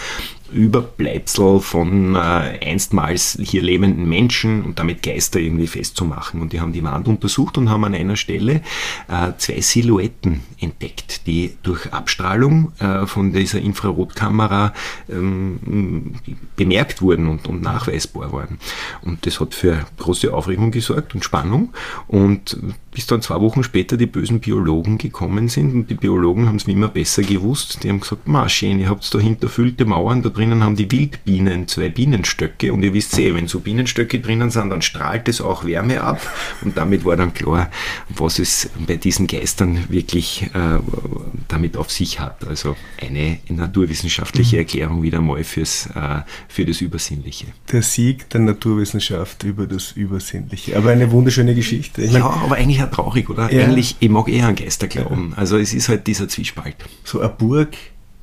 Überbleibsel 0.52 1.60
von 1.60 2.14
äh, 2.14 2.18
einstmals 2.18 3.38
hier 3.40 3.62
lebenden 3.62 4.08
Menschen 4.08 4.62
und 4.62 4.78
damit 4.78 5.02
Geister 5.02 5.40
irgendwie 5.40 5.66
festzumachen. 5.66 6.40
Und 6.40 6.52
die 6.52 6.60
haben 6.60 6.72
die 6.72 6.82
Wand 6.82 7.08
untersucht 7.08 7.58
und 7.58 7.70
haben 7.70 7.84
an 7.84 7.94
einer 7.94 8.16
Stelle 8.16 8.62
äh, 9.08 9.32
zwei 9.38 9.60
Silhouetten 9.60 10.42
entdeckt, 10.58 11.26
die 11.26 11.56
durch 11.62 11.92
Abstrahlung 11.92 12.72
äh, 12.78 13.06
von 13.06 13.32
dieser 13.32 13.60
Infrarotkamera 13.60 14.72
ähm, 15.08 16.14
bemerkt 16.56 17.02
wurden 17.02 17.26
und, 17.26 17.46
und 17.48 17.62
nachweisbar 17.62 18.32
waren. 18.32 18.58
Und 19.02 19.26
das 19.26 19.40
hat 19.40 19.54
für 19.54 19.84
große 19.98 20.32
Aufregung 20.32 20.70
gesorgt 20.70 21.14
und 21.14 21.24
Spannung. 21.24 21.70
Und 22.06 22.56
bis 22.92 23.06
dann 23.06 23.22
zwei 23.22 23.40
Wochen 23.40 23.62
später 23.62 23.96
die 23.96 24.06
bösen 24.06 24.40
Biologen 24.40 24.98
gekommen 24.98 25.48
sind 25.48 25.74
und 25.74 25.90
die 25.90 25.94
Biologen 25.94 26.48
haben 26.48 26.56
es 26.56 26.66
wie 26.66 26.72
immer 26.72 26.88
besser 26.88 27.22
gewusst. 27.22 27.84
Die 27.84 27.88
haben 27.88 28.00
gesagt, 28.00 28.26
ma 28.26 28.48
schön, 28.48 28.80
ihr 28.80 28.88
habt 28.88 29.14
da 29.14 29.18
hinterfüllte 29.18 29.84
Mauern, 29.84 30.22
da 30.22 30.28
drinnen 30.40 30.64
haben 30.64 30.74
die 30.74 30.90
Wildbienen 30.90 31.68
zwei 31.68 31.90
Bienenstöcke 31.90 32.72
und 32.72 32.82
ihr 32.82 32.94
wisst 32.94 33.18
eh, 33.18 33.34
wenn 33.34 33.46
so 33.46 33.60
Bienenstöcke 33.60 34.20
drinnen 34.20 34.50
sind, 34.50 34.70
dann 34.70 34.80
strahlt 34.80 35.28
es 35.28 35.42
auch 35.42 35.66
Wärme 35.66 36.00
ab 36.00 36.20
und 36.62 36.78
damit 36.78 37.04
war 37.04 37.16
dann 37.16 37.34
klar, 37.34 37.70
was 38.08 38.38
es 38.38 38.70
bei 38.86 38.96
diesen 38.96 39.26
Geistern 39.26 39.84
wirklich 39.90 40.44
äh, 40.54 40.78
damit 41.48 41.76
auf 41.76 41.90
sich 41.90 42.20
hat. 42.20 42.46
Also 42.48 42.74
eine 43.00 43.38
naturwissenschaftliche 43.48 44.56
mhm. 44.56 44.60
Erklärung 44.60 45.02
wieder 45.02 45.20
mal 45.20 45.44
fürs, 45.44 45.86
äh, 45.94 46.22
für 46.48 46.64
das 46.64 46.80
Übersinnliche. 46.80 47.46
Der 47.70 47.82
Sieg 47.82 48.30
der 48.30 48.40
Naturwissenschaft 48.40 49.44
über 49.44 49.66
das 49.66 49.92
Übersinnliche. 49.92 50.74
Aber 50.74 50.90
eine 50.90 51.10
wunderschöne 51.10 51.54
Geschichte. 51.54 52.00
Ich 52.02 52.12
ja, 52.12 52.24
aber 52.24 52.56
eigentlich 52.56 52.78
ja 52.78 52.86
traurig, 52.86 53.28
oder? 53.28 53.52
Ja. 53.52 53.64
Eigentlich, 53.64 53.96
ich 54.00 54.08
mag 54.08 54.28
eher 54.28 54.46
an 54.46 54.56
Geister 54.56 54.88
glauben. 54.88 55.34
Also 55.36 55.58
es 55.58 55.74
ist 55.74 55.90
halt 55.90 56.06
dieser 56.06 56.28
Zwiespalt. 56.28 56.76
So 57.04 57.20
eine 57.20 57.28
Burg, 57.28 57.76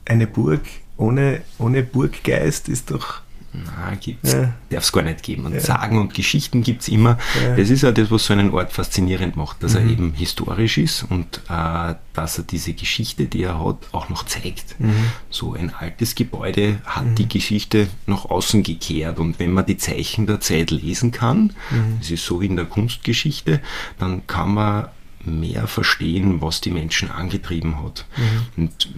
eine 0.05 0.25
Burg 0.25 0.61
ohne, 0.97 1.41
ohne 1.59 1.83
Burggeist 1.83 2.69
ist 2.69 2.91
doch 2.91 3.21
na, 3.65 3.95
gibt's, 3.95 4.33
ja. 4.33 4.53
darf 4.69 4.83
es 4.83 4.91
gar 4.91 5.03
nicht 5.03 5.23
geben. 5.23 5.45
Und 5.45 5.53
ja. 5.53 5.59
Sagen 5.59 5.97
und 5.99 6.13
Geschichten 6.13 6.63
gibt 6.63 6.81
es 6.81 6.89
immer. 6.89 7.17
Ja. 7.41 7.55
Das 7.55 7.69
ist 7.69 7.81
ja 7.81 7.91
das, 7.91 8.11
was 8.11 8.25
so 8.25 8.33
einen 8.33 8.51
Ort 8.51 8.71
faszinierend 8.71 9.35
macht, 9.35 9.63
dass 9.63 9.73
mhm. 9.73 9.79
er 9.79 9.85
eben 9.85 10.13
historisch 10.13 10.77
ist 10.77 11.05
und 11.09 11.41
äh, 11.49 11.95
dass 12.13 12.37
er 12.37 12.43
diese 12.43 12.73
Geschichte, 12.73 13.25
die 13.25 13.43
er 13.43 13.63
hat, 13.63 13.77
auch 13.93 14.09
noch 14.09 14.25
zeigt. 14.25 14.79
Mhm. 14.79 14.93
So 15.29 15.53
ein 15.53 15.73
altes 15.73 16.15
Gebäude 16.15 16.79
hat 16.85 17.05
mhm. 17.05 17.15
die 17.15 17.29
Geschichte 17.29 17.87
nach 18.05 18.25
außen 18.25 18.63
gekehrt 18.63 19.17
und 19.17 19.39
wenn 19.39 19.51
man 19.51 19.65
die 19.65 19.77
Zeichen 19.77 20.27
der 20.27 20.39
Zeit 20.39 20.69
lesen 20.71 21.11
kann, 21.11 21.53
mhm. 21.71 21.97
das 21.99 22.11
ist 22.11 22.25
so 22.25 22.41
wie 22.41 22.47
in 22.47 22.57
der 22.57 22.65
Kunstgeschichte, 22.65 23.61
dann 23.97 24.27
kann 24.27 24.53
man 24.53 24.89
mehr 25.27 25.67
verstehen, 25.67 26.41
was 26.41 26.61
die 26.61 26.71
Menschen 26.71 27.11
angetrieben 27.11 27.83
hat. 27.83 28.05
Mhm. 28.17 28.63
Und 28.63 28.89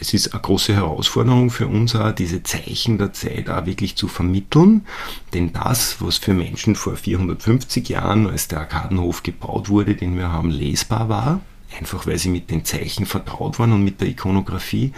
es 0.00 0.14
ist 0.14 0.32
eine 0.32 0.42
große 0.42 0.74
Herausforderung 0.74 1.50
für 1.50 1.66
uns 1.66 1.94
auch, 1.94 2.12
diese 2.12 2.42
Zeichen 2.42 2.98
der 2.98 3.12
Zeit 3.12 3.48
auch 3.48 3.66
wirklich 3.66 3.96
zu 3.96 4.08
vermitteln, 4.08 4.86
denn 5.34 5.52
das, 5.52 6.00
was 6.00 6.18
für 6.18 6.34
Menschen 6.34 6.74
vor 6.74 6.96
450 6.96 7.88
Jahren, 7.88 8.26
als 8.26 8.48
der 8.48 8.60
Arkadenhof 8.60 9.22
gebaut 9.22 9.68
wurde, 9.68 9.94
den 9.94 10.16
wir 10.16 10.32
haben, 10.32 10.50
lesbar 10.50 11.08
war, 11.08 11.40
einfach 11.78 12.06
weil 12.06 12.18
sie 12.18 12.30
mit 12.30 12.50
den 12.50 12.64
Zeichen 12.64 13.06
vertraut 13.06 13.58
waren 13.58 13.72
und 13.72 13.84
mit 13.84 14.00
der 14.00 14.08
Ikonografie, 14.08 14.92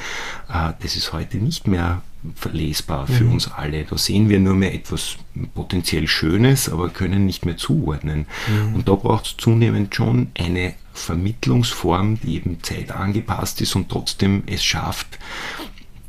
äh, 0.48 0.72
das 0.80 0.96
ist 0.96 1.12
heute 1.12 1.38
nicht 1.38 1.66
mehr 1.66 2.02
verlesbar 2.34 3.06
für 3.06 3.24
mhm. 3.24 3.32
uns 3.32 3.50
alle. 3.50 3.84
Da 3.84 3.96
sehen 3.96 4.28
wir 4.28 4.40
nur 4.40 4.54
mehr 4.54 4.74
etwas 4.74 5.16
potenziell 5.54 6.06
Schönes, 6.06 6.68
aber 6.68 6.90
können 6.90 7.26
nicht 7.26 7.46
mehr 7.46 7.56
zuordnen. 7.56 8.26
Mhm. 8.46 8.74
Und 8.74 8.88
da 8.88 8.94
braucht 8.94 9.26
es 9.26 9.36
zunehmend 9.36 9.94
schon 9.94 10.30
eine 10.38 10.74
Vermittlungsform, 10.92 12.20
die 12.20 12.36
eben 12.36 12.62
zeitangepasst 12.62 13.60
ist 13.60 13.74
und 13.74 13.88
trotzdem 13.88 14.42
es 14.46 14.62
schafft, 14.62 15.18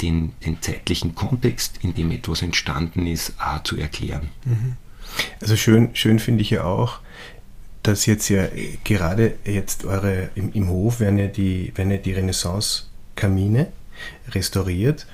den, 0.02 0.34
den 0.46 0.62
zeitlichen 0.62 1.16
Kontext, 1.16 1.80
in 1.82 1.94
dem 1.94 2.12
etwas 2.12 2.42
entstanden 2.42 3.06
ist, 3.08 3.34
auch 3.40 3.64
zu 3.64 3.78
erklären. 3.78 4.30
Mhm. 4.46 4.74
Also 5.42 5.56
schön, 5.56 5.90
schön 5.94 6.20
finde 6.20 6.42
ich 6.42 6.50
ja 6.50 6.64
auch, 6.64 7.00
dass 7.84 8.06
jetzt 8.06 8.30
ja 8.30 8.48
gerade 8.84 9.36
jetzt 9.46 9.86
eure 9.86 10.30
im, 10.36 10.52
im 10.54 10.70
Hof 10.70 11.00
werden 11.00 11.18
ja 11.18 11.28
die, 11.28 11.72
werden 11.76 11.92
ja 11.92 11.98
die 11.98 12.14
Renaissance-Kamine 12.14 13.68
restauriert 14.30 15.08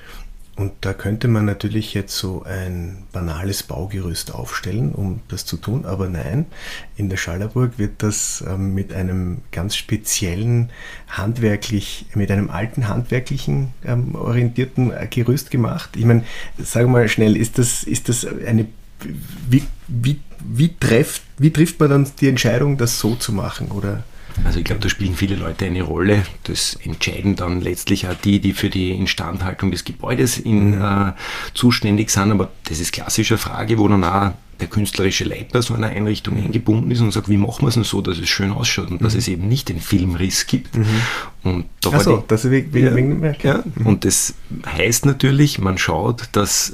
und 0.57 0.73
da 0.81 0.93
könnte 0.93 1.27
man 1.27 1.45
natürlich 1.45 1.93
jetzt 1.93 2.17
so 2.17 2.41
ein 2.43 3.03
banales 3.11 3.61
Baugerüst 3.61 4.33
aufstellen, 4.33 4.91
um 4.91 5.21
das 5.27 5.45
zu 5.45 5.55
tun, 5.55 5.85
aber 5.85 6.09
nein, 6.09 6.47
in 6.95 7.09
der 7.09 7.17
Schallerburg 7.17 7.77
wird 7.77 8.01
das 8.01 8.43
ähm, 8.45 8.73
mit 8.73 8.91
einem 8.91 9.41
ganz 9.51 9.75
speziellen 9.75 10.71
handwerklich, 11.09 12.07
mit 12.15 12.31
einem 12.31 12.49
alten 12.49 12.87
handwerklichen 12.87 13.69
ähm, 13.85 14.15
orientierten 14.15 14.91
äh, 14.91 15.05
Gerüst 15.07 15.51
gemacht. 15.51 15.91
Ich 15.95 16.05
meine, 16.05 16.23
sag 16.57 16.87
mal 16.87 17.07
schnell, 17.07 17.37
ist 17.37 17.59
das, 17.59 17.83
ist 17.83 18.09
das 18.09 18.25
eine, 18.25 18.65
wie, 19.47 19.61
wie, 19.87 20.19
wie, 20.39 20.75
trefft, 20.75 21.21
wie 21.37 21.53
trifft 21.53 21.79
man 21.79 21.91
dann 21.91 22.07
die 22.19 22.29
Entscheidung, 22.29 22.77
das 22.77 22.97
so 22.97 23.13
zu 23.13 23.31
machen 23.31 23.69
oder? 23.69 24.03
Also 24.43 24.59
ich 24.59 24.65
glaube, 24.65 24.81
da 24.81 24.89
spielen 24.89 25.15
viele 25.15 25.35
Leute 25.35 25.65
eine 25.65 25.81
Rolle. 25.81 26.23
Das 26.43 26.75
entscheiden 26.83 27.35
dann 27.35 27.61
letztlich 27.61 28.07
auch 28.07 28.13
die, 28.13 28.39
die 28.39 28.53
für 28.53 28.69
die 28.69 28.91
Instandhaltung 28.91 29.71
des 29.71 29.83
Gebäudes 29.83 30.37
in, 30.37 30.75
mhm. 30.75 30.81
äh, 30.81 31.13
zuständig 31.53 32.09
sind. 32.09 32.31
Aber 32.31 32.49
das 32.65 32.79
ist 32.79 32.93
klassische 32.93 33.37
Frage, 33.37 33.77
wo 33.77 33.87
dann 33.87 34.03
auch 34.03 34.33
der 34.59 34.67
künstlerische 34.67 35.23
Leiter 35.23 35.61
so 35.61 35.73
einer 35.73 35.87
Einrichtung 35.87 36.37
eingebunden 36.37 36.91
ist 36.91 37.01
und 37.01 37.11
sagt, 37.11 37.29
wie 37.29 37.37
machen 37.37 37.61
wir 37.61 37.67
es 37.67 37.75
denn 37.75 37.83
so, 37.83 38.01
dass 38.01 38.17
es 38.17 38.29
schön 38.29 38.51
ausschaut 38.51 38.89
und 38.89 39.01
mhm. 39.01 39.03
dass 39.03 39.15
es 39.15 39.27
eben 39.27 39.47
nicht 39.47 39.69
den 39.69 39.79
Filmriss 39.79 40.47
gibt. 40.47 40.75
Mhm. 40.75 40.85
Und 41.43 41.65
da 41.81 41.91
Ach 41.93 42.01
so, 42.01 42.17
die, 42.17 42.23
das 42.27 42.49
wegen, 42.49 42.77
ja, 42.77 42.95
wegen 42.95 43.35
ja, 43.41 43.63
mhm. 43.75 43.85
Und 43.85 44.05
das 44.05 44.33
heißt 44.65 45.05
natürlich, 45.05 45.59
man 45.59 45.77
schaut, 45.77 46.29
dass, 46.31 46.71
äh, 46.71 46.73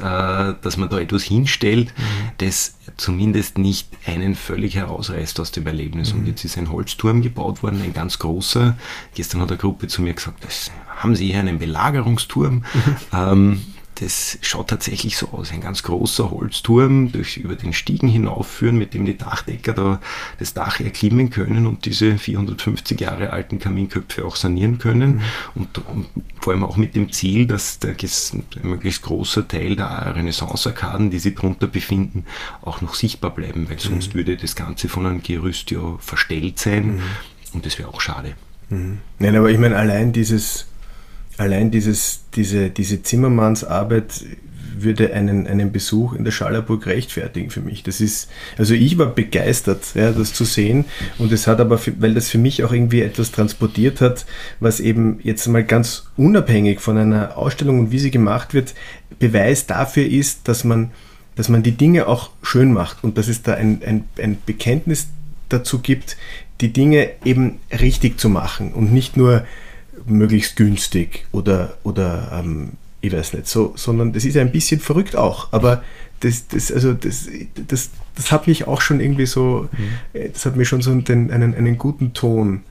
dass 0.61 0.77
man 0.77 0.89
da 0.89 0.99
etwas 0.99 1.23
hinstellt, 1.23 1.93
mhm. 1.97 2.31
das 2.37 2.75
zumindest 2.97 3.57
nicht 3.57 3.89
einen 4.05 4.35
völlig 4.35 4.75
herausreißt 4.75 5.39
aus 5.39 5.51
dem 5.51 5.67
Erlebnis. 5.67 6.13
Und 6.13 6.21
mhm. 6.21 6.27
jetzt 6.27 6.45
ist 6.45 6.57
ein 6.57 6.71
Holzturm 6.71 7.21
gebaut 7.21 7.63
worden, 7.63 7.81
ein 7.83 7.93
ganz 7.93 8.19
großer. 8.19 8.77
Gestern 9.15 9.41
hat 9.41 9.49
eine 9.49 9.57
Gruppe 9.57 9.87
zu 9.87 10.01
mir 10.01 10.13
gesagt, 10.13 10.43
das 10.43 10.71
haben 10.97 11.15
Sie 11.15 11.27
hier 11.27 11.39
einen 11.39 11.59
Belagerungsturm? 11.59 12.55
Mhm. 12.55 12.95
Ähm, 13.13 13.61
das 13.95 14.37
schaut 14.41 14.69
tatsächlich 14.69 15.17
so 15.17 15.29
aus. 15.29 15.51
Ein 15.51 15.61
ganz 15.61 15.83
großer 15.83 16.31
Holzturm 16.31 17.11
durch, 17.11 17.37
über 17.37 17.55
den 17.55 17.73
Stiegen 17.73 18.07
hinaufführen, 18.07 18.77
mit 18.77 18.93
dem 18.93 19.05
die 19.05 19.17
Dachdecker 19.17 19.73
da 19.73 20.01
das 20.39 20.53
Dach 20.53 20.79
erklimmen 20.79 21.29
können 21.29 21.67
und 21.67 21.85
diese 21.85 22.17
450 22.17 22.99
Jahre 22.99 23.31
alten 23.31 23.59
Kaminköpfe 23.59 24.25
auch 24.25 24.35
sanieren 24.35 24.77
können. 24.77 25.15
Mhm. 25.15 25.21
Und, 25.55 25.77
und, 25.87 26.07
vor 26.41 26.53
allem 26.53 26.63
auch 26.63 26.77
mit 26.77 26.95
dem 26.95 27.11
Ziel, 27.11 27.45
dass 27.45 27.79
der 27.79 27.95
ein 27.95 28.43
möglichst 28.63 29.03
großer 29.03 29.47
Teil 29.47 29.75
der 29.75 30.15
Renaissance-Arkaden, 30.15 31.09
die 31.09 31.19
sich 31.19 31.35
drunter 31.35 31.67
befinden, 31.67 32.25
auch 32.61 32.81
noch 32.81 32.95
sichtbar 32.95 33.31
bleiben, 33.31 33.69
weil 33.69 33.79
sonst 33.79 34.09
mhm. 34.09 34.19
würde 34.19 34.37
das 34.37 34.55
Ganze 34.55 34.89
von 34.89 35.05
einem 35.05 35.23
Gerüst 35.23 35.71
ja 35.71 35.97
verstellt 35.99 36.59
sein. 36.59 36.95
Mhm. 36.95 37.01
Und 37.53 37.65
das 37.65 37.77
wäre 37.77 37.89
auch 37.89 38.01
schade. 38.01 38.33
Mhm. 38.69 38.99
Nein, 39.19 39.35
aber 39.35 39.51
ich 39.51 39.57
meine, 39.57 39.75
allein 39.75 40.11
dieses 40.11 40.67
allein 41.37 41.71
dieses, 41.71 42.21
diese, 42.35 42.69
diese 42.69 43.03
Zimmermannsarbeit 43.03 44.23
würde 44.75 45.13
einen, 45.13 45.47
einen 45.47 45.71
Besuch 45.71 46.13
in 46.13 46.23
der 46.23 46.31
Schallerburg 46.31 46.85
rechtfertigen 46.87 47.49
für 47.49 47.61
mich. 47.61 47.83
Das 47.83 48.01
ist, 48.01 48.29
also 48.57 48.73
ich 48.73 48.97
war 48.97 49.07
begeistert, 49.07 49.81
ja, 49.95 50.11
das 50.11 50.33
zu 50.33 50.45
sehen 50.45 50.85
und 51.17 51.31
es 51.31 51.47
hat 51.47 51.59
aber, 51.59 51.79
weil 51.99 52.13
das 52.13 52.29
für 52.29 52.37
mich 52.37 52.63
auch 52.63 52.71
irgendwie 52.71 53.01
etwas 53.01 53.31
transportiert 53.31 54.01
hat, 54.01 54.25
was 54.59 54.79
eben 54.79 55.19
jetzt 55.23 55.47
mal 55.47 55.63
ganz 55.63 56.05
unabhängig 56.17 56.79
von 56.79 56.97
einer 56.97 57.37
Ausstellung 57.37 57.79
und 57.79 57.91
wie 57.91 57.99
sie 57.99 58.11
gemacht 58.11 58.53
wird, 58.53 58.73
Beweis 59.19 59.67
dafür 59.67 60.05
ist, 60.05 60.47
dass 60.47 60.63
man, 60.63 60.91
dass 61.35 61.49
man 61.49 61.63
die 61.63 61.73
Dinge 61.73 62.07
auch 62.07 62.31
schön 62.41 62.73
macht 62.73 63.03
und 63.03 63.17
dass 63.17 63.27
es 63.27 63.41
da 63.41 63.53
ein, 63.53 63.81
ein, 63.85 64.03
ein 64.21 64.37
Bekenntnis 64.45 65.07
dazu 65.49 65.79
gibt, 65.79 66.17
die 66.61 66.73
Dinge 66.73 67.09
eben 67.25 67.59
richtig 67.71 68.19
zu 68.19 68.29
machen 68.29 68.73
und 68.73 68.91
nicht 68.91 69.17
nur 69.17 69.45
möglichst 70.05 70.55
günstig 70.55 71.25
oder, 71.31 71.77
oder 71.83 72.31
ähm, 72.33 72.73
ich 73.01 73.11
weiß 73.11 73.33
nicht, 73.33 73.47
so, 73.47 73.73
sondern 73.75 74.13
das 74.13 74.25
ist 74.25 74.37
ein 74.37 74.51
bisschen 74.51 74.79
verrückt 74.79 75.15
auch. 75.15 75.51
Aber 75.51 75.83
das, 76.21 76.47
das, 76.47 76.71
also 76.71 76.93
das, 76.93 77.27
das, 77.67 77.89
das 78.15 78.31
hat 78.31 78.47
mich 78.47 78.65
auch 78.67 78.81
schon 78.81 78.99
irgendwie 78.99 79.25
so, 79.25 79.67
mhm. 79.71 80.19
Äh, 80.19 80.29
das 80.29 80.45
hat 80.45 80.55
mir 80.55 80.65
schon 80.65 80.81
so 80.81 80.93
den, 80.95 81.31
einen, 81.31 81.53
einen 81.53 81.77
guten 81.77 82.13
Ton 82.13 82.61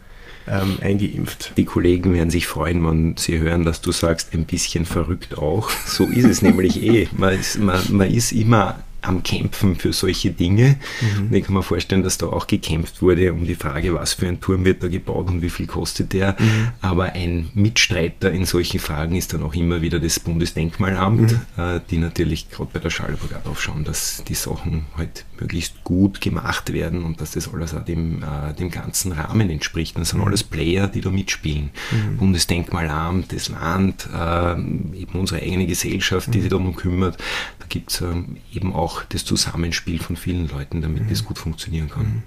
ähm, 0.48 0.78
eingeimpft. 0.80 1.52
Die 1.56 1.64
Kollegen 1.64 2.14
werden 2.14 2.30
sich 2.30 2.46
freuen, 2.46 2.84
wenn 2.86 3.16
sie 3.16 3.38
hören, 3.38 3.64
dass 3.64 3.80
du 3.80 3.92
sagst, 3.92 4.32
ein 4.32 4.44
bisschen 4.44 4.84
verrückt 4.84 5.38
auch. 5.38 5.70
So 5.86 6.06
ist 6.06 6.24
es 6.24 6.42
nämlich 6.42 6.82
eh. 6.82 7.08
Man 7.12 7.38
ist, 7.38 7.58
man, 7.58 7.80
man 7.90 8.10
ist 8.10 8.32
immer 8.32 8.80
am 9.02 9.22
Kämpfen 9.22 9.76
für 9.76 9.92
solche 9.92 10.30
Dinge. 10.30 10.76
Mhm. 11.00 11.26
Und 11.26 11.34
ich 11.34 11.44
kann 11.44 11.54
mir 11.54 11.62
vorstellen, 11.62 12.02
dass 12.02 12.18
da 12.18 12.26
auch 12.26 12.46
gekämpft 12.46 13.02
wurde 13.02 13.32
um 13.32 13.44
die 13.44 13.54
Frage, 13.54 13.94
was 13.94 14.14
für 14.14 14.28
ein 14.28 14.40
Turm 14.40 14.64
wird 14.64 14.82
da 14.82 14.88
gebaut 14.88 15.28
und 15.28 15.42
wie 15.42 15.50
viel 15.50 15.66
kostet 15.66 16.12
der. 16.12 16.36
Mhm. 16.38 16.68
Aber 16.80 17.12
ein 17.12 17.50
Mitstreiter 17.54 18.30
in 18.30 18.44
solchen 18.44 18.80
Fragen 18.80 19.16
ist 19.16 19.34
dann 19.34 19.42
auch 19.42 19.54
immer 19.54 19.82
wieder 19.82 19.98
das 19.98 20.20
Bundesdenkmalamt, 20.20 21.32
mhm. 21.32 21.62
äh, 21.62 21.80
die 21.90 21.98
natürlich 21.98 22.50
gerade 22.50 22.70
bei 22.72 22.78
der 22.78 22.90
Schallerburg 22.90 23.30
auch 23.44 23.58
schauen, 23.58 23.84
dass 23.84 24.22
die 24.26 24.34
Sachen 24.34 24.86
halt 24.96 25.24
möglichst 25.42 25.82
gut 25.84 26.20
gemacht 26.20 26.72
werden 26.72 27.02
und 27.02 27.20
dass 27.20 27.32
das 27.32 27.52
alles 27.52 27.74
auch 27.74 27.84
dem, 27.84 28.22
äh, 28.22 28.54
dem 28.54 28.70
ganzen 28.70 29.12
Rahmen 29.12 29.50
entspricht. 29.50 29.98
Das 29.98 30.10
sind 30.10 30.20
mhm. 30.20 30.26
alles 30.26 30.44
Player, 30.44 30.86
die 30.86 31.00
da 31.00 31.10
mitspielen. 31.10 31.70
Mhm. 31.90 32.16
Bundesdenkmalamt, 32.16 33.32
das 33.32 33.48
Land, 33.48 34.08
äh, 34.14 34.52
eben 34.52 35.18
unsere 35.18 35.42
eigene 35.42 35.66
Gesellschaft, 35.66 36.32
die 36.32 36.40
sich 36.40 36.50
darum 36.50 36.74
kümmert. 36.76 37.18
Da 37.58 37.66
gibt 37.68 37.90
es 37.90 38.00
ähm, 38.00 38.38
eben 38.52 38.72
auch 38.72 39.02
das 39.04 39.24
Zusammenspiel 39.24 39.98
von 39.98 40.16
vielen 40.16 40.48
Leuten, 40.48 40.80
damit 40.80 41.04
mhm. 41.04 41.08
das 41.08 41.24
gut 41.24 41.38
funktionieren 41.38 41.90
kann. 41.90 42.04
Mhm. 42.04 42.22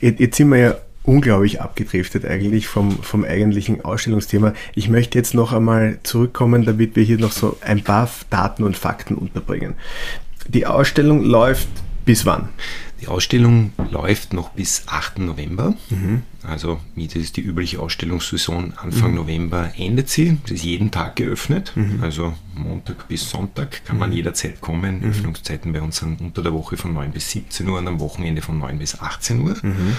Jetzt 0.00 0.36
sind 0.36 0.50
wir 0.50 0.58
ja 0.58 0.74
unglaublich 1.02 1.60
abgedriftet 1.60 2.24
eigentlich 2.24 2.68
vom, 2.68 3.02
vom 3.02 3.24
eigentlichen 3.24 3.84
Ausstellungsthema. 3.84 4.54
Ich 4.74 4.88
möchte 4.88 5.18
jetzt 5.18 5.34
noch 5.34 5.52
einmal 5.52 5.98
zurückkommen, 6.02 6.64
damit 6.64 6.94
wir 6.94 7.02
hier 7.02 7.18
noch 7.18 7.32
so 7.32 7.58
ein 7.60 7.82
paar 7.82 8.08
Daten 8.30 8.62
und 8.62 8.76
Fakten 8.76 9.14
unterbringen. 9.14 9.74
Die 10.46 10.66
Ausstellung 10.66 11.22
läuft 11.24 11.68
bis 12.10 12.26
wann? 12.26 12.48
Die 13.00 13.06
Ausstellung 13.06 13.72
läuft 13.92 14.32
noch 14.32 14.50
bis 14.50 14.82
8. 14.88 15.20
November. 15.20 15.74
Mhm. 15.90 16.24
Also, 16.42 16.80
das 16.96 17.16
ist 17.16 17.36
die 17.36 17.42
übliche 17.42 17.80
Ausstellungssaison. 17.80 18.74
Anfang 18.76 19.10
mhm. 19.10 19.16
November 19.16 19.72
endet 19.76 20.08
sie. 20.08 20.38
Sie 20.46 20.54
ist 20.54 20.64
jeden 20.64 20.90
Tag 20.90 21.16
geöffnet. 21.16 21.72
Mhm. 21.74 22.02
Also 22.02 22.34
Montag 22.54 23.08
bis 23.08 23.28
Sonntag 23.28 23.84
kann 23.84 23.98
man 23.98 24.10
mhm. 24.10 24.16
jederzeit 24.16 24.60
kommen. 24.60 25.00
Mhm. 25.00 25.10
Öffnungszeiten 25.10 25.72
bei 25.72 25.82
uns 25.82 25.98
sind 25.98 26.20
unter 26.20 26.42
der 26.42 26.52
Woche 26.52 26.76
von 26.76 26.94
9 26.94 27.12
bis 27.12 27.30
17 27.30 27.68
Uhr 27.68 27.78
und 27.78 27.88
am 27.88 28.00
Wochenende 28.00 28.42
von 28.42 28.58
9 28.58 28.78
bis 28.78 29.00
18 29.00 29.40
Uhr. 29.40 29.56
Mhm. 29.62 29.96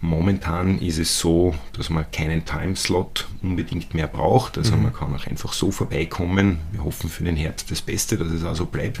Momentan 0.00 0.78
ist 0.78 0.98
es 0.98 1.18
so, 1.18 1.54
dass 1.72 1.90
man 1.90 2.08
keinen 2.12 2.44
Timeslot 2.44 3.26
unbedingt 3.42 3.94
mehr 3.94 4.06
braucht. 4.06 4.56
Also 4.56 4.76
man 4.76 4.92
kann 4.92 5.12
auch 5.14 5.26
einfach 5.26 5.52
so 5.52 5.72
vorbeikommen. 5.72 6.58
Wir 6.70 6.84
hoffen 6.84 7.10
für 7.10 7.24
den 7.24 7.34
Herbst 7.34 7.70
das 7.70 7.82
Beste, 7.82 8.16
dass 8.16 8.28
es 8.28 8.44
also 8.44 8.66
bleibt. 8.66 9.00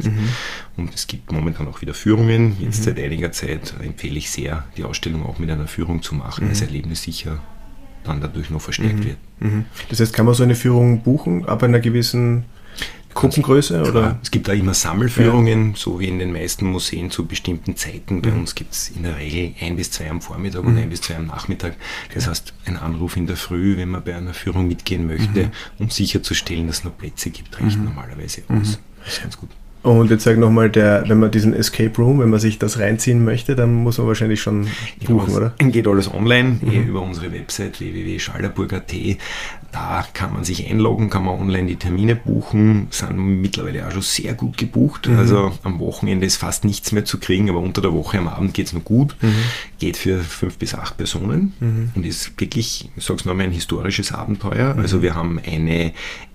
Und 0.76 0.92
es 0.92 1.06
gibt 1.06 1.30
momentan 1.30 1.68
auch 1.68 1.80
wieder 1.82 1.94
Führungen. 1.94 2.56
Jetzt 2.58 2.82
seit 2.82 2.98
einiger 2.98 3.30
Zeit 3.30 3.74
empfehle 3.80 4.18
ich 4.18 4.30
sehr, 4.30 4.64
die 4.76 4.82
Ausstellung 4.82 5.24
auch 5.24 5.38
mit 5.38 5.50
einer 5.50 5.68
Führung 5.68 6.02
zu 6.02 6.16
machen. 6.16 6.48
Mhm. 6.48 6.54
Erlebnis 6.88 7.02
sicher 7.02 7.40
dann 8.04 8.20
dadurch 8.20 8.48
noch 8.50 8.60
verstärkt 8.60 9.00
mhm. 9.00 9.04
wird. 9.04 9.18
Mhm. 9.40 9.64
Das 9.90 10.00
heißt, 10.00 10.12
kann 10.12 10.24
man 10.24 10.34
so 10.34 10.42
eine 10.42 10.54
Führung 10.54 11.02
buchen 11.02 11.46
ab 11.46 11.62
einer 11.62 11.80
gewissen 11.80 12.44
Gruppengröße? 13.12 13.82
Oder? 13.82 14.18
Es 14.22 14.30
gibt 14.30 14.48
da 14.48 14.52
immer 14.52 14.72
Sammelführungen, 14.72 15.70
ja. 15.70 15.76
so 15.76 16.00
wie 16.00 16.06
in 16.06 16.18
den 16.18 16.32
meisten 16.32 16.66
Museen 16.66 17.10
zu 17.10 17.26
bestimmten 17.26 17.76
Zeiten. 17.76 18.22
Bei 18.22 18.30
mhm. 18.30 18.40
uns 18.40 18.54
gibt 18.54 18.72
es 18.72 18.90
in 18.90 19.02
der 19.02 19.18
Regel 19.18 19.54
ein 19.60 19.76
bis 19.76 19.90
zwei 19.90 20.08
am 20.10 20.22
Vormittag 20.22 20.62
mhm. 20.62 20.68
und 20.68 20.78
ein 20.78 20.88
bis 20.88 21.02
zwei 21.02 21.16
am 21.16 21.26
Nachmittag. 21.26 21.74
Das 22.14 22.28
heißt, 22.28 22.54
ein 22.66 22.76
Anruf 22.76 23.16
in 23.16 23.26
der 23.26 23.36
Früh, 23.36 23.76
wenn 23.76 23.90
man 23.90 24.04
bei 24.04 24.16
einer 24.16 24.34
Führung 24.34 24.68
mitgehen 24.68 25.06
möchte, 25.06 25.46
mhm. 25.46 25.50
um 25.78 25.90
sicherzustellen, 25.90 26.66
dass 26.68 26.78
es 26.78 26.84
noch 26.84 26.96
Plätze 26.96 27.30
gibt, 27.30 27.60
reicht 27.60 27.78
mhm. 27.78 27.84
normalerweise 27.84 28.42
aus. 28.48 28.78
Mhm. 28.78 28.82
Das 29.04 29.12
ist 29.14 29.22
ganz 29.22 29.36
gut. 29.36 29.50
Und 29.82 30.10
jetzt 30.10 30.24
sag 30.24 30.38
nochmal, 30.38 30.74
wenn 30.74 31.18
man 31.18 31.30
diesen 31.30 31.54
Escape 31.54 31.96
Room, 31.98 32.20
wenn 32.20 32.30
man 32.30 32.40
sich 32.40 32.58
das 32.58 32.78
reinziehen 32.78 33.24
möchte, 33.24 33.54
dann 33.54 33.74
muss 33.74 33.98
man 33.98 34.06
wahrscheinlich 34.06 34.40
schon 34.40 34.66
buchen, 35.04 35.34
oder? 35.34 35.54
Geht 35.58 35.86
alles 35.86 36.12
online, 36.12 36.58
mhm. 36.60 36.88
über 36.88 37.02
unsere 37.02 37.32
Website 37.32 37.80
www.schallerburg.at. 37.80 38.92
Da 39.70 40.04
kann 40.14 40.32
man 40.32 40.44
sich 40.44 40.68
einloggen, 40.68 41.10
kann 41.10 41.24
man 41.24 41.38
online 41.38 41.66
die 41.66 41.76
Termine 41.76 42.16
buchen, 42.16 42.88
sind 42.90 43.16
mittlerweile 43.40 43.86
auch 43.86 43.92
schon 43.92 44.02
sehr 44.02 44.34
gut 44.34 44.56
gebucht. 44.56 45.08
Mhm. 45.08 45.18
Also 45.18 45.52
am 45.62 45.78
Wochenende 45.78 46.26
ist 46.26 46.36
fast 46.36 46.64
nichts 46.64 46.92
mehr 46.92 47.04
zu 47.04 47.18
kriegen, 47.18 47.48
aber 47.50 47.60
unter 47.60 47.82
der 47.82 47.92
Woche 47.92 48.18
am 48.18 48.28
Abend 48.28 48.54
geht 48.54 48.66
es 48.66 48.72
noch 48.72 48.84
gut. 48.84 49.14
Mhm. 49.20 49.34
Geht 49.78 49.96
für 49.96 50.20
fünf 50.20 50.58
bis 50.58 50.74
acht 50.74 50.96
Personen 50.96 51.52
mhm. 51.60 51.90
und 51.94 52.06
ist 52.06 52.40
wirklich, 52.40 52.90
ich 52.96 53.04
sag's 53.04 53.24
nochmal, 53.24 53.46
ein 53.46 53.52
historisches 53.52 54.12
Abenteuer. 54.12 54.74
Also 54.76 54.98
mhm. 54.98 55.02
wir 55.02 55.14
haben 55.14 55.40
eine, 55.46 55.92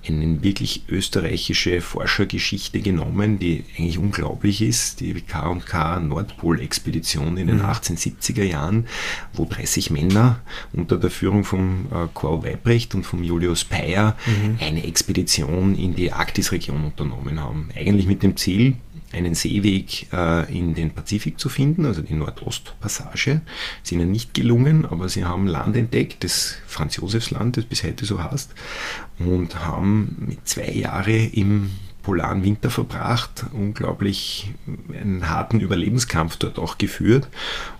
eine 0.07 0.43
wirklich 0.43 0.83
österreichische 0.89 1.81
Forschergeschichte 1.81 2.81
genommen, 2.81 3.39
die 3.39 3.63
eigentlich 3.77 3.97
unglaublich 3.97 4.61
ist, 4.61 4.99
die 4.99 5.13
K&K 5.13 5.99
Nordpol-Expedition 5.99 7.37
in 7.37 7.47
den 7.47 7.57
mhm. 7.57 7.65
1870er 7.65 8.43
Jahren, 8.43 8.87
wo 9.33 9.45
30 9.45 9.91
Männer 9.91 10.41
unter 10.73 10.97
der 10.97 11.09
Führung 11.09 11.43
von 11.43 11.85
äh, 11.91 12.07
Karl 12.13 12.43
Weibrecht 12.43 12.95
und 12.95 13.05
von 13.05 13.23
Julius 13.23 13.63
Peyer 13.63 14.17
mhm. 14.25 14.57
eine 14.59 14.83
Expedition 14.85 15.75
in 15.75 15.95
die 15.95 16.11
Arktisregion 16.11 16.83
unternommen 16.83 17.39
haben. 17.39 17.69
Eigentlich 17.75 18.07
mit 18.07 18.23
dem 18.23 18.37
Ziel, 18.37 18.75
einen 19.13 19.35
Seeweg 19.35 20.11
äh, 20.11 20.51
in 20.55 20.73
den 20.73 20.91
Pazifik 20.91 21.39
zu 21.39 21.49
finden, 21.49 21.85
also 21.85 22.01
die 22.01 22.13
Nordostpassage. 22.13 23.41
Ist 23.83 23.91
ihnen 23.91 24.11
nicht 24.11 24.33
gelungen, 24.33 24.85
aber 24.85 25.09
sie 25.09 25.25
haben 25.25 25.47
Land 25.47 25.75
entdeckt, 25.75 26.23
das 26.23 26.55
Franz-Josefs-Land, 26.67 27.57
das 27.57 27.65
bis 27.65 27.83
heute 27.83 28.05
so 28.05 28.23
heißt, 28.23 28.53
und 29.19 29.63
haben 29.65 30.37
zwei 30.43 30.71
Jahre 30.71 31.15
im 31.15 31.71
polaren 32.03 32.43
Winter 32.43 32.69
verbracht, 32.69 33.45
unglaublich 33.53 34.51
einen 34.93 35.29
harten 35.29 35.61
Überlebenskampf 35.61 36.35
dort 36.35 36.59
auch 36.59 36.77
geführt 36.77 37.29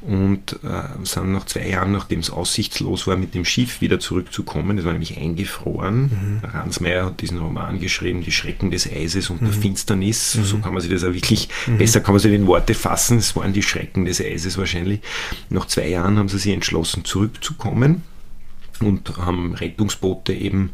und 0.02 0.54
äh, 0.64 1.06
sind 1.06 1.34
nach 1.34 1.46
zwei 1.46 1.68
Jahren, 1.68 1.92
nachdem 1.92 2.22
es 2.22 2.30
aussichtslos 2.30 3.06
war, 3.06 3.18
mit 3.18 3.36
dem 3.36 3.44
Schiff 3.44 3.82
wieder 3.82 4.00
zurückzukommen. 4.00 4.78
Das 4.78 4.86
war 4.86 4.94
nämlich 4.94 5.18
eingefroren. 5.18 6.42
Mhm. 6.42 6.50
Ransmayr 6.50 7.06
hat 7.06 7.22
diesen 7.22 7.38
Roman 7.38 7.80
geschrieben, 7.80 8.22
Die 8.22 8.32
Schrecken 8.32 8.72
des 8.72 8.90
Eises 8.90 9.30
und 9.30 9.42
mhm. 9.42 9.46
der 9.46 9.54
Finsternis. 9.54 10.36
Mhm. 10.36 10.44
So 10.46 10.58
kann 10.60 10.74
man 10.74 10.82
sich 10.82 10.92
das 10.92 11.04
auch 11.04 11.14
wirklich, 11.14 11.50
mhm. 11.68 11.78
besser 11.78 12.00
kann 12.00 12.14
man 12.14 12.20
sich 12.20 12.34
in 12.34 12.48
Worte 12.48 12.74
fassen. 12.74 13.18
Es 13.18 13.36
waren 13.36 13.52
die 13.52 13.62
Schrecken 13.62 14.06
des 14.06 14.22
Eises 14.22 14.58
wahrscheinlich. 14.58 15.02
Nach 15.50 15.68
zwei 15.68 15.90
Jahren 15.90 16.18
haben 16.18 16.30
sie 16.30 16.40
sich 16.40 16.54
entschlossen, 16.54 17.04
zurückzukommen 17.04 18.04
und 18.80 19.18
haben 19.18 19.54
Rettungsboote 19.54 20.34
eben 20.34 20.72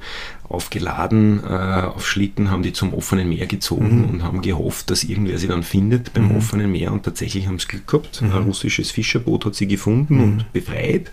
aufgeladen 0.49 1.43
äh, 1.43 1.47
auf 1.47 2.07
Schlitten, 2.07 2.49
haben 2.49 2.63
die 2.63 2.73
zum 2.73 2.93
offenen 2.93 3.29
Meer 3.29 3.45
gezogen 3.45 4.01
mhm. 4.01 4.09
und 4.09 4.23
haben 4.23 4.41
gehofft, 4.41 4.89
dass 4.89 5.03
irgendwer 5.03 5.37
sie 5.37 5.47
dann 5.47 5.61
findet 5.61 6.13
beim 6.13 6.29
mhm. 6.29 6.37
offenen 6.37 6.71
Meer 6.71 6.91
und 6.91 7.03
tatsächlich 7.03 7.47
haben 7.47 7.59
sie 7.59 7.67
Glück 7.67 7.87
gehabt. 7.87 8.21
Mhm. 8.21 8.31
Ein 8.31 8.43
russisches 8.43 8.89
Fischerboot 8.89 9.45
hat 9.45 9.55
sie 9.55 9.67
gefunden 9.67 10.15
mhm. 10.15 10.23
und 10.23 10.53
befreit. 10.53 11.11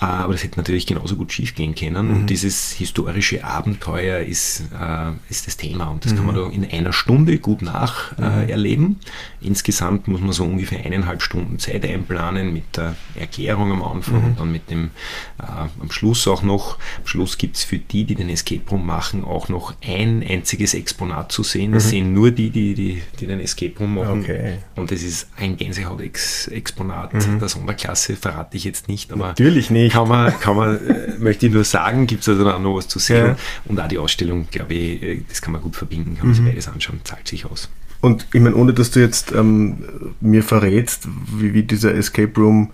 Äh, 0.00 0.06
aber 0.06 0.32
das 0.32 0.42
hätte 0.42 0.58
natürlich 0.58 0.86
genauso 0.86 1.16
gut 1.16 1.30
schief 1.30 1.54
gehen 1.54 1.74
können. 1.74 2.10
Und 2.10 2.22
mhm. 2.22 2.26
dieses 2.26 2.72
historische 2.72 3.44
Abenteuer 3.44 4.20
ist, 4.20 4.62
äh, 4.80 5.12
ist 5.28 5.46
das 5.46 5.58
Thema 5.58 5.88
und 5.88 6.04
das 6.04 6.16
kann 6.16 6.24
man 6.24 6.34
mhm. 6.34 6.40
da 6.40 6.48
in 6.48 6.70
einer 6.70 6.92
Stunde 6.92 7.38
gut 7.38 7.60
nacherleben. 7.60 8.98
Äh, 9.42 9.46
Insgesamt 9.46 10.08
muss 10.08 10.22
man 10.22 10.32
so 10.32 10.44
ungefähr 10.44 10.84
eineinhalb 10.84 11.20
Stunden 11.20 11.58
Zeit 11.58 11.84
einplanen 11.84 12.52
mit 12.52 12.76
der 12.76 12.96
Erklärung 13.14 13.72
am 13.72 13.82
Anfang 13.82 14.24
und 14.24 14.40
dann 14.40 14.50
mit 14.50 14.70
dem 14.70 14.90
äh, 15.38 15.44
am 15.80 15.90
Schluss 15.90 16.26
auch 16.26 16.42
noch. 16.42 16.78
Am 16.98 17.06
Schluss 17.06 17.36
gibt 17.36 17.56
es 17.56 17.64
für 17.64 17.78
die, 17.78 18.04
die 18.04 18.14
den 18.14 18.30
Escape 18.54 18.70
Room 18.70 18.86
machen, 18.86 19.24
auch 19.24 19.48
noch 19.48 19.74
ein 19.84 20.24
einziges 20.26 20.74
Exponat 20.74 21.32
zu 21.32 21.42
sehen. 21.42 21.72
Das 21.72 21.86
mhm. 21.86 21.90
sehen 21.90 22.14
nur 22.14 22.30
die, 22.30 22.50
die, 22.50 22.74
die, 22.74 23.02
die 23.18 23.26
den 23.26 23.40
Escape 23.40 23.72
Room 23.78 23.94
machen. 23.94 24.20
Okay. 24.20 24.58
Und 24.76 24.90
das 24.90 25.02
ist 25.02 25.28
ein 25.36 25.56
Gänsehaut-Exponat 25.56 27.14
mhm. 27.14 27.38
der 27.38 27.48
Sonderklasse, 27.48 28.16
verrate 28.16 28.56
ich 28.56 28.64
jetzt 28.64 28.88
nicht, 28.88 29.12
aber 29.12 29.28
natürlich 29.28 29.70
nicht. 29.70 29.92
Kann 29.92 30.08
man, 30.08 30.38
kann 30.40 30.56
man 30.56 30.76
äh, 30.86 31.14
möchte 31.18 31.46
ich 31.46 31.52
nur 31.52 31.64
sagen, 31.64 32.06
gibt 32.06 32.22
es 32.22 32.28
also 32.28 32.48
auch 32.48 32.60
noch 32.60 32.76
was 32.76 32.88
zu 32.88 32.98
sehen. 32.98 33.26
Ja. 33.26 33.36
Und 33.66 33.80
auch 33.80 33.88
die 33.88 33.98
Ausstellung, 33.98 34.48
glaube 34.50 34.74
ich, 34.74 35.02
äh, 35.02 35.22
das 35.28 35.42
kann 35.42 35.52
man 35.52 35.62
gut 35.62 35.76
verbinden, 35.76 36.16
kann 36.16 36.28
man 36.28 36.36
mhm. 36.36 36.44
sich 36.44 36.44
beides 36.44 36.68
anschauen, 36.68 37.00
zahlt 37.04 37.26
sich 37.26 37.46
aus. 37.46 37.68
Und 38.00 38.26
ich 38.34 38.40
meine, 38.40 38.54
ohne 38.54 38.74
dass 38.74 38.90
du 38.90 39.00
jetzt 39.00 39.32
ähm, 39.32 39.84
mir 40.20 40.42
verrätst, 40.42 41.08
wie, 41.38 41.54
wie, 41.54 41.62
dieser 41.62 41.94
Escape 41.94 42.32
Room 42.36 42.70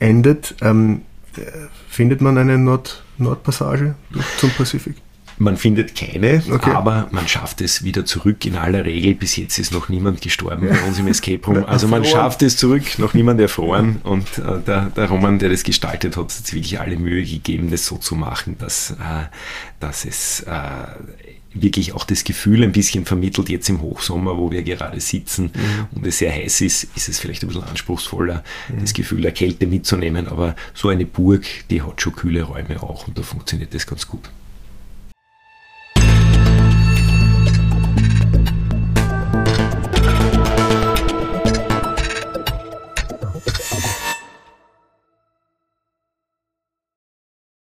endet, 0.00 0.56
ähm, 0.60 1.02
findet 1.88 2.20
man 2.20 2.36
eine 2.36 2.58
Nord 2.58 3.04
Nordpassage 3.18 3.94
zum 4.38 4.50
Pazifik? 4.50 4.96
Man 5.42 5.56
findet 5.56 5.96
keine, 5.96 6.40
okay. 6.52 6.70
aber 6.70 7.08
man 7.10 7.26
schafft 7.26 7.60
es 7.62 7.82
wieder 7.82 8.04
zurück 8.04 8.46
in 8.46 8.54
aller 8.54 8.84
Regel. 8.84 9.14
Bis 9.16 9.36
jetzt 9.36 9.58
ist 9.58 9.72
noch 9.72 9.88
niemand 9.88 10.20
gestorben 10.20 10.68
bei 10.68 10.80
uns 10.82 11.00
im 11.00 11.08
Escape 11.08 11.44
Room. 11.44 11.64
Also 11.72 11.88
man 11.88 12.04
schafft 12.04 12.42
es 12.42 12.56
zurück, 12.56 12.98
noch 12.98 13.12
niemand 13.12 13.40
erfroren. 13.40 14.00
Und 14.04 14.38
äh, 14.38 14.60
der, 14.64 14.90
der, 14.90 15.08
Roman, 15.08 15.40
der 15.40 15.48
das 15.48 15.64
gestaltet 15.64 16.16
hat, 16.16 16.24
hat 16.24 16.30
sich 16.30 16.54
wirklich 16.54 16.78
alle 16.78 16.96
Mühe 16.96 17.24
gegeben, 17.24 17.70
das 17.70 17.86
so 17.86 17.96
zu 17.96 18.14
machen, 18.14 18.56
dass, 18.58 18.92
äh, 18.92 18.94
dass 19.80 20.04
es 20.04 20.42
äh, 20.42 20.52
wirklich 21.54 21.92
auch 21.92 22.04
das 22.04 22.22
Gefühl 22.22 22.62
ein 22.62 22.72
bisschen 22.72 23.04
vermittelt, 23.04 23.48
jetzt 23.48 23.68
im 23.68 23.80
Hochsommer, 23.80 24.38
wo 24.38 24.52
wir 24.52 24.62
gerade 24.62 25.00
sitzen 25.00 25.50
mhm. 25.54 25.96
und 25.96 26.06
es 26.06 26.18
sehr 26.18 26.32
heiß 26.32 26.60
ist, 26.60 26.84
ist 26.94 27.08
es 27.08 27.18
vielleicht 27.18 27.42
ein 27.42 27.48
bisschen 27.48 27.64
anspruchsvoller, 27.64 28.44
mhm. 28.68 28.80
das 28.80 28.92
Gefühl 28.92 29.22
der 29.22 29.32
Kälte 29.32 29.66
mitzunehmen. 29.66 30.28
Aber 30.28 30.54
so 30.72 30.88
eine 30.88 31.04
Burg, 31.04 31.44
die 31.68 31.82
hat 31.82 32.00
schon 32.00 32.14
kühle 32.14 32.44
Räume 32.44 32.80
auch 32.80 33.08
und 33.08 33.18
da 33.18 33.22
funktioniert 33.22 33.74
das 33.74 33.86
ganz 33.86 34.06
gut. 34.06 34.30